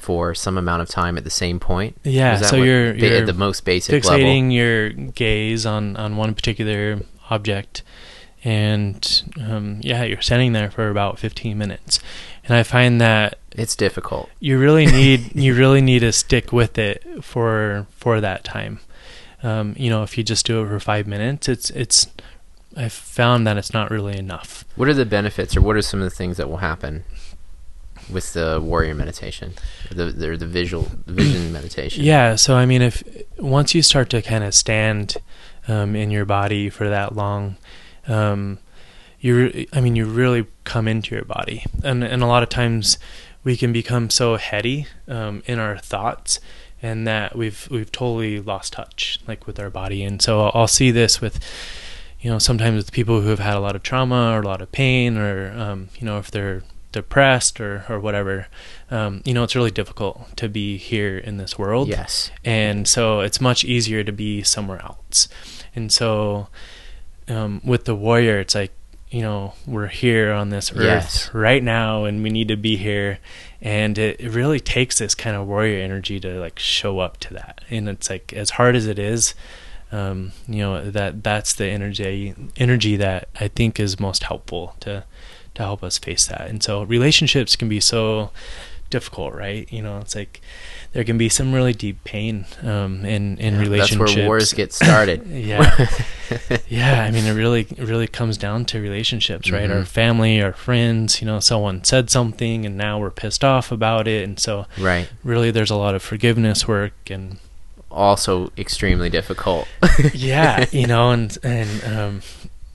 for 0.00 0.34
some 0.34 0.56
amount 0.58 0.82
of 0.82 0.88
time 0.88 1.16
at 1.18 1.24
the 1.24 1.30
same 1.30 1.60
point? 1.60 1.96
Yeah, 2.04 2.38
so 2.38 2.58
what- 2.58 2.64
you're, 2.64 2.92
ba- 2.94 2.98
you're 3.00 3.16
at 3.18 3.26
the 3.26 3.32
most 3.32 3.64
basic 3.64 4.04
level. 4.04 4.18
fixating 4.18 4.52
your 4.52 4.90
gaze 4.90 5.66
on, 5.66 5.96
on 5.96 6.16
one 6.16 6.34
particular 6.34 7.00
object, 7.30 7.82
and 8.44 9.22
um, 9.40 9.80
yeah, 9.82 10.02
you're 10.02 10.20
standing 10.22 10.52
there 10.52 10.70
for 10.70 10.88
about 10.88 11.18
15 11.18 11.56
minutes. 11.58 12.00
And 12.44 12.56
I 12.56 12.62
find 12.62 13.00
that 13.00 13.38
It's 13.52 13.76
difficult. 13.76 14.30
you 14.40 14.58
really 14.58 14.86
need 14.86 15.34
you 15.36 15.54
really 15.54 15.80
need 15.82 16.00
to 16.00 16.12
stick 16.12 16.52
with 16.52 16.78
it 16.78 17.04
for 17.22 17.86
for 17.90 18.20
that 18.20 18.44
time. 18.44 18.80
Um, 19.42 19.74
you 19.78 19.88
know, 19.90 20.02
if 20.02 20.16
you 20.18 20.24
just 20.24 20.46
do 20.46 20.62
it 20.62 20.68
for 20.68 20.80
five 20.80 21.06
minutes, 21.06 21.48
it's 21.48 21.70
it's 21.70 22.06
I've 22.76 22.92
found 22.92 23.46
that 23.46 23.56
it's 23.58 23.72
not 23.74 23.90
really 23.90 24.16
enough. 24.16 24.64
What 24.76 24.88
are 24.88 24.94
the 24.94 25.04
benefits, 25.06 25.56
or 25.56 25.60
what 25.60 25.76
are 25.76 25.82
some 25.82 26.00
of 26.00 26.04
the 26.08 26.14
things 26.16 26.36
that 26.38 26.48
will 26.48 26.58
happen 26.58 27.04
with 28.12 28.32
the 28.32 28.60
warrior 28.62 28.94
meditation, 28.94 29.54
the 29.90 30.06
the, 30.06 30.36
the 30.36 30.46
visual 30.46 30.88
vision 31.06 31.52
meditation? 31.60 32.04
Yeah, 32.04 32.36
so 32.36 32.56
I 32.56 32.66
mean, 32.66 32.82
if 32.82 33.02
once 33.38 33.74
you 33.74 33.82
start 33.82 34.10
to 34.10 34.22
kind 34.22 34.44
of 34.44 34.54
stand 34.54 35.16
um, 35.68 35.94
in 35.94 36.10
your 36.10 36.24
body 36.24 36.70
for 36.70 36.88
that 36.88 37.14
long, 37.14 37.56
um, 38.06 38.58
you, 39.20 39.66
I 39.72 39.80
mean, 39.80 39.96
you 39.96 40.06
really 40.06 40.46
come 40.64 40.88
into 40.88 41.14
your 41.14 41.24
body, 41.24 41.64
and 41.82 42.02
and 42.02 42.22
a 42.22 42.26
lot 42.26 42.42
of 42.42 42.48
times 42.48 42.98
we 43.44 43.56
can 43.56 43.72
become 43.72 44.10
so 44.10 44.36
heady 44.36 44.86
um, 45.08 45.42
in 45.46 45.58
our 45.58 45.78
thoughts, 45.78 46.40
and 46.82 47.06
that 47.06 47.36
we've 47.36 47.68
we've 47.70 47.92
totally 47.92 48.40
lost 48.40 48.72
touch, 48.74 49.18
like 49.26 49.46
with 49.46 49.58
our 49.58 49.70
body. 49.70 50.02
And 50.02 50.20
so 50.20 50.42
I'll, 50.42 50.52
I'll 50.54 50.68
see 50.68 50.90
this 50.90 51.20
with, 51.20 51.38
you 52.20 52.30
know, 52.30 52.38
sometimes 52.38 52.76
with 52.76 52.92
people 52.92 53.20
who 53.20 53.28
have 53.28 53.38
had 53.38 53.56
a 53.56 53.60
lot 53.60 53.76
of 53.76 53.82
trauma 53.82 54.32
or 54.32 54.40
a 54.40 54.46
lot 54.46 54.62
of 54.62 54.72
pain, 54.72 55.16
or 55.16 55.52
um, 55.52 55.88
you 55.98 56.06
know, 56.06 56.18
if 56.18 56.30
they're 56.30 56.62
depressed 56.92 57.60
or 57.60 57.84
or 57.88 57.98
whatever, 58.00 58.46
um, 58.90 59.22
you 59.24 59.32
know, 59.34 59.42
it's 59.44 59.54
really 59.56 59.70
difficult 59.70 60.36
to 60.36 60.48
be 60.48 60.76
here 60.76 61.16
in 61.18 61.36
this 61.36 61.58
world 61.58 61.88
Yes. 61.88 62.30
and 62.44 62.86
so 62.88 63.20
it's 63.20 63.40
much 63.40 63.64
easier 63.64 64.02
to 64.04 64.12
be 64.12 64.42
somewhere 64.42 64.80
else 64.82 65.28
and 65.74 65.92
so 65.92 66.48
um, 67.28 67.60
with 67.64 67.84
the 67.84 67.94
warrior 67.94 68.40
it's 68.40 68.54
like 68.54 68.72
you 69.10 69.22
know 69.22 69.52
we're 69.66 69.86
here 69.88 70.32
on 70.32 70.50
this 70.50 70.72
earth 70.72 70.78
Yes. 70.82 71.30
right 71.34 71.62
now 71.62 72.04
and 72.04 72.22
we 72.22 72.30
need 72.30 72.48
to 72.48 72.56
be 72.56 72.76
here 72.76 73.18
and 73.60 73.98
it, 73.98 74.20
it 74.20 74.30
really 74.30 74.60
takes 74.60 74.98
this 74.98 75.14
kind 75.14 75.36
of 75.36 75.46
warrior 75.46 75.82
energy 75.82 76.18
to 76.20 76.40
like 76.40 76.58
show 76.58 76.98
up 77.00 77.18
to 77.18 77.34
that 77.34 77.60
and 77.70 77.88
it's 77.88 78.08
like 78.10 78.32
as 78.32 78.50
hard 78.50 78.74
as 78.76 78.86
it 78.86 78.98
is 78.98 79.34
um, 79.92 80.30
you 80.48 80.58
know 80.58 80.88
that 80.90 81.22
that's 81.24 81.52
the 81.54 81.66
energy 81.66 82.34
energy 82.56 82.96
that 82.96 83.28
I 83.40 83.48
think 83.48 83.80
is 83.80 83.98
most 83.98 84.22
helpful 84.24 84.76
to 84.80 85.04
to 85.54 85.62
help 85.62 85.82
us 85.82 85.98
face 85.98 86.26
that 86.26 86.48
and 86.48 86.62
so 86.62 86.82
relationships 86.84 87.56
can 87.56 87.68
be 87.68 87.80
so 87.80 88.30
difficult 88.90 89.32
right 89.34 89.72
you 89.72 89.80
know 89.80 89.98
it's 89.98 90.16
like 90.16 90.40
there 90.92 91.04
can 91.04 91.16
be 91.16 91.28
some 91.28 91.52
really 91.52 91.72
deep 91.72 92.02
pain 92.02 92.44
um, 92.64 93.04
in 93.04 93.38
in 93.38 93.54
Yeah, 93.54 93.60
relationships 93.60 94.10
That's 94.10 94.16
where 94.16 94.26
wars 94.26 94.52
get 94.52 94.72
started. 94.72 95.24
yeah 95.28 95.86
yeah 96.68 97.02
i 97.04 97.10
mean 97.12 97.24
it 97.24 97.32
really 97.34 97.60
it 97.62 97.78
really 97.78 98.08
comes 98.08 98.36
down 98.36 98.64
to 98.66 98.80
relationships 98.80 99.50
right 99.50 99.70
our 99.70 99.82
Mhm. 99.82 99.86
family 99.86 100.42
our 100.42 100.52
friends 100.52 101.20
you 101.20 101.26
know 101.26 101.38
someone 101.40 101.84
said 101.84 102.10
something 102.10 102.66
and 102.66 102.76
now 102.76 102.98
we're 102.98 103.10
pissed 103.10 103.44
off 103.44 103.70
about 103.70 104.08
it 104.08 104.24
and 104.24 104.38
so 104.40 104.66
right. 104.78 105.08
really 105.22 105.50
there's 105.52 105.70
a 105.70 105.76
lot 105.76 105.94
of 105.94 106.02
forgiveness 106.02 106.66
work 106.66 106.92
and 107.10 107.38
Also 107.90 108.50
extremely 108.56 109.10
difficult. 109.10 109.66
yeah 110.14 110.66
you 110.72 110.86
know 110.86 111.10
and 111.10 111.38
and 111.42 111.84
um 111.84 112.22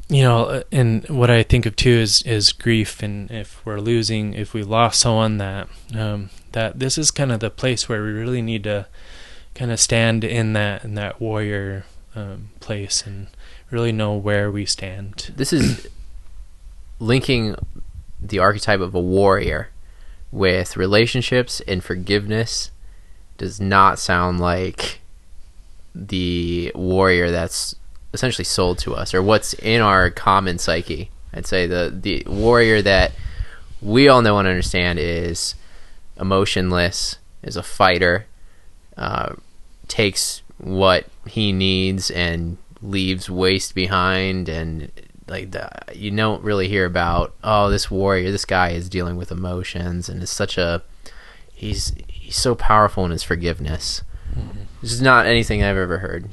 you 0.07 0.21
know 0.21 0.63
and 0.71 1.07
what 1.09 1.29
i 1.29 1.41
think 1.41 1.65
of 1.65 1.75
too 1.75 1.89
is 1.89 2.21
is 2.23 2.51
grief 2.51 3.01
and 3.01 3.31
if 3.31 3.65
we're 3.65 3.79
losing 3.79 4.33
if 4.33 4.53
we 4.53 4.61
lost 4.61 4.99
someone 4.99 5.37
that 5.37 5.67
um 5.95 6.29
that 6.51 6.79
this 6.79 6.97
is 6.97 7.09
kind 7.11 7.31
of 7.31 7.39
the 7.39 7.49
place 7.49 7.89
where 7.89 8.03
we 8.03 8.11
really 8.11 8.41
need 8.41 8.63
to 8.63 8.85
kind 9.55 9.71
of 9.71 9.79
stand 9.79 10.23
in 10.23 10.53
that 10.53 10.83
in 10.83 10.93
that 10.93 11.19
warrior 11.19 11.85
um, 12.15 12.49
place 12.59 13.05
and 13.05 13.27
really 13.69 13.91
know 13.91 14.15
where 14.15 14.51
we 14.51 14.65
stand. 14.65 15.31
This 15.35 15.51
is 15.51 15.87
linking 16.99 17.55
the 18.21 18.39
archetype 18.39 18.79
of 18.79 18.95
a 18.95 19.01
warrior 19.01 19.69
with 20.31 20.77
relationships 20.77 21.61
and 21.67 21.83
forgiveness 21.83 22.71
does 23.37 23.59
not 23.59 23.99
sound 23.99 24.39
like 24.39 25.01
the 25.93 26.71
warrior 26.73 27.31
that's 27.31 27.75
essentially 28.15 28.45
sold 28.45 28.79
to 28.79 28.95
us 28.95 29.13
or 29.13 29.21
what's 29.21 29.53
in 29.53 29.81
our 29.81 30.09
common 30.09 30.57
psyche. 30.57 31.11
I'd 31.33 31.45
say 31.45 31.67
the 31.67 31.93
the 31.93 32.23
warrior 32.27 32.81
that 32.81 33.11
we 33.81 34.07
all 34.07 34.21
know 34.21 34.39
and 34.39 34.47
understand 34.47 34.99
is 34.99 35.55
emotionless 36.19 37.17
is 37.43 37.57
a 37.57 37.63
fighter 37.63 38.25
uh, 38.97 39.35
takes 39.87 40.41
what 40.57 41.05
he 41.27 41.51
needs 41.51 42.09
and 42.09 42.57
leaves 42.81 43.29
waste 43.29 43.75
behind 43.75 44.47
and 44.47 44.91
like 45.27 45.51
the, 45.51 45.69
you 45.93 46.11
don't 46.11 46.43
really 46.43 46.67
hear 46.67 46.85
about 46.85 47.33
oh 47.43 47.69
this 47.69 47.91
warrior 47.91 48.31
this 48.31 48.45
guy 48.45 48.69
is 48.69 48.89
dealing 48.89 49.17
with 49.17 49.31
emotions 49.31 50.07
and 50.07 50.23
is 50.23 50.29
such 50.29 50.57
a 50.57 50.81
he's 51.53 51.93
he's 52.07 52.35
so 52.35 52.55
powerful 52.55 53.05
in 53.05 53.11
his 53.11 53.23
forgiveness. 53.23 54.03
This 54.81 54.91
is 54.91 55.01
not 55.01 55.25
anything 55.25 55.63
i've 55.63 55.77
ever 55.77 55.99
heard 55.99 56.29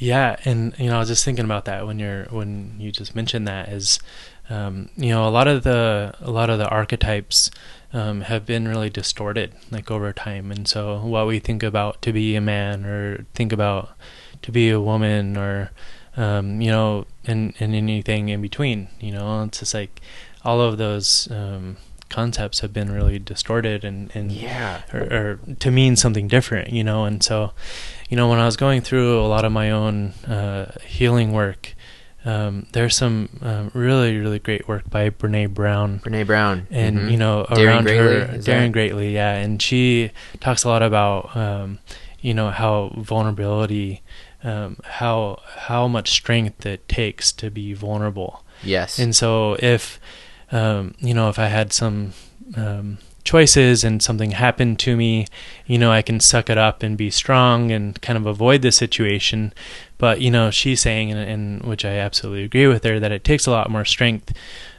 Yeah, 0.00 0.36
and 0.46 0.74
you 0.78 0.86
know, 0.86 0.96
I 0.96 0.98
was 1.00 1.08
just 1.08 1.26
thinking 1.26 1.44
about 1.44 1.66
that 1.66 1.86
when 1.86 1.98
you're 1.98 2.24
when 2.30 2.76
you 2.78 2.90
just 2.90 3.14
mentioned 3.14 3.46
that 3.46 3.68
is, 3.68 3.98
um, 4.48 4.88
you 4.96 5.10
know, 5.10 5.28
a 5.28 5.30
lot 5.30 5.46
of 5.46 5.62
the 5.62 6.14
a 6.20 6.30
lot 6.30 6.48
of 6.48 6.58
the 6.58 6.66
archetypes 6.66 7.50
um, 7.92 8.22
have 8.22 8.46
been 8.46 8.66
really 8.66 8.88
distorted 8.88 9.52
like 9.70 9.90
over 9.90 10.10
time, 10.14 10.50
and 10.50 10.66
so 10.66 11.00
what 11.04 11.26
we 11.26 11.38
think 11.38 11.62
about 11.62 12.00
to 12.00 12.14
be 12.14 12.34
a 12.34 12.40
man 12.40 12.86
or 12.86 13.26
think 13.34 13.52
about 13.52 13.90
to 14.40 14.50
be 14.50 14.70
a 14.70 14.80
woman 14.80 15.36
or 15.36 15.70
um, 16.16 16.62
you 16.62 16.70
know 16.70 17.04
and 17.26 17.52
and 17.60 17.74
anything 17.74 18.30
in 18.30 18.40
between 18.40 18.88
you 19.00 19.12
know 19.12 19.42
it's 19.42 19.58
just 19.58 19.74
like 19.74 20.00
all 20.46 20.62
of 20.62 20.78
those 20.78 21.30
um, 21.30 21.76
concepts 22.10 22.60
have 22.60 22.72
been 22.72 22.92
really 22.92 23.18
distorted 23.18 23.84
and, 23.84 24.10
and 24.14 24.30
Yeah. 24.30 24.82
or, 24.92 25.00
or 25.00 25.38
to 25.60 25.70
mean 25.70 25.96
something 25.96 26.28
different, 26.28 26.70
you 26.72 26.84
know. 26.84 27.04
And 27.04 27.22
so, 27.22 27.52
you 28.10 28.16
know, 28.16 28.28
when 28.28 28.38
I 28.38 28.44
was 28.46 28.56
going 28.56 28.82
through 28.82 29.18
a 29.20 29.26
lot 29.28 29.44
of 29.44 29.52
my 29.52 29.70
own 29.70 30.10
uh, 30.28 30.72
healing 30.84 31.32
work, 31.32 31.74
um, 32.24 32.66
there's 32.72 32.94
some 32.96 33.30
um, 33.40 33.70
really, 33.72 34.18
really 34.18 34.38
great 34.38 34.68
work 34.68 34.90
by 34.90 35.08
Brene 35.08 35.54
Brown. 35.54 36.00
Brene 36.00 36.26
Brown. 36.26 36.66
And 36.70 36.98
Mhm. 36.98 37.10
you 37.12 37.16
know, 37.16 37.46
Daring 37.54 37.68
around 37.68 37.84
Greatly, 37.84 38.04
her, 38.04 38.38
Daring 38.38 38.62
that- 38.64 38.72
Greatly, 38.72 39.14
yeah, 39.14 39.32
and 39.36 39.62
she 39.62 40.10
talks 40.40 40.64
a 40.64 40.68
lot 40.68 40.82
about, 40.82 41.34
um, 41.34 41.78
you 42.20 42.34
know, 42.34 42.50
how 42.50 42.92
vulnerability, 42.98 44.02
um, 44.44 44.76
how 44.84 45.40
how 45.68 45.88
much 45.88 46.10
strength 46.10 46.66
it 46.66 46.86
takes 46.88 47.32
to 47.32 47.50
be 47.50 47.72
vulnerable, 47.72 48.44
yes. 48.62 48.98
and 48.98 49.14
so 49.16 49.56
if 49.60 49.98
um, 50.52 50.94
you 50.98 51.14
know 51.14 51.28
if 51.28 51.38
I 51.38 51.46
had 51.46 51.72
some 51.72 52.12
um, 52.56 52.98
choices 53.24 53.84
and 53.84 54.02
something 54.02 54.32
happened 54.32 54.78
to 54.80 54.96
me, 54.96 55.26
you 55.66 55.78
know 55.78 55.90
I 55.90 56.02
can 56.02 56.20
suck 56.20 56.50
it 56.50 56.58
up 56.58 56.82
and 56.82 56.96
be 56.96 57.10
strong 57.10 57.70
and 57.70 58.00
kind 58.00 58.16
of 58.16 58.26
avoid 58.26 58.62
the 58.62 58.72
situation. 58.72 59.52
But 59.98 60.20
you 60.20 60.30
know 60.30 60.50
she's 60.50 60.80
saying, 60.80 61.10
and, 61.10 61.20
and 61.20 61.62
which 61.62 61.84
I 61.84 61.96
absolutely 61.98 62.44
agree 62.44 62.66
with 62.66 62.84
her, 62.84 62.98
that 63.00 63.12
it 63.12 63.24
takes 63.24 63.46
a 63.46 63.50
lot 63.50 63.70
more 63.70 63.84
strength 63.84 64.32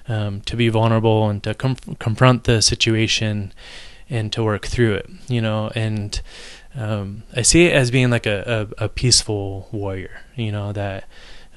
um, 0.08 0.42
to 0.42 0.56
be 0.56 0.70
vulnerable 0.70 1.30
and 1.30 1.42
to 1.44 1.54
com- 1.54 1.76
confront 2.00 2.44
the 2.46 2.62
situation 2.62 3.54
and 4.10 4.34
to 4.34 4.44
work 4.44 4.66
through 4.66 4.96
it. 4.96 5.10
You 5.28 5.42
know, 5.42 5.72
and 5.76 6.22
um, 6.76 7.24
I 7.36 7.42
see 7.42 7.66
it 7.66 7.74
as 7.74 7.92
being 7.92 8.10
like 8.10 8.26
a, 8.26 8.68
a, 8.80 8.86
a 8.86 8.90
peaceful 8.90 9.70
warrior. 9.72 10.22
You 10.36 10.52
know 10.52 10.72
that 10.74 11.06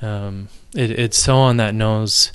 um, 0.02 0.48
it, 0.74 0.90
it's 0.90 1.18
someone 1.18 1.56
that 1.56 1.74
knows 1.74 2.32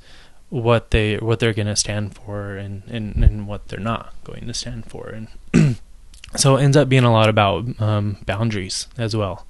what 0.49 0.91
they 0.91 1.17
what 1.17 1.39
they're 1.39 1.53
going 1.53 1.67
to 1.67 1.75
stand 1.75 2.15
for 2.15 2.55
and, 2.55 2.83
and 2.87 3.23
and 3.23 3.47
what 3.47 3.67
they're 3.67 3.79
not 3.79 4.13
going 4.23 4.47
to 4.47 4.53
stand 4.53 4.85
for 4.85 5.07
and 5.09 5.27
so 6.35 6.57
it 6.57 6.63
ends 6.63 6.75
up 6.75 6.89
being 6.89 7.03
a 7.03 7.11
lot 7.11 7.29
about 7.29 7.79
um, 7.81 8.17
boundaries 8.25 8.87
as 8.97 9.15
well 9.15 9.45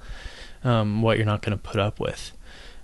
um, 0.63 1.01
what 1.01 1.17
you're 1.17 1.25
not 1.25 1.41
going 1.41 1.57
to 1.57 1.63
put 1.63 1.79
up 1.79 1.99
with 1.99 2.31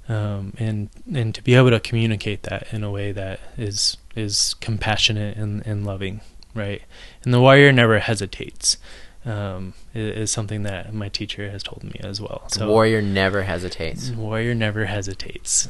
um, 0.08 0.54
and 0.58 0.90
and 1.14 1.36
to 1.36 1.44
be 1.44 1.56
able 1.56 1.70
to 1.70 1.80
communicate 1.80 2.44
that 2.44 2.72
in 2.72 2.84
a 2.84 2.92
way 2.92 3.12
that 3.12 3.40
is 3.58 3.98
is 4.16 4.56
compassionate 4.62 5.36
and, 5.36 5.66
and 5.66 5.86
loving 5.86 6.22
right 6.54 6.84
and 7.24 7.34
the 7.34 7.42
warrior 7.42 7.72
never 7.74 8.00
hesitates 8.00 8.78
um, 9.26 9.74
is, 9.96 10.32
something 10.32 10.64
that 10.64 10.94
my 10.94 11.10
teacher 11.10 11.50
has 11.50 11.64
told 11.64 11.84
me 11.84 12.00
as 12.02 12.22
well 12.22 12.44
The 12.50 12.60
so 12.60 12.70
warrior 12.70 13.02
never 13.02 13.42
hesitates. 13.42 14.12
Warrior 14.12 14.54
never 14.54 14.86
hesitates. 14.86 15.68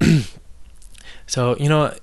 So, 1.26 1.56
you 1.56 1.68
know, 1.68 1.94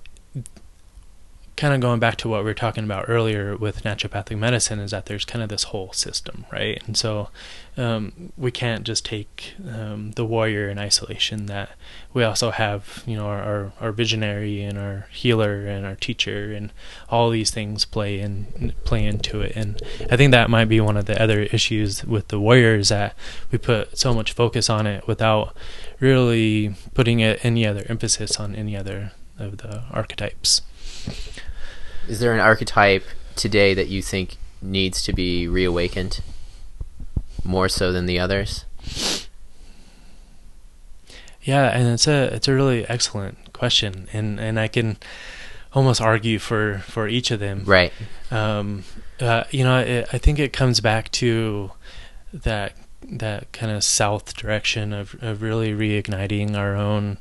kind 1.61 1.75
of 1.75 1.79
going 1.79 1.99
back 1.99 2.15
to 2.15 2.27
what 2.27 2.39
we 2.39 2.45
were 2.45 2.55
talking 2.55 2.83
about 2.83 3.05
earlier 3.07 3.55
with 3.55 3.83
naturopathic 3.83 4.35
medicine 4.35 4.79
is 4.79 4.89
that 4.89 5.05
there's 5.05 5.25
kind 5.25 5.43
of 5.43 5.49
this 5.49 5.65
whole 5.65 5.93
system, 5.93 6.43
right? 6.51 6.81
And 6.87 6.97
so 6.97 7.29
um, 7.77 8.33
we 8.35 8.49
can't 8.49 8.83
just 8.83 9.05
take 9.05 9.53
um, 9.71 10.13
the 10.13 10.25
warrior 10.25 10.69
in 10.69 10.79
isolation. 10.79 11.45
That 11.45 11.69
we 12.15 12.23
also 12.23 12.49
have, 12.49 13.03
you 13.05 13.15
know, 13.15 13.27
our, 13.27 13.43
our, 13.43 13.73
our 13.79 13.91
visionary 13.91 14.63
and 14.63 14.79
our 14.79 15.05
healer 15.11 15.67
and 15.67 15.85
our 15.85 15.93
teacher, 15.93 16.51
and 16.51 16.73
all 17.09 17.29
these 17.29 17.51
things 17.51 17.85
play 17.85 18.19
in 18.19 18.73
play 18.83 19.05
into 19.05 19.41
it. 19.41 19.53
And 19.55 19.79
I 20.09 20.17
think 20.17 20.31
that 20.31 20.49
might 20.49 20.65
be 20.65 20.81
one 20.81 20.97
of 20.97 21.05
the 21.05 21.21
other 21.21 21.41
issues 21.41 22.03
with 22.03 22.29
the 22.29 22.39
warrior 22.39 22.73
is 22.75 22.89
that 22.89 23.15
we 23.51 23.59
put 23.59 23.99
so 23.99 24.15
much 24.15 24.33
focus 24.33 24.67
on 24.67 24.87
it 24.87 25.05
without 25.05 25.55
really 26.01 26.75
putting 26.93 27.21
it 27.21 27.39
any 27.45 27.65
other 27.65 27.85
emphasis 27.87 28.37
on 28.37 28.53
any 28.55 28.75
other 28.75 29.13
of 29.39 29.59
the 29.59 29.83
archetypes. 29.91 30.61
Is 32.09 32.19
there 32.19 32.33
an 32.33 32.41
archetype 32.41 33.05
today 33.37 33.73
that 33.73 33.87
you 33.87 34.01
think 34.01 34.35
needs 34.61 35.01
to 35.03 35.13
be 35.13 35.47
reawakened 35.47 36.21
more 37.43 37.69
so 37.69 37.93
than 37.93 38.07
the 38.07 38.19
others? 38.19 38.65
Yeah, 41.43 41.69
and 41.69 41.87
it's 41.87 42.07
a 42.07 42.33
it's 42.35 42.47
a 42.47 42.53
really 42.53 42.87
excellent 42.87 43.53
question, 43.53 44.07
and 44.13 44.39
and 44.39 44.59
I 44.59 44.67
can 44.67 44.97
almost 45.73 46.01
argue 46.01 46.37
for 46.37 46.79
for 46.85 47.07
each 47.07 47.31
of 47.31 47.39
them. 47.39 47.63
Right. 47.65 47.93
Um, 48.29 48.83
uh, 49.19 49.45
you 49.51 49.63
know, 49.63 49.79
it, 49.79 50.07
I 50.11 50.17
think 50.17 50.39
it 50.39 50.53
comes 50.53 50.79
back 50.81 51.11
to 51.13 51.71
that 52.33 52.73
that 53.09 53.51
kind 53.51 53.71
of 53.71 53.83
south 53.83 54.35
direction 54.35 54.93
of 54.93 55.15
of 55.21 55.41
really 55.41 55.73
reigniting 55.73 56.55
our 56.55 56.75
own 56.75 57.17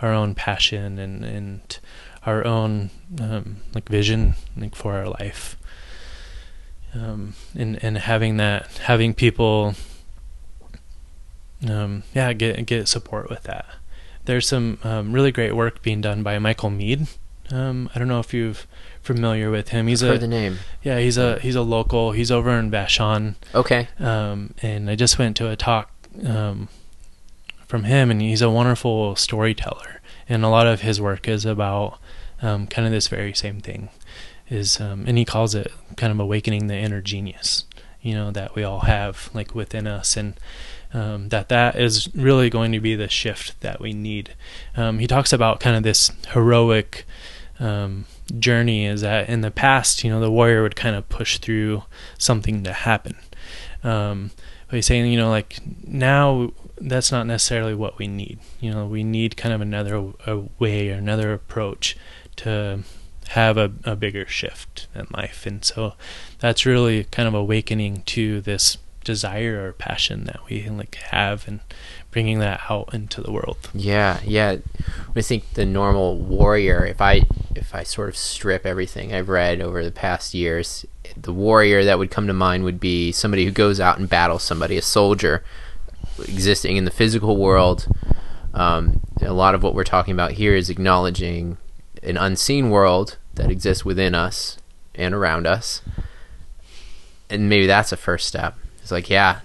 our 0.00 0.12
own 0.12 0.34
passion 0.34 0.98
and 0.98 1.24
and 1.24 1.78
our 2.26 2.46
own 2.46 2.90
um, 3.20 3.56
like 3.74 3.88
vision 3.88 4.34
like 4.56 4.74
for 4.74 4.94
our 4.94 5.08
life. 5.08 5.56
Um, 6.94 7.34
and 7.54 7.82
and 7.82 7.98
having 7.98 8.36
that 8.36 8.78
having 8.78 9.14
people 9.14 9.74
um, 11.68 12.02
yeah, 12.14 12.32
get 12.32 12.64
get 12.66 12.88
support 12.88 13.30
with 13.30 13.44
that. 13.44 13.66
There's 14.24 14.46
some 14.46 14.78
um, 14.84 15.12
really 15.12 15.32
great 15.32 15.54
work 15.54 15.82
being 15.82 16.00
done 16.00 16.22
by 16.22 16.38
Michael 16.38 16.70
Meade. 16.70 17.06
Um, 17.50 17.90
I 17.94 17.98
don't 17.98 18.08
know 18.08 18.20
if 18.20 18.32
you're 18.32 18.54
familiar 19.04 19.50
with 19.50 19.68
him. 19.68 19.86
He's 19.86 20.02
I've 20.02 20.08
a 20.08 20.12
heard 20.14 20.20
the 20.22 20.26
name. 20.28 20.58
yeah, 20.82 20.98
he's 20.98 21.16
a 21.18 21.38
he's 21.38 21.54
a 21.54 21.62
local. 21.62 22.12
He's 22.12 22.30
over 22.32 22.50
in 22.58 22.70
Vashon, 22.70 23.36
Okay. 23.54 23.88
um, 24.00 24.54
and 24.62 24.90
I 24.90 24.96
just 24.96 25.18
went 25.18 25.36
to 25.36 25.48
a 25.50 25.56
talk 25.56 25.90
um, 26.26 26.68
from 27.66 27.84
him, 27.84 28.10
and 28.10 28.20
he's 28.20 28.42
a 28.42 28.50
wonderful 28.50 29.14
storyteller. 29.16 30.00
And 30.28 30.44
a 30.44 30.48
lot 30.48 30.66
of 30.66 30.80
his 30.80 31.00
work 31.00 31.28
is 31.28 31.44
about 31.44 31.98
um, 32.42 32.66
kind 32.66 32.86
of 32.86 32.92
this 32.92 33.08
very 33.08 33.34
same 33.34 33.60
thing. 33.60 33.90
Is 34.50 34.80
um, 34.80 35.04
and 35.06 35.16
he 35.18 35.24
calls 35.24 35.54
it 35.54 35.70
kind 35.96 36.10
of 36.12 36.18
awakening 36.20 36.66
the 36.66 36.76
inner 36.76 37.00
genius, 37.00 37.64
you 38.02 38.14
know, 38.14 38.30
that 38.30 38.54
we 38.54 38.62
all 38.64 38.80
have 38.80 39.30
like 39.34 39.54
within 39.54 39.86
us, 39.86 40.16
and 40.16 40.34
um, 40.92 41.28
that 41.30 41.48
that 41.48 41.76
is 41.76 42.08
really 42.14 42.48
going 42.50 42.72
to 42.72 42.80
be 42.80 42.94
the 42.94 43.08
shift 43.08 43.58
that 43.60 43.80
we 43.80 43.92
need. 43.92 44.34
Um, 44.76 44.98
he 44.98 45.06
talks 45.06 45.32
about 45.32 45.60
kind 45.60 45.76
of 45.76 45.82
this 45.82 46.10
heroic 46.32 47.04
um, 47.64 48.04
journey. 48.38 48.86
Is 48.86 49.00
that 49.00 49.28
in 49.28 49.40
the 49.40 49.50
past, 49.50 50.04
you 50.04 50.10
know, 50.10 50.20
the 50.20 50.30
warrior 50.30 50.62
would 50.62 50.76
kind 50.76 50.94
of 50.94 51.08
push 51.08 51.38
through 51.38 51.82
something 52.18 52.62
to 52.64 52.72
happen. 52.72 53.16
Um, 53.82 54.30
but 54.68 54.76
he's 54.76 54.86
saying, 54.86 55.10
you 55.10 55.18
know, 55.18 55.30
like 55.30 55.58
now 55.86 56.52
that's 56.78 57.10
not 57.10 57.26
necessarily 57.26 57.74
what 57.74 57.98
we 57.98 58.06
need. 58.06 58.38
You 58.60 58.72
know, 58.72 58.86
we 58.86 59.04
need 59.04 59.36
kind 59.36 59.54
of 59.54 59.60
another 59.60 60.12
way 60.58 60.90
or 60.90 60.94
another 60.94 61.32
approach 61.32 61.96
to 62.36 62.80
have 63.28 63.56
a, 63.56 63.72
a 63.84 63.96
bigger 63.96 64.26
shift 64.26 64.86
in 64.94 65.06
life. 65.10 65.46
And 65.46 65.64
so 65.64 65.94
that's 66.40 66.66
really 66.66 67.04
kind 67.04 67.26
of 67.26 67.34
awakening 67.34 68.02
to 68.06 68.40
this 68.40 68.76
desire 69.04 69.66
or 69.66 69.72
passion 69.72 70.24
that 70.24 70.40
we 70.48 70.68
like 70.68 70.94
have 70.96 71.46
and 71.46 71.60
bringing 72.10 72.38
that 72.38 72.62
out 72.68 72.92
into 72.92 73.20
the 73.20 73.32
world. 73.32 73.70
Yeah, 73.74 74.20
yeah. 74.24 74.56
I 75.14 75.20
think 75.20 75.54
the 75.54 75.66
normal 75.66 76.16
warrior, 76.16 76.84
if 76.86 77.00
I 77.00 77.22
if 77.54 77.74
I 77.74 77.82
sort 77.82 78.08
of 78.08 78.16
strip 78.16 78.66
everything 78.66 79.12
I've 79.14 79.28
read 79.28 79.60
over 79.60 79.84
the 79.84 79.92
past 79.92 80.34
years, 80.34 80.86
the 81.16 81.32
warrior 81.32 81.84
that 81.84 81.98
would 81.98 82.10
come 82.10 82.26
to 82.26 82.32
mind 82.32 82.64
would 82.64 82.80
be 82.80 83.12
somebody 83.12 83.44
who 83.44 83.50
goes 83.50 83.80
out 83.80 83.98
and 83.98 84.08
battles 84.08 84.42
somebody, 84.42 84.76
a 84.76 84.82
soldier 84.82 85.44
existing 86.28 86.76
in 86.76 86.84
the 86.84 86.90
physical 86.90 87.36
world. 87.36 87.86
Um, 88.52 89.00
a 89.20 89.32
lot 89.32 89.54
of 89.54 89.62
what 89.62 89.74
we're 89.74 89.84
talking 89.84 90.12
about 90.12 90.32
here 90.32 90.54
is 90.54 90.70
acknowledging 90.70 91.58
an 92.02 92.16
unseen 92.16 92.70
world 92.70 93.18
that 93.34 93.50
exists 93.50 93.84
within 93.84 94.14
us 94.14 94.58
and 94.94 95.14
around 95.14 95.46
us. 95.46 95.82
And 97.28 97.48
maybe 97.48 97.66
that's 97.66 97.90
a 97.90 97.96
first 97.96 98.28
step. 98.28 98.56
It's 98.84 98.92
like, 98.92 99.08
yeah, 99.08 99.40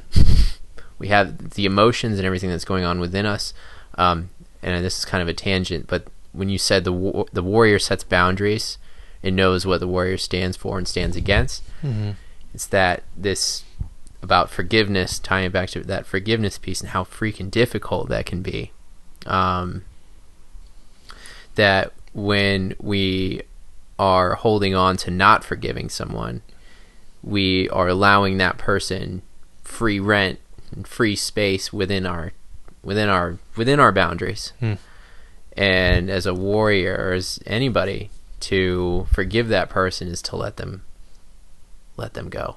we 0.99 1.07
have 1.07 1.51
the 1.51 1.65
emotions 1.65 2.19
and 2.19 2.25
everything 2.25 2.49
that's 2.49 2.65
going 2.65 2.83
on 2.83 2.99
within 2.99 3.25
us. 3.25 3.53
Um, 3.95 4.31
and 4.61 4.83
this 4.83 4.99
is 4.99 5.05
kind 5.05 5.21
of 5.21 5.29
a 5.29 5.33
tangent, 5.33 5.87
but 5.87 6.07
when 6.33 6.49
you 6.49 6.57
said 6.57 6.83
the 6.83 7.25
the 7.31 7.41
warrior 7.41 7.79
sets 7.79 8.03
boundaries 8.03 8.77
and 9.23 9.33
knows 9.35 9.65
what 9.65 9.79
the 9.79 9.87
warrior 9.87 10.17
stands 10.17 10.57
for 10.57 10.77
and 10.77 10.87
stands 10.87 11.15
against, 11.15 11.63
Mm-hmm. 11.81 12.11
it's 12.53 12.67
that 12.67 13.03
this 13.15 13.63
about 14.21 14.49
forgiveness, 14.49 15.17
tying 15.19 15.45
it 15.45 15.53
back 15.53 15.69
to 15.69 15.79
that 15.85 16.05
forgiveness 16.05 16.57
piece 16.57 16.81
and 16.81 16.89
how 16.89 17.05
freaking 17.05 17.49
difficult 17.49 18.09
that 18.09 18.25
can 18.25 18.41
be. 18.41 18.73
Um, 19.25 19.85
that 21.55 21.93
when 22.13 22.75
we 22.79 23.43
are 23.97 24.35
holding 24.35 24.75
on 24.75 24.97
to 24.97 25.11
not 25.11 25.45
forgiving 25.45 25.87
someone, 25.89 26.41
we 27.23 27.69
are 27.69 27.87
allowing 27.87 28.37
that 28.37 28.57
person 28.57 29.21
free 29.69 29.99
rent 29.99 30.39
and 30.71 30.87
free 30.87 31.15
space 31.15 31.71
within 31.71 32.05
our 32.05 32.33
within 32.83 33.07
our 33.07 33.37
within 33.55 33.79
our 33.79 33.91
boundaries. 33.91 34.51
Hmm. 34.59 34.73
And 35.53 36.09
as 36.09 36.25
a 36.25 36.33
warrior 36.33 36.95
or 36.95 37.13
as 37.13 37.39
anybody 37.45 38.09
to 38.41 39.07
forgive 39.11 39.49
that 39.49 39.69
person 39.69 40.07
is 40.07 40.21
to 40.23 40.35
let 40.35 40.57
them 40.57 40.83
let 41.97 42.13
them 42.13 42.29
go 42.29 42.55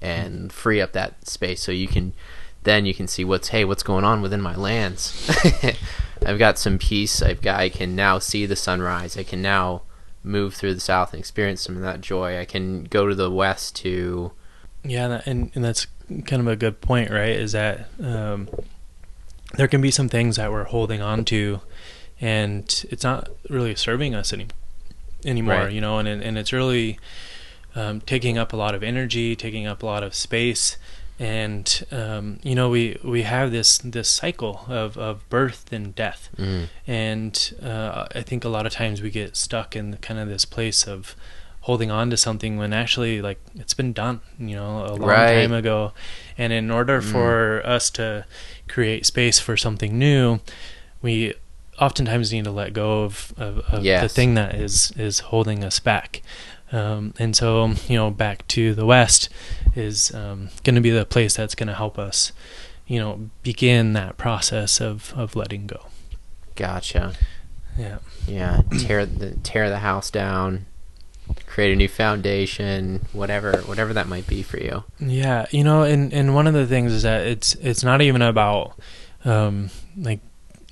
and 0.00 0.52
free 0.52 0.80
up 0.80 0.92
that 0.92 1.26
space 1.26 1.62
so 1.62 1.72
you 1.72 1.88
can 1.88 2.12
then 2.64 2.84
you 2.84 2.92
can 2.92 3.06
see 3.06 3.24
what's 3.24 3.48
hey 3.48 3.64
what's 3.64 3.82
going 3.82 4.04
on 4.04 4.22
within 4.22 4.40
my 4.40 4.54
lands. 4.54 5.30
I've 6.26 6.38
got 6.38 6.58
some 6.58 6.78
peace. 6.78 7.20
I've 7.20 7.42
got 7.42 7.60
I 7.60 7.68
can 7.68 7.94
now 7.94 8.18
see 8.18 8.46
the 8.46 8.56
sunrise. 8.56 9.16
I 9.16 9.24
can 9.24 9.42
now 9.42 9.82
move 10.22 10.54
through 10.54 10.74
the 10.74 10.80
south 10.80 11.12
and 11.12 11.20
experience 11.20 11.60
some 11.60 11.76
of 11.76 11.82
that 11.82 12.00
joy. 12.00 12.38
I 12.38 12.46
can 12.46 12.84
go 12.84 13.06
to 13.06 13.14
the 13.14 13.30
west 13.30 13.76
to 13.76 14.32
yeah, 14.84 15.22
and 15.24 15.50
and 15.54 15.64
that's 15.64 15.86
kind 16.24 16.40
of 16.40 16.46
a 16.46 16.56
good 16.56 16.80
point, 16.80 17.10
right? 17.10 17.30
Is 17.30 17.52
that 17.52 17.88
um, 18.02 18.48
there 19.56 19.68
can 19.68 19.80
be 19.80 19.90
some 19.90 20.08
things 20.08 20.36
that 20.36 20.50
we're 20.50 20.64
holding 20.64 21.00
on 21.00 21.24
to, 21.26 21.60
and 22.20 22.84
it's 22.90 23.04
not 23.04 23.28
really 23.48 23.74
serving 23.74 24.14
us 24.14 24.32
any 24.32 24.46
anymore, 25.24 25.54
right. 25.54 25.72
you 25.72 25.80
know, 25.80 25.98
and 25.98 26.08
and 26.08 26.38
it's 26.38 26.52
really 26.52 26.98
um, 27.74 28.00
taking 28.00 28.38
up 28.38 28.52
a 28.52 28.56
lot 28.56 28.74
of 28.74 28.82
energy, 28.82 29.34
taking 29.34 29.66
up 29.66 29.82
a 29.82 29.86
lot 29.86 30.02
of 30.02 30.14
space, 30.14 30.76
and 31.18 31.84
um, 31.90 32.38
you 32.42 32.54
know 32.54 32.68
we 32.68 32.98
we 33.02 33.22
have 33.22 33.50
this 33.50 33.78
this 33.78 34.08
cycle 34.08 34.64
of, 34.68 34.96
of 34.96 35.28
birth 35.28 35.72
and 35.72 35.94
death, 35.94 36.28
mm. 36.36 36.68
and 36.86 37.54
uh, 37.62 38.06
I 38.14 38.22
think 38.22 38.44
a 38.44 38.48
lot 38.48 38.66
of 38.66 38.72
times 38.72 39.02
we 39.02 39.10
get 39.10 39.36
stuck 39.36 39.76
in 39.76 39.96
kind 39.98 40.20
of 40.20 40.28
this 40.28 40.44
place 40.44 40.86
of 40.86 41.16
holding 41.64 41.90
on 41.90 42.10
to 42.10 42.16
something 42.16 42.58
when 42.58 42.74
actually 42.74 43.22
like 43.22 43.38
it's 43.54 43.72
been 43.72 43.90
done 43.94 44.20
you 44.38 44.54
know 44.54 44.84
a 44.84 44.92
long 44.92 45.08
right. 45.08 45.40
time 45.40 45.52
ago 45.52 45.92
and 46.36 46.52
in 46.52 46.70
order 46.70 47.00
mm. 47.00 47.10
for 47.10 47.66
us 47.66 47.88
to 47.88 48.22
create 48.68 49.06
space 49.06 49.38
for 49.38 49.56
something 49.56 49.98
new 49.98 50.38
we 51.00 51.32
oftentimes 51.80 52.30
need 52.34 52.44
to 52.44 52.50
let 52.50 52.74
go 52.74 53.04
of, 53.04 53.32
of, 53.38 53.60
of 53.72 53.82
yes. 53.82 54.02
the 54.02 54.08
thing 54.10 54.34
that 54.34 54.54
is 54.54 54.92
is 54.98 55.20
holding 55.20 55.64
us 55.64 55.80
back 55.80 56.20
um, 56.70 57.14
and 57.18 57.34
so 57.34 57.72
you 57.88 57.96
know 57.96 58.10
back 58.10 58.46
to 58.46 58.74
the 58.74 58.84
west 58.84 59.30
is 59.74 60.14
um, 60.14 60.50
going 60.64 60.74
to 60.74 60.82
be 60.82 60.90
the 60.90 61.06
place 61.06 61.34
that's 61.34 61.54
going 61.54 61.68
to 61.68 61.74
help 61.74 61.98
us 61.98 62.30
you 62.86 63.00
know 63.00 63.30
begin 63.42 63.94
that 63.94 64.18
process 64.18 64.82
of 64.82 65.14
of 65.16 65.34
letting 65.34 65.66
go 65.66 65.86
gotcha 66.56 67.14
yeah 67.78 68.00
yeah 68.26 68.60
tear 68.80 69.06
the 69.06 69.30
tear 69.36 69.70
the 69.70 69.78
house 69.78 70.10
down 70.10 70.66
create 71.46 71.72
a 71.72 71.76
new 71.76 71.88
foundation, 71.88 73.06
whatever 73.12 73.58
whatever 73.62 73.92
that 73.92 74.08
might 74.08 74.26
be 74.26 74.42
for 74.42 74.58
you. 74.58 74.84
Yeah, 74.98 75.46
you 75.50 75.64
know, 75.64 75.82
and 75.82 76.12
and 76.12 76.34
one 76.34 76.46
of 76.46 76.54
the 76.54 76.66
things 76.66 76.92
is 76.92 77.02
that 77.02 77.26
it's 77.26 77.54
it's 77.56 77.84
not 77.84 78.02
even 78.02 78.22
about 78.22 78.78
um 79.24 79.70
like 79.96 80.20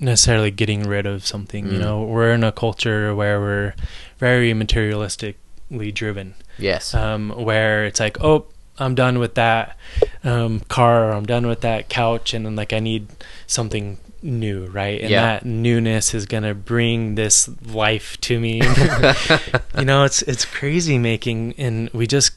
necessarily 0.01 0.51
getting 0.51 0.83
rid 0.83 1.07
of 1.07 1.27
something, 1.27 1.67
mm. 1.67 1.73
you 1.73 1.79
know. 1.79 2.03
We're 2.03 2.33
in 2.33 2.45
a 2.45 2.53
culture 2.53 3.15
where 3.15 3.41
we're 3.41 3.75
very 4.19 4.53
materialistically 4.53 5.95
driven. 5.95 6.35
Yes. 6.59 6.95
Um 6.95 7.31
where 7.31 7.85
it's 7.87 8.01
like, 8.01 8.23
"Oh, 8.23 8.47
I'm 8.79 8.95
done 8.95 9.19
with 9.19 9.35
that 9.35 9.77
um, 10.25 10.61
car, 10.61 11.13
I'm 11.13 11.27
done 11.27 11.47
with 11.47 11.61
that 11.61 11.89
couch, 11.89 12.35
and 12.35 12.45
then 12.47 12.57
like 12.57 12.73
I 12.73 12.81
need 12.81 13.09
something 13.47 13.99
new, 14.23 14.67
right? 14.67 15.01
And 15.01 15.11
yeah. 15.11 15.23
that 15.23 15.47
newness 15.47 16.15
is 16.15 16.27
gonna 16.27 16.55
bring 16.55 17.15
this 17.15 17.51
life 17.67 18.21
to 18.23 18.41
me. 18.41 18.57
you 19.79 19.85
know, 19.85 20.05
it's 20.05 20.23
it's 20.23 20.45
crazy 20.45 20.99
making, 20.99 21.55
and 21.59 21.91
we 21.91 22.07
just 22.07 22.33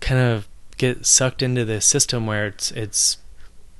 kind 0.00 0.20
of 0.20 0.48
get 0.76 1.06
sucked 1.06 1.42
into 1.42 1.64
this 1.64 1.84
system 1.84 2.26
where 2.26 2.46
it's 2.46 2.70
it's 2.72 3.18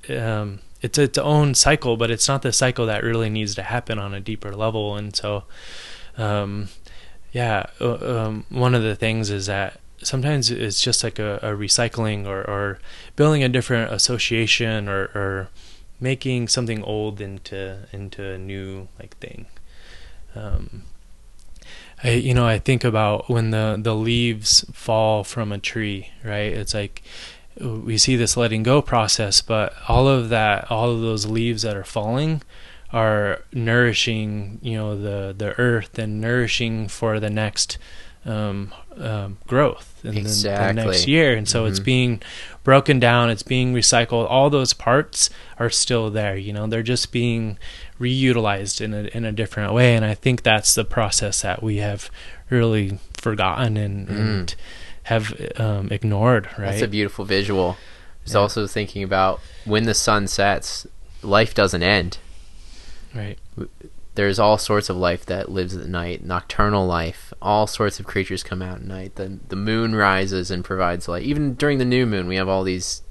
um, 0.08 0.60
it's 0.82 0.98
its 0.98 1.16
own 1.16 1.54
cycle, 1.54 1.96
but 1.96 2.10
it's 2.10 2.28
not 2.28 2.42
the 2.42 2.52
cycle 2.52 2.86
that 2.86 3.04
really 3.04 3.30
needs 3.30 3.54
to 3.54 3.62
happen 3.62 3.98
on 3.98 4.12
a 4.12 4.20
deeper 4.20 4.54
level. 4.54 4.96
And 4.96 5.14
so, 5.14 5.44
um, 6.18 6.68
yeah, 7.32 7.66
uh, 7.80 8.26
um, 8.26 8.44
one 8.48 8.74
of 8.74 8.82
the 8.82 8.96
things 8.96 9.30
is 9.30 9.46
that 9.46 9.78
sometimes 10.02 10.50
it's 10.50 10.82
just 10.82 11.04
like 11.04 11.20
a, 11.20 11.36
a 11.36 11.50
recycling 11.50 12.26
or, 12.26 12.40
or 12.42 12.80
building 13.14 13.44
a 13.44 13.48
different 13.48 13.92
association 13.92 14.88
or, 14.88 15.02
or 15.14 15.48
making 16.02 16.48
something 16.48 16.82
old 16.82 17.20
into 17.20 17.78
into 17.92 18.22
a 18.22 18.36
new 18.36 18.88
like 18.98 19.16
thing. 19.18 19.46
Um, 20.34 20.82
I 22.02 22.10
you 22.10 22.34
know 22.34 22.46
I 22.46 22.58
think 22.58 22.84
about 22.84 23.30
when 23.30 23.50
the 23.50 23.78
the 23.80 23.94
leaves 23.94 24.64
fall 24.72 25.24
from 25.24 25.52
a 25.52 25.58
tree, 25.58 26.10
right? 26.24 26.52
It's 26.52 26.74
like 26.74 27.02
we 27.60 27.96
see 27.96 28.16
this 28.16 28.36
letting 28.36 28.62
go 28.62 28.82
process, 28.82 29.40
but 29.40 29.74
all 29.88 30.08
of 30.08 30.28
that, 30.30 30.70
all 30.70 30.90
of 30.90 31.00
those 31.00 31.26
leaves 31.26 31.62
that 31.62 31.76
are 31.76 31.84
falling, 31.84 32.42
are 32.92 33.44
nourishing, 33.52 34.58
you 34.62 34.76
know, 34.76 35.00
the 35.00 35.34
the 35.36 35.58
earth 35.58 35.98
and 35.98 36.20
nourishing 36.20 36.88
for 36.88 37.20
the 37.20 37.30
next 37.30 37.78
um, 38.24 38.72
um, 38.96 39.38
growth 39.46 40.00
in 40.04 40.16
exactly. 40.16 40.74
the, 40.74 40.80
the, 40.80 40.86
next 40.86 41.08
year. 41.08 41.36
And 41.36 41.48
so 41.48 41.62
mm-hmm. 41.62 41.70
it's 41.70 41.80
being 41.80 42.22
broken 42.64 43.00
down, 43.00 43.30
it's 43.30 43.42
being 43.42 43.74
recycled. 43.74 44.28
All 44.28 44.50
those 44.50 44.72
parts 44.72 45.30
are 45.58 45.70
still 45.70 46.10
there. 46.10 46.36
You 46.36 46.52
know, 46.52 46.66
they're 46.66 46.82
just 46.82 47.12
being 47.12 47.58
reutilized 48.00 48.80
in 48.80 48.94
a 48.94 49.02
in 49.16 49.24
a 49.24 49.32
different 49.32 49.72
way. 49.72 49.94
And 49.94 50.04
I 50.04 50.14
think 50.14 50.42
that's 50.42 50.74
the 50.74 50.84
process 50.84 51.42
that 51.42 51.62
we 51.62 51.78
have 51.78 52.10
really 52.50 52.98
forgotten 53.14 53.76
and, 53.76 54.08
mm. 54.08 54.16
and 54.16 54.54
have 55.04 55.34
um, 55.56 55.88
ignored. 55.90 56.46
Right. 56.58 56.70
That's 56.70 56.82
a 56.82 56.88
beautiful 56.88 57.24
visual. 57.24 57.76
I 57.78 58.24
was 58.24 58.34
yeah. 58.34 58.40
also 58.40 58.66
thinking 58.66 59.02
about 59.02 59.40
when 59.64 59.84
the 59.84 59.94
sun 59.94 60.28
sets, 60.28 60.86
life 61.22 61.54
doesn't 61.54 61.82
end. 61.82 62.18
Right 63.14 63.38
there's 64.14 64.38
all 64.38 64.58
sorts 64.58 64.90
of 64.90 64.96
life 64.96 65.24
that 65.26 65.50
lives 65.50 65.76
at 65.76 65.86
night, 65.88 66.24
nocturnal 66.24 66.86
life. 66.86 67.32
All 67.40 67.66
sorts 67.66 67.98
of 67.98 68.06
creatures 68.06 68.42
come 68.42 68.60
out 68.60 68.78
at 68.78 68.84
night. 68.84 69.16
The 69.16 69.38
the 69.48 69.56
moon 69.56 69.94
rises 69.94 70.50
and 70.50 70.64
provides 70.64 71.08
light. 71.08 71.22
Even 71.22 71.54
during 71.54 71.78
the 71.78 71.84
new 71.84 72.06
moon, 72.06 72.26
we 72.28 72.36
have 72.36 72.48
all 72.48 72.64
these. 72.64 73.02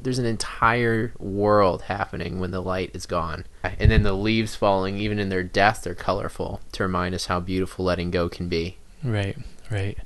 There's 0.00 0.18
an 0.18 0.24
entire 0.24 1.12
world 1.18 1.82
happening 1.82 2.40
when 2.40 2.50
the 2.50 2.62
light 2.62 2.90
is 2.94 3.04
gone, 3.04 3.44
and 3.62 3.90
then 3.90 4.02
the 4.02 4.14
leaves 4.14 4.54
falling. 4.54 4.96
Even 4.96 5.18
in 5.18 5.28
their 5.28 5.42
death, 5.42 5.82
they're 5.82 5.94
colorful 5.94 6.60
to 6.72 6.82
remind 6.82 7.14
us 7.14 7.26
how 7.26 7.40
beautiful 7.40 7.84
letting 7.84 8.10
go 8.10 8.28
can 8.28 8.48
be. 8.48 8.78
Right, 9.04 9.36
right. 9.70 9.98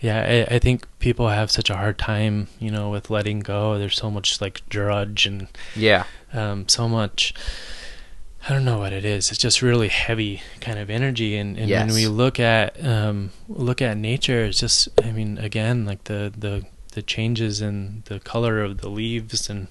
Yeah, 0.00 0.46
I, 0.50 0.56
I 0.56 0.58
think 0.58 0.86
people 0.98 1.28
have 1.30 1.50
such 1.50 1.70
a 1.70 1.76
hard 1.76 1.98
time, 1.98 2.48
you 2.58 2.70
know, 2.70 2.90
with 2.90 3.08
letting 3.08 3.40
go. 3.40 3.78
There's 3.78 3.96
so 3.96 4.10
much 4.10 4.42
like 4.42 4.60
drudge 4.68 5.24
and 5.24 5.48
yeah, 5.74 6.04
um, 6.34 6.68
so 6.68 6.86
much 6.86 7.32
I 8.48 8.52
don't 8.52 8.64
know 8.64 8.78
what 8.78 8.92
it 8.92 9.04
is. 9.04 9.30
It's 9.30 9.40
just 9.40 9.60
really 9.60 9.88
heavy 9.88 10.40
kind 10.60 10.78
of 10.78 10.88
energy, 10.88 11.36
and, 11.36 11.58
and 11.58 11.68
yes. 11.68 11.84
when 11.84 11.94
we 11.96 12.06
look 12.06 12.38
at 12.38 12.82
um, 12.84 13.30
look 13.48 13.82
at 13.82 13.96
nature, 13.96 14.44
it's 14.44 14.60
just 14.60 14.88
I 15.02 15.10
mean 15.10 15.38
again 15.38 15.84
like 15.84 16.04
the 16.04 16.32
the 16.36 16.64
the 16.92 17.02
changes 17.02 17.60
in 17.60 18.04
the 18.06 18.20
color 18.20 18.62
of 18.62 18.78
the 18.78 18.88
leaves 18.88 19.50
and 19.50 19.66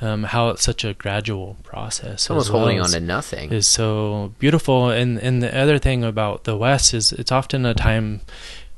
um, 0.00 0.24
how 0.24 0.48
it's 0.48 0.62
such 0.62 0.84
a 0.84 0.94
gradual 0.94 1.58
process. 1.62 2.30
Almost 2.30 2.50
well 2.50 2.60
holding 2.60 2.80
on 2.80 2.88
to 2.88 3.00
nothing 3.00 3.52
is 3.52 3.66
so 3.66 4.32
beautiful. 4.38 4.88
And 4.88 5.18
and 5.18 5.42
the 5.42 5.56
other 5.56 5.78
thing 5.78 6.02
about 6.02 6.44
the 6.44 6.56
West 6.56 6.94
is 6.94 7.12
it's 7.12 7.30
often 7.30 7.66
a 7.66 7.74
time 7.74 8.22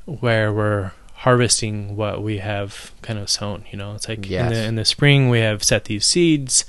where 0.06 0.52
we're 0.52 0.90
harvesting 1.14 1.96
what 1.96 2.20
we 2.20 2.38
have 2.38 2.90
kind 3.02 3.18
of 3.18 3.30
sown. 3.30 3.64
You 3.70 3.78
know, 3.78 3.94
it's 3.94 4.08
like 4.08 4.28
yes. 4.28 4.46
in 4.46 4.52
the 4.52 4.64
in 4.64 4.74
the 4.74 4.84
spring 4.84 5.28
we 5.28 5.38
have 5.38 5.62
set 5.62 5.84
these 5.84 6.04
seeds 6.04 6.64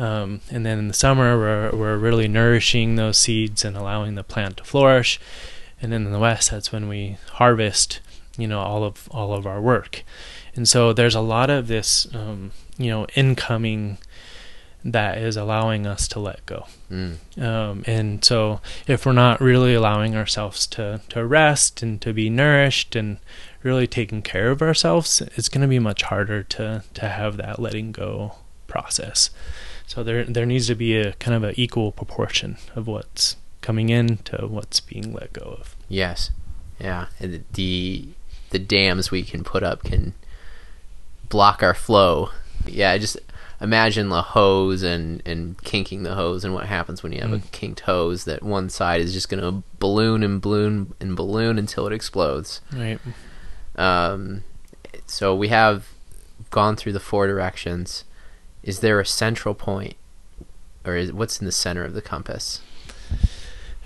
um, 0.00 0.40
and 0.50 0.64
then 0.64 0.78
in 0.78 0.88
the 0.88 0.94
summer, 0.94 1.38
we're, 1.38 1.70
we're 1.76 1.98
really 1.98 2.26
nourishing 2.26 2.96
those 2.96 3.18
seeds 3.18 3.66
and 3.66 3.76
allowing 3.76 4.14
the 4.14 4.24
plant 4.24 4.56
to 4.56 4.64
flourish. 4.64 5.20
And 5.82 5.92
then 5.92 6.06
in 6.06 6.12
the 6.12 6.18
west, 6.18 6.50
that's 6.50 6.72
when 6.72 6.88
we 6.88 7.18
harvest, 7.32 8.00
you 8.38 8.46
know, 8.46 8.60
all 8.60 8.82
of 8.82 9.08
all 9.10 9.34
of 9.34 9.46
our 9.46 9.60
work. 9.60 10.02
And 10.54 10.66
so 10.66 10.94
there's 10.94 11.14
a 11.14 11.20
lot 11.20 11.50
of 11.50 11.68
this, 11.68 12.08
um, 12.14 12.52
you 12.78 12.90
know, 12.90 13.06
incoming 13.14 13.98
that 14.82 15.18
is 15.18 15.36
allowing 15.36 15.86
us 15.86 16.08
to 16.08 16.18
let 16.18 16.46
go. 16.46 16.66
Mm. 16.90 17.16
Um, 17.38 17.84
and 17.86 18.24
so 18.24 18.62
if 18.86 19.04
we're 19.04 19.12
not 19.12 19.38
really 19.38 19.74
allowing 19.74 20.16
ourselves 20.16 20.66
to, 20.68 21.02
to 21.10 21.26
rest 21.26 21.82
and 21.82 22.00
to 22.00 22.14
be 22.14 22.30
nourished 22.30 22.96
and 22.96 23.18
really 23.62 23.86
taking 23.86 24.22
care 24.22 24.50
of 24.50 24.62
ourselves, 24.62 25.20
it's 25.20 25.50
going 25.50 25.60
to 25.60 25.68
be 25.68 25.78
much 25.78 26.04
harder 26.04 26.42
to, 26.42 26.84
to 26.94 27.08
have 27.08 27.36
that 27.36 27.58
letting 27.58 27.92
go 27.92 28.36
process. 28.66 29.28
So 29.90 30.04
there 30.04 30.22
there 30.22 30.46
needs 30.46 30.68
to 30.68 30.76
be 30.76 30.96
a 30.96 31.14
kind 31.14 31.34
of 31.34 31.42
an 31.42 31.54
equal 31.56 31.90
proportion 31.90 32.58
of 32.76 32.86
what's 32.86 33.34
coming 33.60 33.88
in 33.88 34.18
to 34.18 34.46
what's 34.46 34.78
being 34.78 35.12
let 35.12 35.32
go 35.32 35.56
of. 35.58 35.74
Yes. 35.88 36.30
Yeah. 36.78 37.06
And 37.18 37.44
the 37.54 38.06
the 38.50 38.60
dams 38.60 39.10
we 39.10 39.24
can 39.24 39.42
put 39.42 39.64
up 39.64 39.82
can 39.82 40.14
block 41.28 41.64
our 41.64 41.74
flow. 41.74 42.30
Yeah, 42.66 42.96
just 42.98 43.18
imagine 43.60 44.10
the 44.10 44.22
hose 44.22 44.84
and 44.84 45.24
and 45.26 45.60
kinking 45.64 46.04
the 46.04 46.14
hose 46.14 46.44
and 46.44 46.54
what 46.54 46.66
happens 46.66 47.02
when 47.02 47.10
you 47.10 47.22
have 47.22 47.30
mm. 47.30 47.44
a 47.44 47.48
kinked 47.48 47.80
hose 47.80 48.26
that 48.26 48.44
one 48.44 48.70
side 48.70 49.00
is 49.00 49.12
just 49.12 49.28
going 49.28 49.42
to 49.42 49.64
balloon 49.80 50.22
and 50.22 50.40
balloon 50.40 50.94
and 51.00 51.16
balloon 51.16 51.58
until 51.58 51.88
it 51.88 51.92
explodes. 51.92 52.60
Right. 52.72 53.00
Um 53.74 54.44
so 55.06 55.34
we 55.34 55.48
have 55.48 55.88
gone 56.50 56.76
through 56.76 56.92
the 56.92 57.00
four 57.00 57.26
directions 57.26 58.04
is 58.62 58.80
there 58.80 59.00
a 59.00 59.06
central 59.06 59.54
point 59.54 59.94
or 60.84 60.96
is 60.96 61.12
what's 61.12 61.38
in 61.40 61.46
the 61.46 61.52
center 61.52 61.84
of 61.84 61.94
the 61.94 62.02
compass 62.02 62.60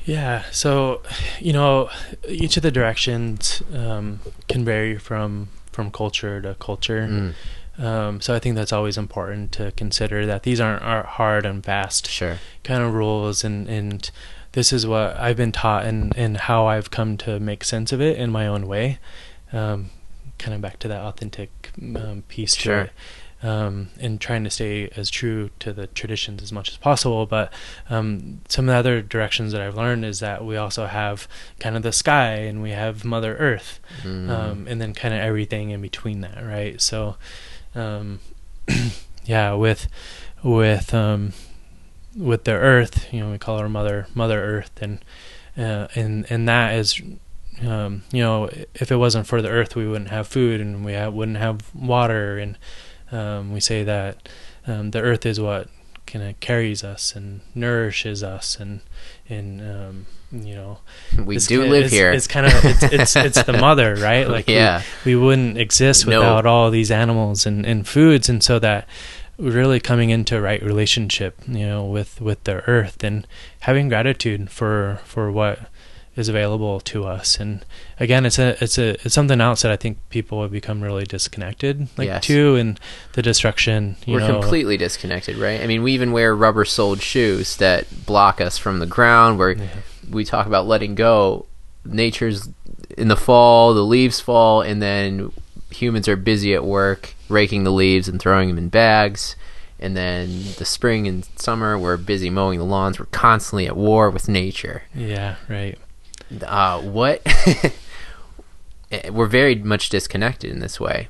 yeah 0.04 0.42
so 0.50 1.02
you 1.40 1.52
know 1.52 1.88
each 2.28 2.56
of 2.56 2.62
the 2.62 2.70
directions 2.70 3.62
um, 3.74 4.20
can 4.48 4.64
vary 4.64 4.98
from 4.98 5.48
from 5.72 5.90
culture 5.90 6.40
to 6.40 6.54
culture 6.56 7.06
mm. 7.08 7.34
Um, 7.76 8.20
so 8.20 8.32
I 8.32 8.38
think 8.38 8.54
that's 8.54 8.72
always 8.72 8.96
important 8.96 9.50
to 9.54 9.72
consider 9.72 10.24
that 10.26 10.44
these 10.44 10.60
aren't, 10.60 10.80
aren't 10.84 11.06
hard 11.06 11.44
and 11.44 11.64
fast 11.64 12.08
Sure. 12.08 12.38
kind 12.62 12.84
of 12.84 12.94
rules 12.94 13.42
and 13.42 13.66
and 13.68 14.08
this 14.52 14.72
is 14.72 14.86
what 14.86 15.16
I've 15.18 15.36
been 15.36 15.50
taught 15.50 15.84
and 15.84 16.16
and 16.16 16.36
how 16.36 16.66
I've 16.66 16.92
come 16.92 17.16
to 17.16 17.40
make 17.40 17.64
sense 17.64 17.90
of 17.90 18.00
it 18.00 18.16
in 18.16 18.30
my 18.30 18.46
own 18.46 18.68
way. 18.68 19.00
Um, 19.52 19.90
kind 20.38 20.54
of 20.54 20.60
back 20.60 20.78
to 20.80 20.88
that 20.88 21.00
authentic 21.00 21.50
um, 21.96 22.22
piece 22.28 22.54
Sure. 22.54 22.76
to 22.76 22.82
it. 22.84 22.90
Um, 23.44 23.90
and 24.00 24.18
trying 24.22 24.42
to 24.44 24.50
stay 24.50 24.88
as 24.96 25.10
true 25.10 25.50
to 25.58 25.74
the 25.74 25.86
traditions 25.88 26.42
as 26.42 26.50
much 26.50 26.70
as 26.70 26.78
possible. 26.78 27.26
But 27.26 27.52
um, 27.90 28.40
some 28.48 28.66
of 28.70 28.72
the 28.72 28.78
other 28.78 29.02
directions 29.02 29.52
that 29.52 29.60
I've 29.60 29.76
learned 29.76 30.02
is 30.06 30.20
that 30.20 30.42
we 30.46 30.56
also 30.56 30.86
have 30.86 31.28
kind 31.60 31.76
of 31.76 31.82
the 31.82 31.92
sky 31.92 32.36
and 32.36 32.62
we 32.62 32.70
have 32.70 33.04
Mother 33.04 33.36
Earth, 33.36 33.80
Mm. 34.02 34.30
um, 34.30 34.66
and 34.66 34.80
then 34.80 34.94
kind 34.94 35.12
of 35.12 35.20
everything 35.20 35.70
in 35.70 35.82
between 35.82 36.22
that, 36.22 36.42
right? 36.42 36.80
So, 36.80 37.16
um, 37.74 38.20
yeah, 39.26 39.52
with 39.52 39.88
with 40.42 40.94
um, 40.94 41.32
with 42.16 42.44
the 42.44 42.52
Earth, 42.52 43.12
you 43.12 43.20
know, 43.20 43.30
we 43.30 43.36
call 43.38 43.58
her 43.58 43.68
Mother 43.68 44.06
Mother 44.14 44.40
Earth, 44.42 44.70
and 44.80 45.04
uh, 45.58 45.88
and 45.94 46.24
and 46.30 46.48
that 46.48 46.74
is, 46.76 46.98
um, 47.66 48.04
you 48.10 48.22
know, 48.22 48.48
if 48.74 48.90
it 48.90 48.96
wasn't 48.96 49.26
for 49.26 49.42
the 49.42 49.50
Earth, 49.50 49.76
we 49.76 49.86
wouldn't 49.86 50.10
have 50.10 50.26
food, 50.28 50.60
and 50.62 50.82
we 50.84 50.94
ha- 50.94 51.10
wouldn't 51.10 51.36
have 51.38 51.74
water, 51.74 52.38
and 52.38 52.56
um, 53.14 53.52
we 53.52 53.60
say 53.60 53.84
that 53.84 54.28
um, 54.66 54.90
the 54.90 55.00
Earth 55.00 55.24
is 55.26 55.40
what 55.40 55.68
kind 56.06 56.24
of 56.24 56.38
carries 56.40 56.84
us 56.84 57.14
and 57.16 57.40
nourishes 57.54 58.22
us, 58.22 58.58
and 58.58 58.80
and 59.28 59.60
um, 59.60 60.06
you 60.32 60.54
know, 60.54 60.78
we 61.24 61.38
do 61.38 61.62
ki- 61.62 61.68
live 61.68 61.84
it's, 61.84 61.92
here. 61.92 62.12
It's 62.12 62.26
kind 62.26 62.46
of 62.46 62.52
it's, 62.64 62.82
it's 62.82 63.16
it's 63.16 63.42
the 63.42 63.52
mother, 63.52 63.94
right? 63.96 64.28
Like 64.28 64.48
yeah. 64.48 64.82
we, 65.04 65.16
wouldn't 65.16 65.58
exist 65.58 66.06
No. 66.06 66.18
without 66.18 66.46
all 66.46 66.70
these 66.70 66.90
animals 66.90 67.46
and, 67.46 67.64
and 67.64 67.86
foods, 67.86 68.28
and 68.28 68.42
so 68.42 68.58
that 68.58 68.86
really 69.38 69.80
coming 69.80 70.10
into 70.10 70.36
a 70.36 70.40
right 70.40 70.62
relationship, 70.62 71.40
you 71.46 71.66
know, 71.66 71.84
with 71.84 72.20
with 72.20 72.44
the 72.44 72.68
earth 72.68 73.02
and 73.02 73.26
having 73.60 73.88
gratitude 73.88 74.50
for 74.50 75.00
for 75.04 75.30
what 75.30 75.60
is 76.16 76.28
available 76.28 76.80
to 76.80 77.04
us. 77.04 77.38
And 77.40 77.64
again, 77.98 78.24
it's 78.24 78.38
a 78.38 78.56
it's 78.62 78.78
a 78.78 78.90
it's 79.04 79.14
something 79.14 79.40
else 79.40 79.62
that 79.62 79.70
I 79.72 79.76
think 79.76 79.98
people 80.10 80.42
have 80.42 80.52
become 80.52 80.80
really 80.82 81.04
disconnected 81.04 81.88
like 81.96 82.06
Yes. 82.06 82.24
to, 82.26 82.56
and 82.56 82.78
the 83.14 83.22
destruction. 83.22 83.96
You 84.06 84.14
We're 84.14 84.20
know, 84.20 84.40
completely 84.40 84.76
disconnected, 84.76 85.36
right? 85.36 85.60
I 85.60 85.66
mean, 85.66 85.82
we 85.82 85.92
even 85.92 86.12
wear 86.12 86.34
rubber 86.34 86.64
soled 86.64 87.00
shoes 87.02 87.56
that 87.56 88.06
block 88.06 88.40
us 88.40 88.58
from 88.58 88.78
the 88.78 88.86
ground. 88.86 89.38
Where 89.38 89.52
Yeah. 89.52 89.66
we 90.10 90.24
talk 90.24 90.46
about 90.46 90.66
letting 90.66 90.94
go. 90.94 91.46
Nature's 91.84 92.48
in 92.96 93.08
the 93.08 93.16
fall, 93.16 93.74
the 93.74 93.82
leaves 93.84 94.20
fall, 94.20 94.62
and 94.62 94.80
then 94.80 95.32
humans 95.70 96.06
are 96.08 96.16
busy 96.16 96.54
at 96.54 96.64
work 96.64 97.14
raking 97.28 97.64
the 97.64 97.72
leaves 97.72 98.06
and 98.08 98.20
throwing 98.20 98.48
them 98.48 98.58
in 98.58 98.68
bags. 98.68 99.34
And 99.80 99.96
then 99.96 100.44
the 100.56 100.64
spring 100.64 101.06
and 101.08 101.26
summer, 101.36 101.76
we're 101.78 101.96
busy 101.96 102.30
mowing 102.30 102.58
the 102.58 102.64
lawns. 102.64 102.98
We're 102.98 103.06
constantly 103.06 103.66
at 103.66 103.76
war 103.76 104.08
with 104.08 104.28
nature. 104.28 104.84
Yeah, 104.94 105.34
right. 105.48 105.76
Uh, 106.44 106.80
what? 106.82 107.22
we're 109.10 109.26
very 109.26 109.54
much 109.56 109.88
disconnected 109.88 110.50
in 110.50 110.60
this 110.60 110.78
way. 110.78 111.08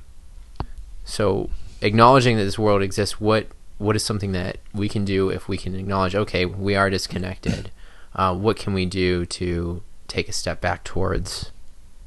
So, 1.04 1.50
acknowledging 1.80 2.36
that 2.36 2.44
this 2.44 2.58
world 2.58 2.82
exists, 2.82 3.20
what 3.20 3.46
what 3.78 3.96
is 3.96 4.04
something 4.04 4.32
that 4.32 4.58
we 4.72 4.88
can 4.88 5.04
do 5.04 5.28
if 5.30 5.48
we 5.48 5.56
can 5.58 5.74
acknowledge, 5.74 6.14
okay, 6.14 6.44
we 6.46 6.74
are 6.76 6.90
disconnected? 6.90 7.70
Uh, 8.16 8.32
what 8.32 8.56
can 8.56 8.72
we 8.72 8.86
do 8.86 9.26
to 9.26 9.82
take 10.06 10.28
a 10.28 10.32
step 10.32 10.60
back 10.60 10.84
towards 10.84 11.50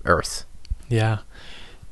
Earth? 0.05 0.45
Yeah. 0.87 1.17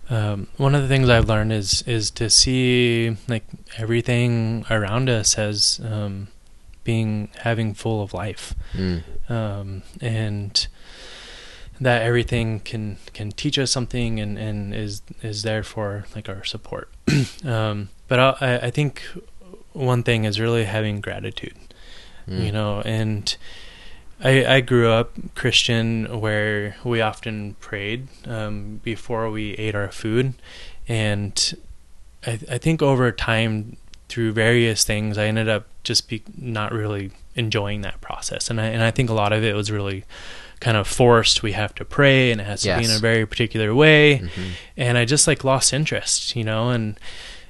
Um, 0.09 0.47
one 0.55 0.74
of 0.74 0.82
the 0.82 0.88
things 0.88 1.09
I've 1.09 1.28
learned 1.28 1.51
is 1.51 1.82
is 1.86 2.11
to 2.11 2.30
see 2.30 3.18
like 3.28 3.43
everything 3.78 4.66
around 4.70 5.09
us 5.09 5.38
as 5.38 5.82
um, 5.84 6.30
being 6.86 7.28
having 7.39 7.74
full 7.74 8.01
of 8.01 8.13
life, 8.13 8.55
Mm. 8.74 9.03
um, 9.30 9.84
and 9.99 10.66
that 11.82 12.02
everything 12.02 12.60
can 12.62 12.98
can 13.14 13.32
teach 13.32 13.60
us 13.60 13.72
something 13.72 14.20
and, 14.20 14.38
and 14.38 14.74
is 14.74 15.02
is 15.22 15.44
there 15.44 15.64
for 15.64 16.06
like 16.16 16.30
our 16.30 16.44
support. 16.44 16.90
um, 17.46 17.90
but 18.08 18.20
I, 18.42 18.60
I 18.64 18.70
think 18.70 19.04
one 19.74 20.04
thing 20.04 20.24
is 20.24 20.40
really 20.40 20.66
having 20.66 21.02
gratitude 21.02 21.56
Mm. 22.28 22.46
you 22.46 22.52
know 22.52 22.82
and 22.82 23.36
I, 24.24 24.56
I 24.56 24.62
grew 24.62 24.90
up 24.90 25.12
christian 25.36 26.20
where 26.20 26.76
we 26.84 27.02
often 27.02 27.56
prayed 27.60 28.08
um, 28.26 28.82
before 28.84 29.30
we 29.30 29.52
ate 29.54 29.76
our 29.76 29.92
food 29.92 30.34
and 30.88 31.54
I, 32.26 32.40
I 32.50 32.58
think 32.58 32.82
over 32.82 33.12
time 33.12 33.78
through 34.10 34.32
various 34.32 34.84
things 34.84 35.20
i 35.20 35.26
ended 35.26 35.48
up 35.48 35.68
just 35.84 36.10
be 36.10 36.24
not 36.36 36.72
really 36.72 37.12
enjoying 37.36 37.82
that 37.82 38.02
process 38.02 38.50
and 38.50 38.60
I, 38.60 38.66
and 38.68 38.82
I 38.82 38.90
think 38.90 39.12
a 39.12 39.14
lot 39.14 39.32
of 39.32 39.44
it 39.44 39.54
was 39.56 39.70
really 39.70 40.04
kind 40.66 40.78
of 40.78 40.88
forced 40.88 41.43
we 41.43 41.51
have 41.61 41.74
to 41.76 41.86
pray 41.97 42.32
and 42.32 42.41
it 42.41 42.47
has 42.51 42.61
to 42.61 42.68
be 42.80 42.86
in 42.89 42.91
a 42.97 42.99
very 43.09 43.26
particular 43.34 43.70
way 43.84 44.03
Mhm. 44.20 44.49
and 44.84 44.93
I 45.01 45.03
just 45.05 45.26
like 45.28 45.43
lost 45.51 45.74
interest, 45.74 46.36
you 46.36 46.43
know, 46.49 46.63
and 46.76 46.88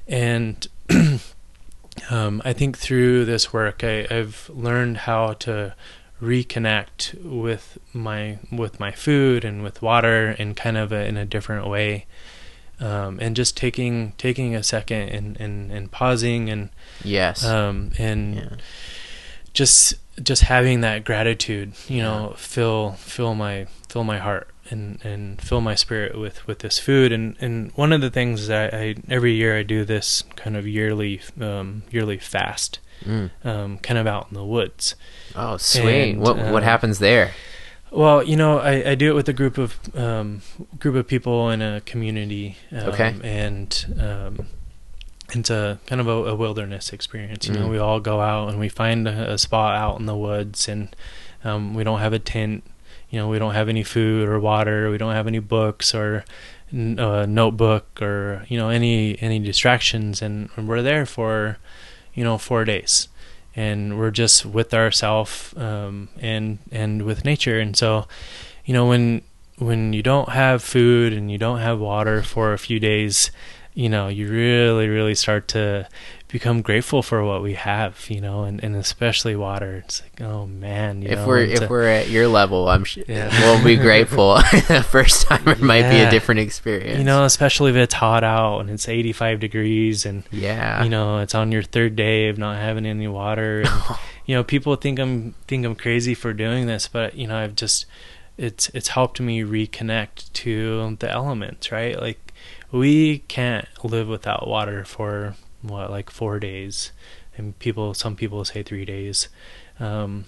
and 0.07 0.55
um, 2.09 2.41
I 2.45 2.53
think 2.53 2.77
through 2.77 3.25
this 3.25 3.53
work, 3.53 3.83
I, 3.83 3.95
I've 4.11 4.49
learned 4.53 4.97
how 5.07 5.33
to 5.45 5.73
reconnect 6.21 6.97
with 7.23 7.77
my 7.93 8.37
with 8.51 8.79
my 8.79 8.91
food 8.91 9.43
and 9.45 9.63
with 9.63 9.81
water 9.81 10.31
in 10.37 10.53
kind 10.55 10.77
of 10.77 10.91
a, 10.91 11.05
in 11.09 11.17
a 11.17 11.25
different 11.25 11.67
way, 11.67 12.05
um, 12.79 13.17
and 13.21 13.35
just 13.35 13.55
taking 13.57 14.13
taking 14.17 14.55
a 14.55 14.63
second 14.63 15.09
and 15.09 15.37
and, 15.39 15.71
and 15.71 15.91
pausing 15.91 16.49
and 16.49 16.69
Yes. 17.03 17.43
um, 17.45 17.91
and 17.97 18.35
yeah. 18.35 18.49
Just 19.55 19.95
just 20.21 20.43
having 20.43 20.81
that 20.81 21.03
gratitude 21.03 21.73
you 21.87 22.01
know 22.01 22.33
fill 22.37 22.91
fill 22.93 23.33
my 23.35 23.65
fill 23.89 24.03
my 24.03 24.17
heart 24.19 24.47
and 24.69 24.99
and 25.03 25.41
fill 25.41 25.61
my 25.61 25.75
spirit 25.75 26.17
with 26.17 26.45
with 26.47 26.59
this 26.59 26.77
food 26.79 27.11
and 27.11 27.35
and 27.41 27.71
one 27.75 27.91
of 27.91 28.01
the 28.01 28.09
things 28.11 28.47
that 28.47 28.73
I 28.73 28.95
every 29.09 29.33
year 29.33 29.57
I 29.57 29.63
do 29.63 29.83
this 29.85 30.23
kind 30.35 30.55
of 30.55 30.67
yearly 30.67 31.21
um 31.41 31.83
yearly 31.89 32.19
fast 32.19 32.79
Mm. 33.05 33.29
um 33.43 33.77
kind 33.79 33.99
of 33.99 34.07
out 34.07 34.27
in 34.29 34.35
the 34.35 34.45
woods 34.45 34.95
Oh, 35.35 35.57
sweet. 35.57 36.11
And, 36.11 36.21
what 36.21 36.37
what 36.37 36.63
uh, 36.63 36.65
happens 36.65 36.99
there? 36.99 37.31
well 37.91 38.23
you 38.23 38.37
know 38.37 38.57
I, 38.59 38.91
I 38.91 38.95
do 38.95 39.09
it 39.11 39.15
with 39.15 39.27
a 39.27 39.33
group 39.33 39.57
of 39.57 39.75
um 39.95 40.41
group 40.79 40.95
of 40.95 41.05
people 41.05 41.49
in 41.49 41.61
a 41.61 41.81
community 41.81 42.55
um, 42.71 42.89
Okay. 42.89 43.13
and 43.21 43.69
um 43.99 44.47
it's 45.35 45.49
a 45.49 45.79
kind 45.87 45.99
of 46.01 46.07
a, 46.07 46.11
a 46.31 46.35
wilderness 46.35 46.91
experience. 46.93 47.47
You 47.47 47.53
know, 47.55 47.67
Mm. 47.67 47.71
we 47.71 47.77
all 47.77 47.99
go 47.99 48.21
out 48.21 48.49
and 48.49 48.59
we 48.59 48.69
find 48.69 49.07
a, 49.07 49.33
a 49.33 49.37
spot 49.37 49.75
out 49.75 49.99
in 49.99 50.05
the 50.05 50.15
woods, 50.15 50.67
and 50.67 50.95
um, 51.43 51.73
we 51.73 51.83
don't 51.83 51.99
have 51.99 52.13
a 52.13 52.19
tent. 52.19 52.63
You 53.09 53.19
know, 53.19 53.27
we 53.29 53.39
don't 53.39 53.53
have 53.53 53.69
any 53.69 53.83
food 53.83 54.27
or 54.27 54.39
water. 54.39 54.89
We 54.89 54.97
don't 54.97 55.13
have 55.13 55.27
any 55.27 55.39
books 55.39 55.93
or 55.95 56.25
uh, 56.73 57.25
notebook 57.27 58.01
or 58.01 58.45
you 58.49 58.57
know 58.57 58.69
any 58.69 59.21
any 59.21 59.39
distractions, 59.39 60.21
and 60.21 60.49
we're 60.57 60.81
there 60.81 61.05
for 61.05 61.57
you 62.13 62.23
know 62.23 62.37
four 62.37 62.65
days, 62.65 63.07
and 63.55 63.97
we're 63.97 64.11
just 64.11 64.45
with 64.45 64.73
ourself 64.73 65.55
um, 65.57 66.09
and 66.19 66.57
and 66.71 67.03
with 67.03 67.23
nature. 67.23 67.59
And 67.59 67.77
so, 67.77 68.07
you 68.65 68.73
know, 68.73 68.87
when 68.87 69.21
when 69.57 69.93
you 69.93 70.03
don't 70.03 70.29
have 70.29 70.61
food 70.63 71.13
and 71.13 71.31
you 71.31 71.37
don't 71.37 71.59
have 71.59 71.79
water 71.79 72.21
for 72.21 72.51
a 72.51 72.57
few 72.57 72.79
days, 72.79 73.31
you 73.75 73.89
know, 73.89 74.07
you 74.07 74.27
really, 74.29 74.87
really 74.87 75.13
start 75.15 75.47
to 75.49 75.87
become 76.29 76.61
grateful 76.61 77.03
for 77.03 77.23
what 77.23 77.43
we 77.43 77.53
have, 77.53 78.09
you 78.09 78.19
know, 78.19 78.43
and, 78.43 78.61
and 78.63 78.75
especially 78.75 79.35
water. 79.35 79.83
It's 79.85 80.01
like, 80.01 80.21
oh 80.21 80.47
man, 80.47 81.01
you 81.01 81.09
if 81.09 81.19
know, 81.19 81.27
we're 81.27 81.41
if 81.41 81.61
a- 81.61 81.67
we're 81.67 81.87
at 81.87 82.09
your 82.09 82.27
level, 82.27 82.67
I'm 82.67 82.85
Yeah. 83.07 83.29
we'll 83.41 83.63
be 83.63 83.75
grateful. 83.75 84.35
the 84.67 84.83
first 84.89 85.27
time 85.27 85.47
it 85.47 85.61
might 85.61 85.89
be 85.89 85.97
a 85.99 86.09
different 86.09 86.39
experience. 86.41 86.97
you 86.97 87.03
know, 87.05 87.23
especially 87.25 87.69
if 87.71 87.77
it's 87.77 87.93
hot 87.93 88.23
out 88.23 88.59
and 88.61 88.69
it's 88.69 88.87
85 88.89 89.39
degrees 89.39 90.05
and 90.05 90.23
Yeah. 90.31 90.83
you 90.83 90.89
know 90.89 91.19
it's 91.19 91.35
on 91.35 91.51
your 91.51 91.63
third 91.63 91.95
day 91.95 92.29
of 92.29 92.37
not 92.37 92.57
having 92.57 92.85
any 92.85 93.07
water 93.07 93.61
and 93.61 93.69
you 94.25 94.35
know 94.35 94.43
people 94.43 94.75
think 94.77 94.99
i'm 94.99 95.35
think 95.47 95.65
i'm 95.65 95.75
crazy 95.75 96.13
for 96.15 96.33
doing 96.33 96.65
this 96.65 96.87
but 96.87 97.15
you 97.15 97.27
know 97.27 97.37
i've 97.37 97.55
just 97.55 97.85
it's 98.37 98.69
it's 98.69 98.89
helped 98.89 99.19
me 99.21 99.41
reconnect 99.43 100.31
to 100.33 100.95
the 100.99 101.09
elements 101.09 101.71
right 101.71 101.99
like 102.01 102.24
we 102.75 103.19
can't 103.27 103.67
live 103.83 104.07
without 104.07 104.47
water 104.47 104.83
for 104.83 105.35
what 105.61 105.89
like 105.89 106.09
four 106.09 106.39
days. 106.39 106.91
And 107.37 107.57
people 107.59 107.93
some 107.93 108.15
people 108.15 108.43
say 108.45 108.63
three 108.63 108.85
days. 108.85 109.29
Um 109.79 110.25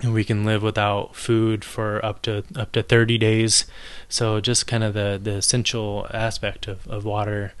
and 0.00 0.14
we 0.14 0.24
can 0.24 0.44
live 0.44 0.62
without 0.62 1.16
food 1.16 1.64
for 1.64 2.04
up 2.04 2.22
to 2.22 2.44
up 2.54 2.72
to 2.72 2.82
30 2.82 3.18
days. 3.18 3.66
So 4.08 4.40
just 4.40 4.66
kind 4.66 4.84
of 4.84 4.94
the 4.94 5.20
the 5.22 5.36
essential 5.36 6.06
aspect 6.12 6.68
of, 6.68 6.86
of 6.86 7.04
water 7.04 7.52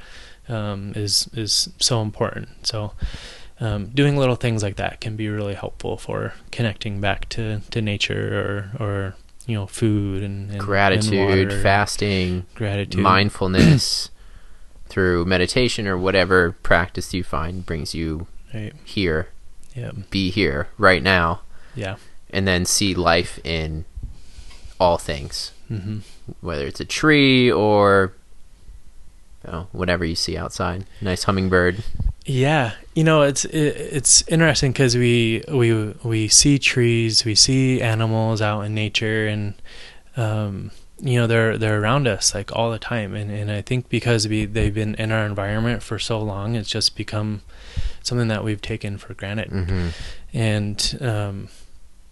um, 0.48 0.92
is 0.94 1.28
is 1.34 1.68
so 1.78 2.00
important. 2.00 2.66
So 2.66 2.92
um, 3.60 3.88
doing 3.88 4.16
little 4.16 4.36
things 4.36 4.62
like 4.62 4.76
that 4.76 5.00
can 5.00 5.16
be 5.16 5.28
really 5.28 5.54
helpful 5.54 5.96
for 5.96 6.34
connecting 6.52 7.00
back 7.00 7.28
to, 7.30 7.60
to 7.70 7.82
nature 7.82 8.70
or 8.78 8.86
or 8.86 9.14
you 9.48 9.54
know 9.56 9.66
food 9.66 10.22
and, 10.22 10.44
and 10.44 10.52
and 10.52 10.60
Gratitude, 10.62 11.18
water, 11.48 11.62
fasting, 11.62 12.46
gratitude, 12.54 13.02
mindfulness. 13.02 14.10
through 14.88 15.22
meditation 15.26 15.86
or 15.86 15.98
whatever 15.98 16.52
practice 16.62 17.12
you 17.12 17.22
find 17.22 17.66
brings 17.66 17.94
you 17.94 18.26
Right. 18.54 18.72
here, 18.84 19.28
Yeah. 19.74 19.90
be 20.10 20.30
here 20.30 20.68
right 20.78 21.02
now, 21.02 21.40
Yeah. 21.74 21.96
and 22.30 22.48
then 22.48 22.64
see 22.64 22.94
life 22.94 23.38
in 23.44 23.84
all 24.80 24.96
things, 24.96 25.52
hmm 25.68 25.98
whether 26.40 26.66
it's 26.66 26.80
a 26.80 26.84
tree 26.86 27.50
or 27.52 28.12
you 29.44 29.52
know, 29.52 29.68
whatever 29.72 30.04
you 30.04 30.14
see 30.14 30.36
outside. 30.36 30.84
Nice 31.00 31.24
hummingbird. 31.24 31.82
Yeah, 32.24 32.72
you 32.94 33.04
know 33.04 33.22
it's 33.22 33.44
it, 33.46 33.76
it's 33.76 34.22
interesting 34.28 34.72
because 34.72 34.96
we 34.96 35.42
we 35.48 35.94
we 36.02 36.28
see 36.28 36.58
trees, 36.58 37.24
we 37.24 37.34
see 37.34 37.80
animals 37.80 38.42
out 38.42 38.62
in 38.62 38.74
nature, 38.74 39.26
and 39.26 39.54
um, 40.16 40.70
you 41.00 41.18
know 41.18 41.26
they're 41.26 41.56
they're 41.56 41.80
around 41.80 42.06
us 42.06 42.34
like 42.34 42.54
all 42.54 42.70
the 42.70 42.78
time, 42.78 43.14
and 43.14 43.30
and 43.30 43.50
I 43.50 43.62
think 43.62 43.88
because 43.88 44.28
we 44.28 44.44
they've 44.44 44.74
been 44.74 44.94
in 44.96 45.10
our 45.12 45.24
environment 45.24 45.82
for 45.82 45.98
so 45.98 46.20
long, 46.20 46.54
it's 46.54 46.68
just 46.68 46.96
become 46.96 47.42
something 48.02 48.28
that 48.28 48.44
we've 48.44 48.60
taken 48.60 48.98
for 48.98 49.14
granted, 49.14 49.48
hmm 49.48 49.88
and 50.34 50.98
um, 51.00 51.48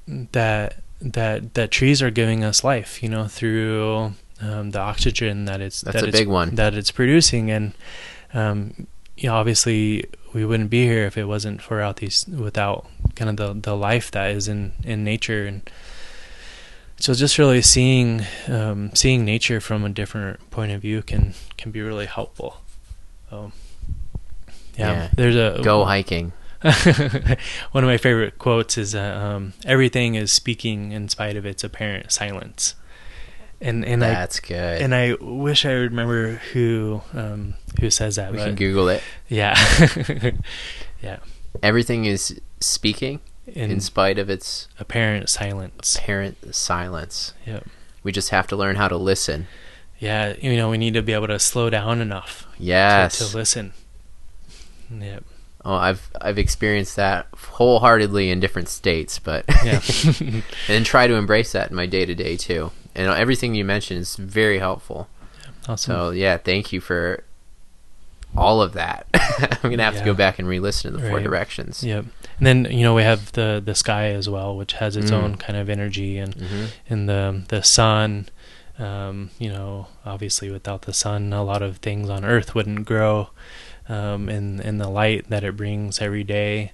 that 0.07 0.77
that 1.01 1.55
that 1.55 1.71
trees 1.71 2.01
are 2.01 2.11
giving 2.11 2.43
us 2.43 2.65
life, 2.65 3.03
you 3.03 3.09
know, 3.11 3.27
through 3.27 4.15
um, 4.43 4.71
the 4.71 4.79
oxygen 4.81 5.45
that 5.47 5.61
it's 5.61 5.81
That's 5.81 5.95
that 5.97 6.05
a 6.05 6.09
it's 6.09 6.19
big 6.19 6.29
one. 6.29 6.55
that 6.57 6.75
it's 6.75 6.91
producing 6.91 7.51
and 7.51 7.73
um 8.35 8.87
you 9.17 9.29
know 9.29 9.35
obviously 9.37 10.05
we 10.35 10.45
wouldn't 10.45 10.69
be 10.71 10.83
here 10.85 11.07
if 11.07 11.17
it 11.17 11.25
wasn't 11.25 11.63
for 11.63 11.81
out 11.81 11.97
these 11.97 12.27
without 12.29 12.87
kind 13.15 13.31
of 13.31 13.37
the 13.37 13.55
the 13.71 13.75
life 13.77 14.11
that 14.11 14.31
is 14.31 14.47
in 14.49 14.73
in 14.85 15.05
nature 15.05 15.47
and 15.47 15.71
so 16.99 17.15
just 17.15 17.39
really 17.39 17.63
seeing 17.63 18.23
um 18.49 18.91
seeing 18.95 19.25
nature 19.25 19.61
from 19.61 19.85
a 19.85 19.89
different 19.89 20.39
point 20.51 20.73
of 20.73 20.83
view 20.83 21.03
can 21.03 21.33
can 21.57 21.71
be 21.71 21.81
really 21.81 22.07
helpful 22.07 22.61
um 23.33 23.53
yeah, 24.79 24.91
Yeah. 24.93 25.09
there's 25.17 25.37
a 25.37 25.63
Go 25.63 25.87
hiking. 25.87 26.33
one 27.73 27.85
of 27.85 27.89
my 27.89 27.97
favorite 27.97 28.39
quotes 28.39 28.77
is 28.77 28.95
uh, 28.95 29.01
um, 29.01 29.53
everything 29.65 30.15
is 30.17 30.31
speaking 30.33 30.93
in 30.93 31.09
spite 31.09 31.37
of 31.37 31.47
its 31.47 31.65
apparent 31.65 32.13
silence 32.13 32.75
and 33.61 33.85
and 33.85 34.05
I 34.05 34.09
That's 34.11 34.41
good. 34.41 34.81
and 34.83 34.95
I 34.95 35.15
wish 35.21 35.65
I 35.65 35.73
remember 35.73 36.41
who 36.53 37.03
um, 37.15 37.55
who 37.81 37.91
says 37.91 38.17
that. 38.17 38.33
we 38.33 38.39
can 38.39 38.55
Google 38.55 38.89
it. 38.89 39.03
Yeah, 39.29 39.55
yeah, 41.03 41.19
Everything 41.63 42.05
is 42.05 42.41
speaking 42.61 43.21
in, 43.47 43.71
in 43.71 43.81
spite 43.81 44.19
of 44.19 44.29
its 44.31 44.69
apparent 44.79 45.29
silence. 45.29 45.97
apparent 45.97 46.55
silence. 46.55 47.33
Yep. 47.47 47.67
We 48.03 48.13
just 48.13 48.31
have 48.31 48.47
to 48.49 48.57
learn 48.57 48.77
how 48.77 48.89
to 48.89 48.97
listen. 48.97 49.47
Yeah, 49.99 50.35
you 50.41 50.57
know, 50.57 50.69
we 50.71 50.79
need 50.79 50.95
to 50.95 51.03
be 51.03 51.13
able 51.15 51.27
to 51.29 51.39
slow 51.39 51.71
down 51.71 52.01
enough 52.01 52.47
Yes. 52.59 53.19
to, 53.19 53.31
to 53.31 53.37
listen. 53.37 53.73
Yep. 54.91 55.25
Oh, 55.65 55.75
I've 55.75 56.11
I've 56.21 56.39
experienced 56.39 56.95
that 56.97 57.27
wholeheartedly 57.37 58.31
in 58.31 58.39
different 58.39 58.69
states, 58.69 59.19
but 59.19 59.45
Yeah. 59.65 59.81
and 60.69 60.87
try 60.87 61.07
to 61.07 61.15
embrace 61.15 61.53
that 61.53 61.71
in 61.71 61.77
my 61.77 61.87
day 61.87 62.05
to 62.07 62.15
day 62.15 62.37
too. 62.37 62.71
And 62.97 63.09
everything 63.11 63.55
you 63.55 63.65
mentioned 63.65 64.01
is 64.01 64.17
very 64.17 64.59
helpful. 64.59 65.09
awesome. 65.69 65.77
So 65.93 66.11
yeah, 66.11 66.39
thank 66.39 66.73
you 66.73 66.81
for 66.81 67.23
all 68.37 68.61
of 68.61 68.73
that. 68.73 69.07
I'm 69.63 69.71
gonna 69.71 69.83
have 69.85 69.99
to 69.99 70.05
go 70.05 70.15
back 70.15 70.39
and 70.39 70.49
re-listen 70.49 70.93
to 70.93 70.99
the 70.99 71.07
four 71.09 71.17
Right. 71.19 71.25
directions. 71.25 71.85
Yep. 71.85 72.07
And 72.39 72.47
then 72.47 72.65
you 72.71 72.83
know 72.83 72.95
we 72.95 73.03
have 73.03 73.33
the 73.33 73.63
the 73.65 73.75
sky 73.75 74.09
as 74.09 74.29
well, 74.29 74.57
which 74.57 74.73
has 74.75 74.97
its 74.97 75.11
Mm. 75.11 75.15
own 75.15 75.35
kind 75.37 75.57
of 75.59 75.69
energy, 75.71 76.19
and 76.19 76.35
hmm 76.35 76.65
and 76.89 77.09
the 77.09 77.43
the 77.49 77.63
sun. 77.63 78.29
Um, 78.79 79.31
you 79.39 79.49
know, 79.49 79.87
obviously, 80.05 80.51
without 80.51 80.83
the 80.83 80.93
sun, 80.93 81.33
a 81.33 81.43
lot 81.43 81.63
of 81.63 81.79
things 81.79 82.11
on 82.11 82.27
Earth 82.27 82.55
wouldn't 82.55 82.85
grow. 82.85 83.31
Um, 83.89 84.29
and 84.29 84.61
and 84.61 84.79
the 84.81 84.89
light 84.89 85.31
that 85.31 85.45
it 85.45 85.57
brings 85.57 86.01
every 86.03 86.25
day, 86.25 86.73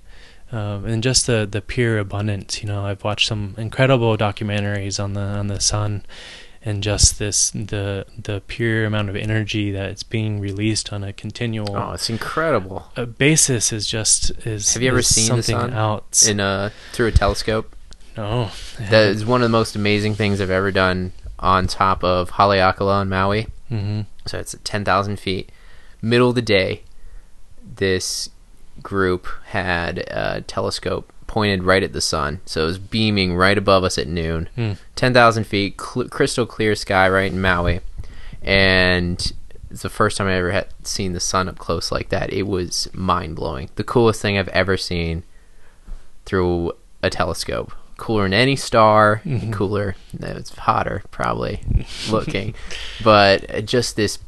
um, 0.53 0.85
and 0.85 1.03
just 1.03 1.27
the 1.27 1.49
the 1.51 1.61
pure 1.61 1.99
abundance. 1.99 2.63
You 2.63 2.69
know, 2.69 2.85
I've 2.85 3.03
watched 3.05 3.27
some 3.29 3.55
incredible 3.59 4.17
documentaries 4.17 5.03
on 5.03 5.15
the 5.15 5.21
on 5.21 5.47
the 5.49 5.61
sun, 5.61 6.05
and 6.65 6.83
just 6.83 7.19
this 7.19 7.51
the 7.51 8.07
the 8.17 8.43
pure 8.47 8.85
amount 8.85 9.09
of 9.09 9.17
energy 9.17 9.71
that 9.73 9.91
it's 9.91 10.03
being 10.03 10.39
released 10.41 10.93
on 10.93 11.03
a 11.03 11.13
continual 11.13 11.77
Oh, 11.77 11.93
it's 11.93 12.09
incredible. 12.11 12.91
uh, 12.97 13.07
basis 13.07 13.73
is 13.73 13.87
just 13.87 14.31
is. 14.47 14.75
Have 14.75 14.83
you 14.83 14.89
ever 14.91 14.99
is 15.01 15.09
seen 15.15 15.37
the 15.37 15.43
something 15.43 15.71
sun 15.71 15.73
else? 15.75 16.27
In 16.27 16.39
a 16.41 16.71
through 16.93 17.09
a 17.09 17.13
telescope. 17.13 17.75
no, 18.17 18.51
That 18.79 19.07
is 19.09 19.25
one 19.25 19.41
of 19.43 19.47
the 19.47 19.57
most 19.59 19.75
amazing 19.75 20.15
things 20.17 20.41
I've 20.41 20.51
ever 20.51 20.71
done 20.71 21.13
on 21.39 21.67
top 21.67 22.05
of 22.05 22.33
Haleakala 22.33 22.93
on 23.01 23.09
Maui. 23.09 23.47
hmm 23.69 24.03
So 24.27 24.39
it's 24.39 24.55
at 24.55 24.65
10,000 24.65 25.19
feet. 25.19 25.51
Middle 26.03 26.29
of 26.29 26.35
the 26.35 26.43
day, 26.43 26.83
this 27.65 28.29
group 28.81 29.27
had 29.47 29.99
a 30.09 30.43
telescope 30.47 31.13
pointed 31.27 31.65
right 31.65 31.83
at 31.83 31.93
the 31.93 32.01
sun. 32.01 32.41
So 32.45 32.63
it 32.63 32.67
was 32.67 32.79
beaming 32.79 33.35
right 33.35 33.57
above 33.59 33.85
us 33.85 33.99
at 33.99 34.07
noon. 34.07 34.49
Mm. 34.57 34.77
10,000 34.97 35.45
feet, 35.45 35.81
cl- 35.81 36.09
crystal 36.09 36.47
clear 36.47 36.75
sky 36.75 37.09
right 37.09 37.33
in 37.33 37.41
Maui. 37.41 37.81
And 38.43 39.33
it's 39.71 39.83
the 39.83 39.89
first 39.89 40.19
time 40.19 40.27
I 40.27 40.35
ever 40.35 40.51
had 40.53 40.69
seen 40.85 41.13
the 41.13 41.21
sun 41.21 41.49
up 41.49 41.59
close 41.59 41.91
like 41.91 42.09
that. 42.11 42.33
It 42.33 42.43
was 42.47 42.89
mind 42.93 43.37
blowing. 43.37 43.71
The 43.77 43.85
coolest 43.85 44.21
thing 44.21 44.37
I've 44.37 44.49
ever 44.49 44.77
seen 44.77 45.23
through 46.27 46.73
a 47.03 47.11
telescope. 47.11 47.73
Cooler 47.97 48.25
than 48.25 48.35
any 48.35 48.57
star, 48.57 49.23
Mhm. 49.25 49.53
cooler. 49.53 49.95
It's 50.19 50.51
hotter, 50.57 51.03
probably 51.11 51.61
looking, 52.11 52.55
but 53.05 53.65
just 53.65 53.97
this 53.97 54.19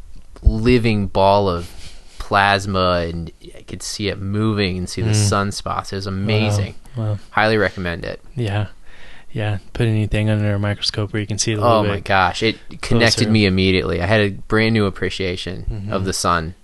living 0.42 1.06
ball 1.08 1.48
of 1.48 1.83
plasma, 2.24 3.04
and 3.08 3.30
I 3.56 3.62
could 3.62 3.82
see 3.82 4.08
it 4.08 4.18
moving 4.18 4.78
and 4.78 4.88
see 4.88 5.02
the 5.02 5.10
Mm. 5.10 5.30
sunspots. 5.52 5.92
It 5.92 5.96
was 5.96 6.06
amazing. 6.06 6.74
Wow. 6.96 7.04
wow. 7.12 7.18
Highly 7.30 7.58
recommend 7.58 8.04
it. 8.04 8.20
Yeah. 8.34 8.68
Yeah. 9.30 9.58
Put 9.74 9.88
anything 9.88 10.30
under 10.30 10.54
a 10.54 10.58
microscope 10.58 11.12
where 11.12 11.20
you 11.20 11.26
can 11.26 11.38
see 11.38 11.52
it 11.52 11.58
a 11.58 11.60
little 11.60 11.76
Oh 11.78 11.84
my 11.84 12.00
gosh, 12.00 12.42
it 12.42 12.56
connected 12.80 13.24
closer. 13.24 13.30
me 13.30 13.44
immediately. 13.44 14.00
I 14.00 14.06
had 14.06 14.20
a 14.22 14.30
brand 14.48 14.72
new 14.72 14.86
appreciation 14.86 15.66
Mhm. 15.70 15.92
of 15.92 16.04
the 16.06 16.12
sun 16.14 16.54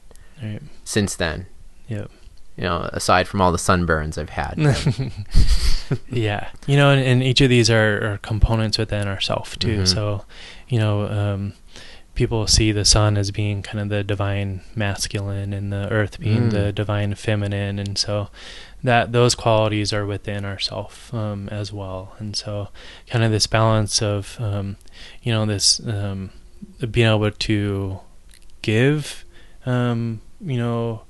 Right. 0.42 0.62
since 0.84 1.14
then. 1.14 1.44
Yep. 1.88 2.10
You 2.56 2.64
know, 2.64 2.88
aside 2.92 3.28
from 3.28 3.40
all 3.42 3.52
the 3.52 3.58
sunburns 3.58 4.16
I've 4.18 4.30
had. 4.30 4.54
yeah. 6.10 6.48
You 6.66 6.76
know, 6.76 6.90
and, 6.90 7.02
and 7.02 7.22
each 7.22 7.40
of 7.40 7.48
these 7.50 7.70
are, 7.70 8.12
are 8.14 8.18
components 8.18 8.78
within 8.78 9.08
ourself 9.08 9.58
too. 9.58 9.80
Mhm. 9.82 9.88
So, 9.88 10.24
you 10.68 10.78
know, 10.78 11.06
um, 11.08 11.52
people 12.20 12.46
see 12.46 12.70
the 12.70 12.84
sun 12.84 13.16
as 13.16 13.30
being 13.30 13.62
kind 13.62 13.80
of 13.80 13.88
the 13.88 14.04
divine 14.04 14.60
masculine 14.74 15.54
and 15.54 15.72
the 15.72 15.88
earth 15.90 16.20
being 16.20 16.48
Mm. 16.48 16.50
the 16.50 16.70
divine 16.70 17.14
feminine. 17.14 17.78
And 17.78 17.96
so 17.96 18.28
that 18.84 19.12
those 19.12 19.34
qualities 19.34 19.90
are 19.94 20.04
within 20.04 20.44
ourself 20.44 21.14
um, 21.14 21.48
as 21.48 21.72
well. 21.72 22.14
And 22.18 22.36
so 22.36 22.68
kind 23.06 23.24
of 23.24 23.30
this 23.30 23.46
balance 23.46 24.02
of, 24.02 24.36
um, 24.38 24.76
you 25.22 25.32
know, 25.32 25.46
this 25.46 25.80
um, 25.86 26.28
being 26.90 27.08
able 27.08 27.30
to 27.30 28.00
give, 28.60 29.24
um, 29.64 30.20
you 30.42 30.58
know, 30.58 31.04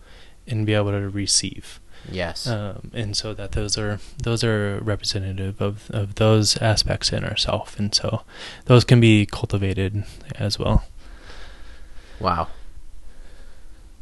and 0.46 0.64
be 0.64 0.74
able 0.74 0.92
to 0.92 1.08
receive 1.08 1.80
yes. 2.08 2.46
um, 2.46 2.90
and 2.94 3.16
so 3.16 3.34
that 3.34 3.52
those 3.52 3.76
are 3.76 3.98
those 4.22 4.42
are 4.44 4.78
representative 4.82 5.60
of 5.60 5.90
of 5.90 6.14
those 6.14 6.56
aspects 6.58 7.12
in 7.12 7.24
ourself, 7.24 7.78
and 7.78 7.94
so 7.94 8.22
those 8.66 8.84
can 8.84 9.00
be 9.00 9.26
cultivated 9.26 10.04
as 10.36 10.58
well. 10.58 10.84
Wow. 12.20 12.48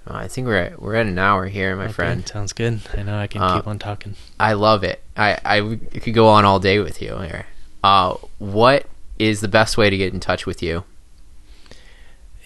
Well, 0.07 0.17
I 0.17 0.29
think 0.29 0.47
we're 0.47 0.57
at, 0.57 0.81
we're 0.83 0.95
at 0.95 1.07
an 1.07 1.19
hour 1.19 1.47
here, 1.47 1.77
my 1.77 1.85
Okay, 1.85 1.93
friend. 1.93 2.27
sounds 2.27 2.53
good. 2.53 2.81
I 2.97 3.03
know 3.03 3.19
I 3.19 3.27
can 3.27 3.43
Uh, 3.43 3.57
keep 3.57 3.67
on 3.67 3.79
talking. 3.79 4.15
I 4.41 4.55
love 4.55 4.83
it. 4.85 5.03
I, 5.17 5.39
I 5.45 5.61
could 6.01 6.15
go 6.15 6.29
on 6.29 6.45
all 6.45 6.59
day 6.61 6.79
with 6.79 7.03
you 7.03 7.19
here. 7.19 7.47
Uh, 7.85 8.15
what 8.39 8.87
is 9.19 9.41
the 9.41 9.49
best 9.49 9.77
way 9.77 9.91
to 9.91 9.97
get 9.97 10.13
in 10.15 10.21
touch 10.21 10.47
with 10.47 10.63
you? 10.63 10.85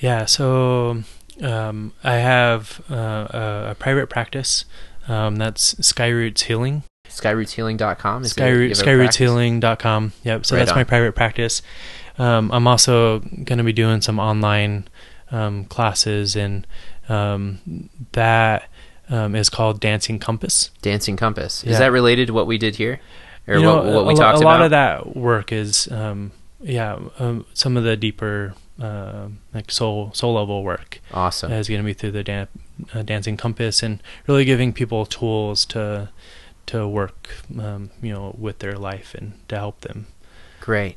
Yeah, 0.00 0.24
so 0.24 1.04
um, 1.42 1.92
I 2.02 2.14
have 2.14 2.80
uh, 2.90 2.94
a, 3.30 3.66
a 3.70 3.76
private 3.78 4.08
practice. 4.10 4.64
Um, 5.06 5.36
that's 5.36 5.74
Skyroots 5.76 6.40
Healing. 6.42 6.82
Skyrootshealing.com? 7.08 8.24
Is 8.24 8.34
Skyroot, 8.34 8.56
it, 8.56 8.62
you 8.62 8.68
have 8.70 9.10
skyrootshealing.com. 9.10 10.12
Yep. 10.24 10.46
So 10.46 10.56
Right 10.56 10.60
that's 10.60 10.72
on. 10.72 10.78
my 10.78 10.84
private 10.84 11.12
practice. 11.14 11.62
Um, 12.18 12.50
I'm 12.52 12.66
also 12.66 13.20
going 13.20 13.58
to 13.58 13.64
be 13.64 13.72
doing 13.72 14.00
some 14.00 14.18
online 14.18 14.88
um, 15.32 15.64
classes, 15.64 16.36
and 16.36 16.66
um, 17.08 17.88
that 18.12 18.68
um, 19.08 19.34
is 19.34 19.50
called 19.50 19.80
Dancing 19.80 20.18
Compass. 20.18 20.70
Dancing 20.82 21.16
Compass. 21.16 21.64
Yeah. 21.64 21.72
Is 21.72 21.78
that 21.78 21.90
related 21.90 22.28
to 22.28 22.32
what 22.32 22.46
we 22.46 22.58
did 22.58 22.76
here? 22.76 23.00
Or 23.48 23.56
you 23.56 23.62
know, 23.62 23.76
what, 23.76 23.86
what 23.86 24.06
we 24.06 24.14
a, 24.14 24.16
talked 24.16 24.36
a 24.38 24.40
about? 24.40 24.44
lot 24.44 24.62
of 24.62 24.70
that 24.70 25.16
work 25.16 25.50
is, 25.50 25.90
um, 25.90 26.30
yeah, 26.60 26.98
um, 27.18 27.44
some 27.54 27.76
of 27.76 27.82
the 27.82 27.96
deeper, 27.96 28.54
uh, 28.80 29.28
like 29.52 29.70
soul 29.70 30.12
soul 30.14 30.34
level 30.34 30.62
work 30.62 31.00
Awesome. 31.12 31.50
is 31.52 31.68
going 31.68 31.80
to 31.80 31.84
be 31.84 31.92
through 31.92 32.12
the 32.12 32.22
dan- 32.22 32.48
uh, 32.94 33.02
Dancing 33.02 33.36
Compass, 33.36 33.82
and 33.82 34.00
really 34.28 34.44
giving 34.44 34.72
people 34.72 35.06
tools 35.06 35.64
to 35.66 36.10
to 36.66 36.86
work, 36.86 37.34
um, 37.58 37.90
you 38.00 38.12
know, 38.14 38.34
with 38.38 38.60
their 38.60 38.74
life 38.74 39.14
and 39.14 39.32
to 39.48 39.56
help 39.56 39.80
them. 39.80 40.06
Great. 40.60 40.96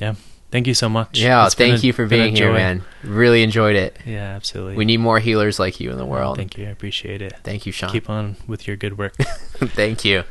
yeah. 0.00 0.14
Thank 0.54 0.68
you 0.68 0.74
so 0.74 0.88
much. 0.88 1.18
Yeah, 1.18 1.46
It's 1.46 1.56
thank 1.56 1.82
a- 1.82 1.86
you 1.88 1.92
for 1.92 2.06
being 2.06 2.36
here, 2.36 2.52
man. 2.52 2.84
Really 3.02 3.42
enjoyed 3.42 3.74
it. 3.74 3.96
Yeah, 4.06 4.36
absolutely. 4.36 4.76
We 4.76 4.84
need 4.84 4.98
more 4.98 5.18
healers 5.18 5.58
like 5.58 5.80
you 5.80 5.90
in 5.90 5.98
the 5.98 6.04
world. 6.06 6.36
Thank 6.36 6.56
you. 6.56 6.66
I 6.66 6.68
appreciate 6.68 7.20
it. 7.22 7.32
Thank 7.42 7.66
you, 7.66 7.72
Shawn. 7.72 7.90
Keep 7.90 8.08
on 8.08 8.36
with 8.46 8.68
your 8.68 8.76
good 8.76 8.96
work. 8.96 9.16
Thank 9.18 10.04
you. 10.04 10.22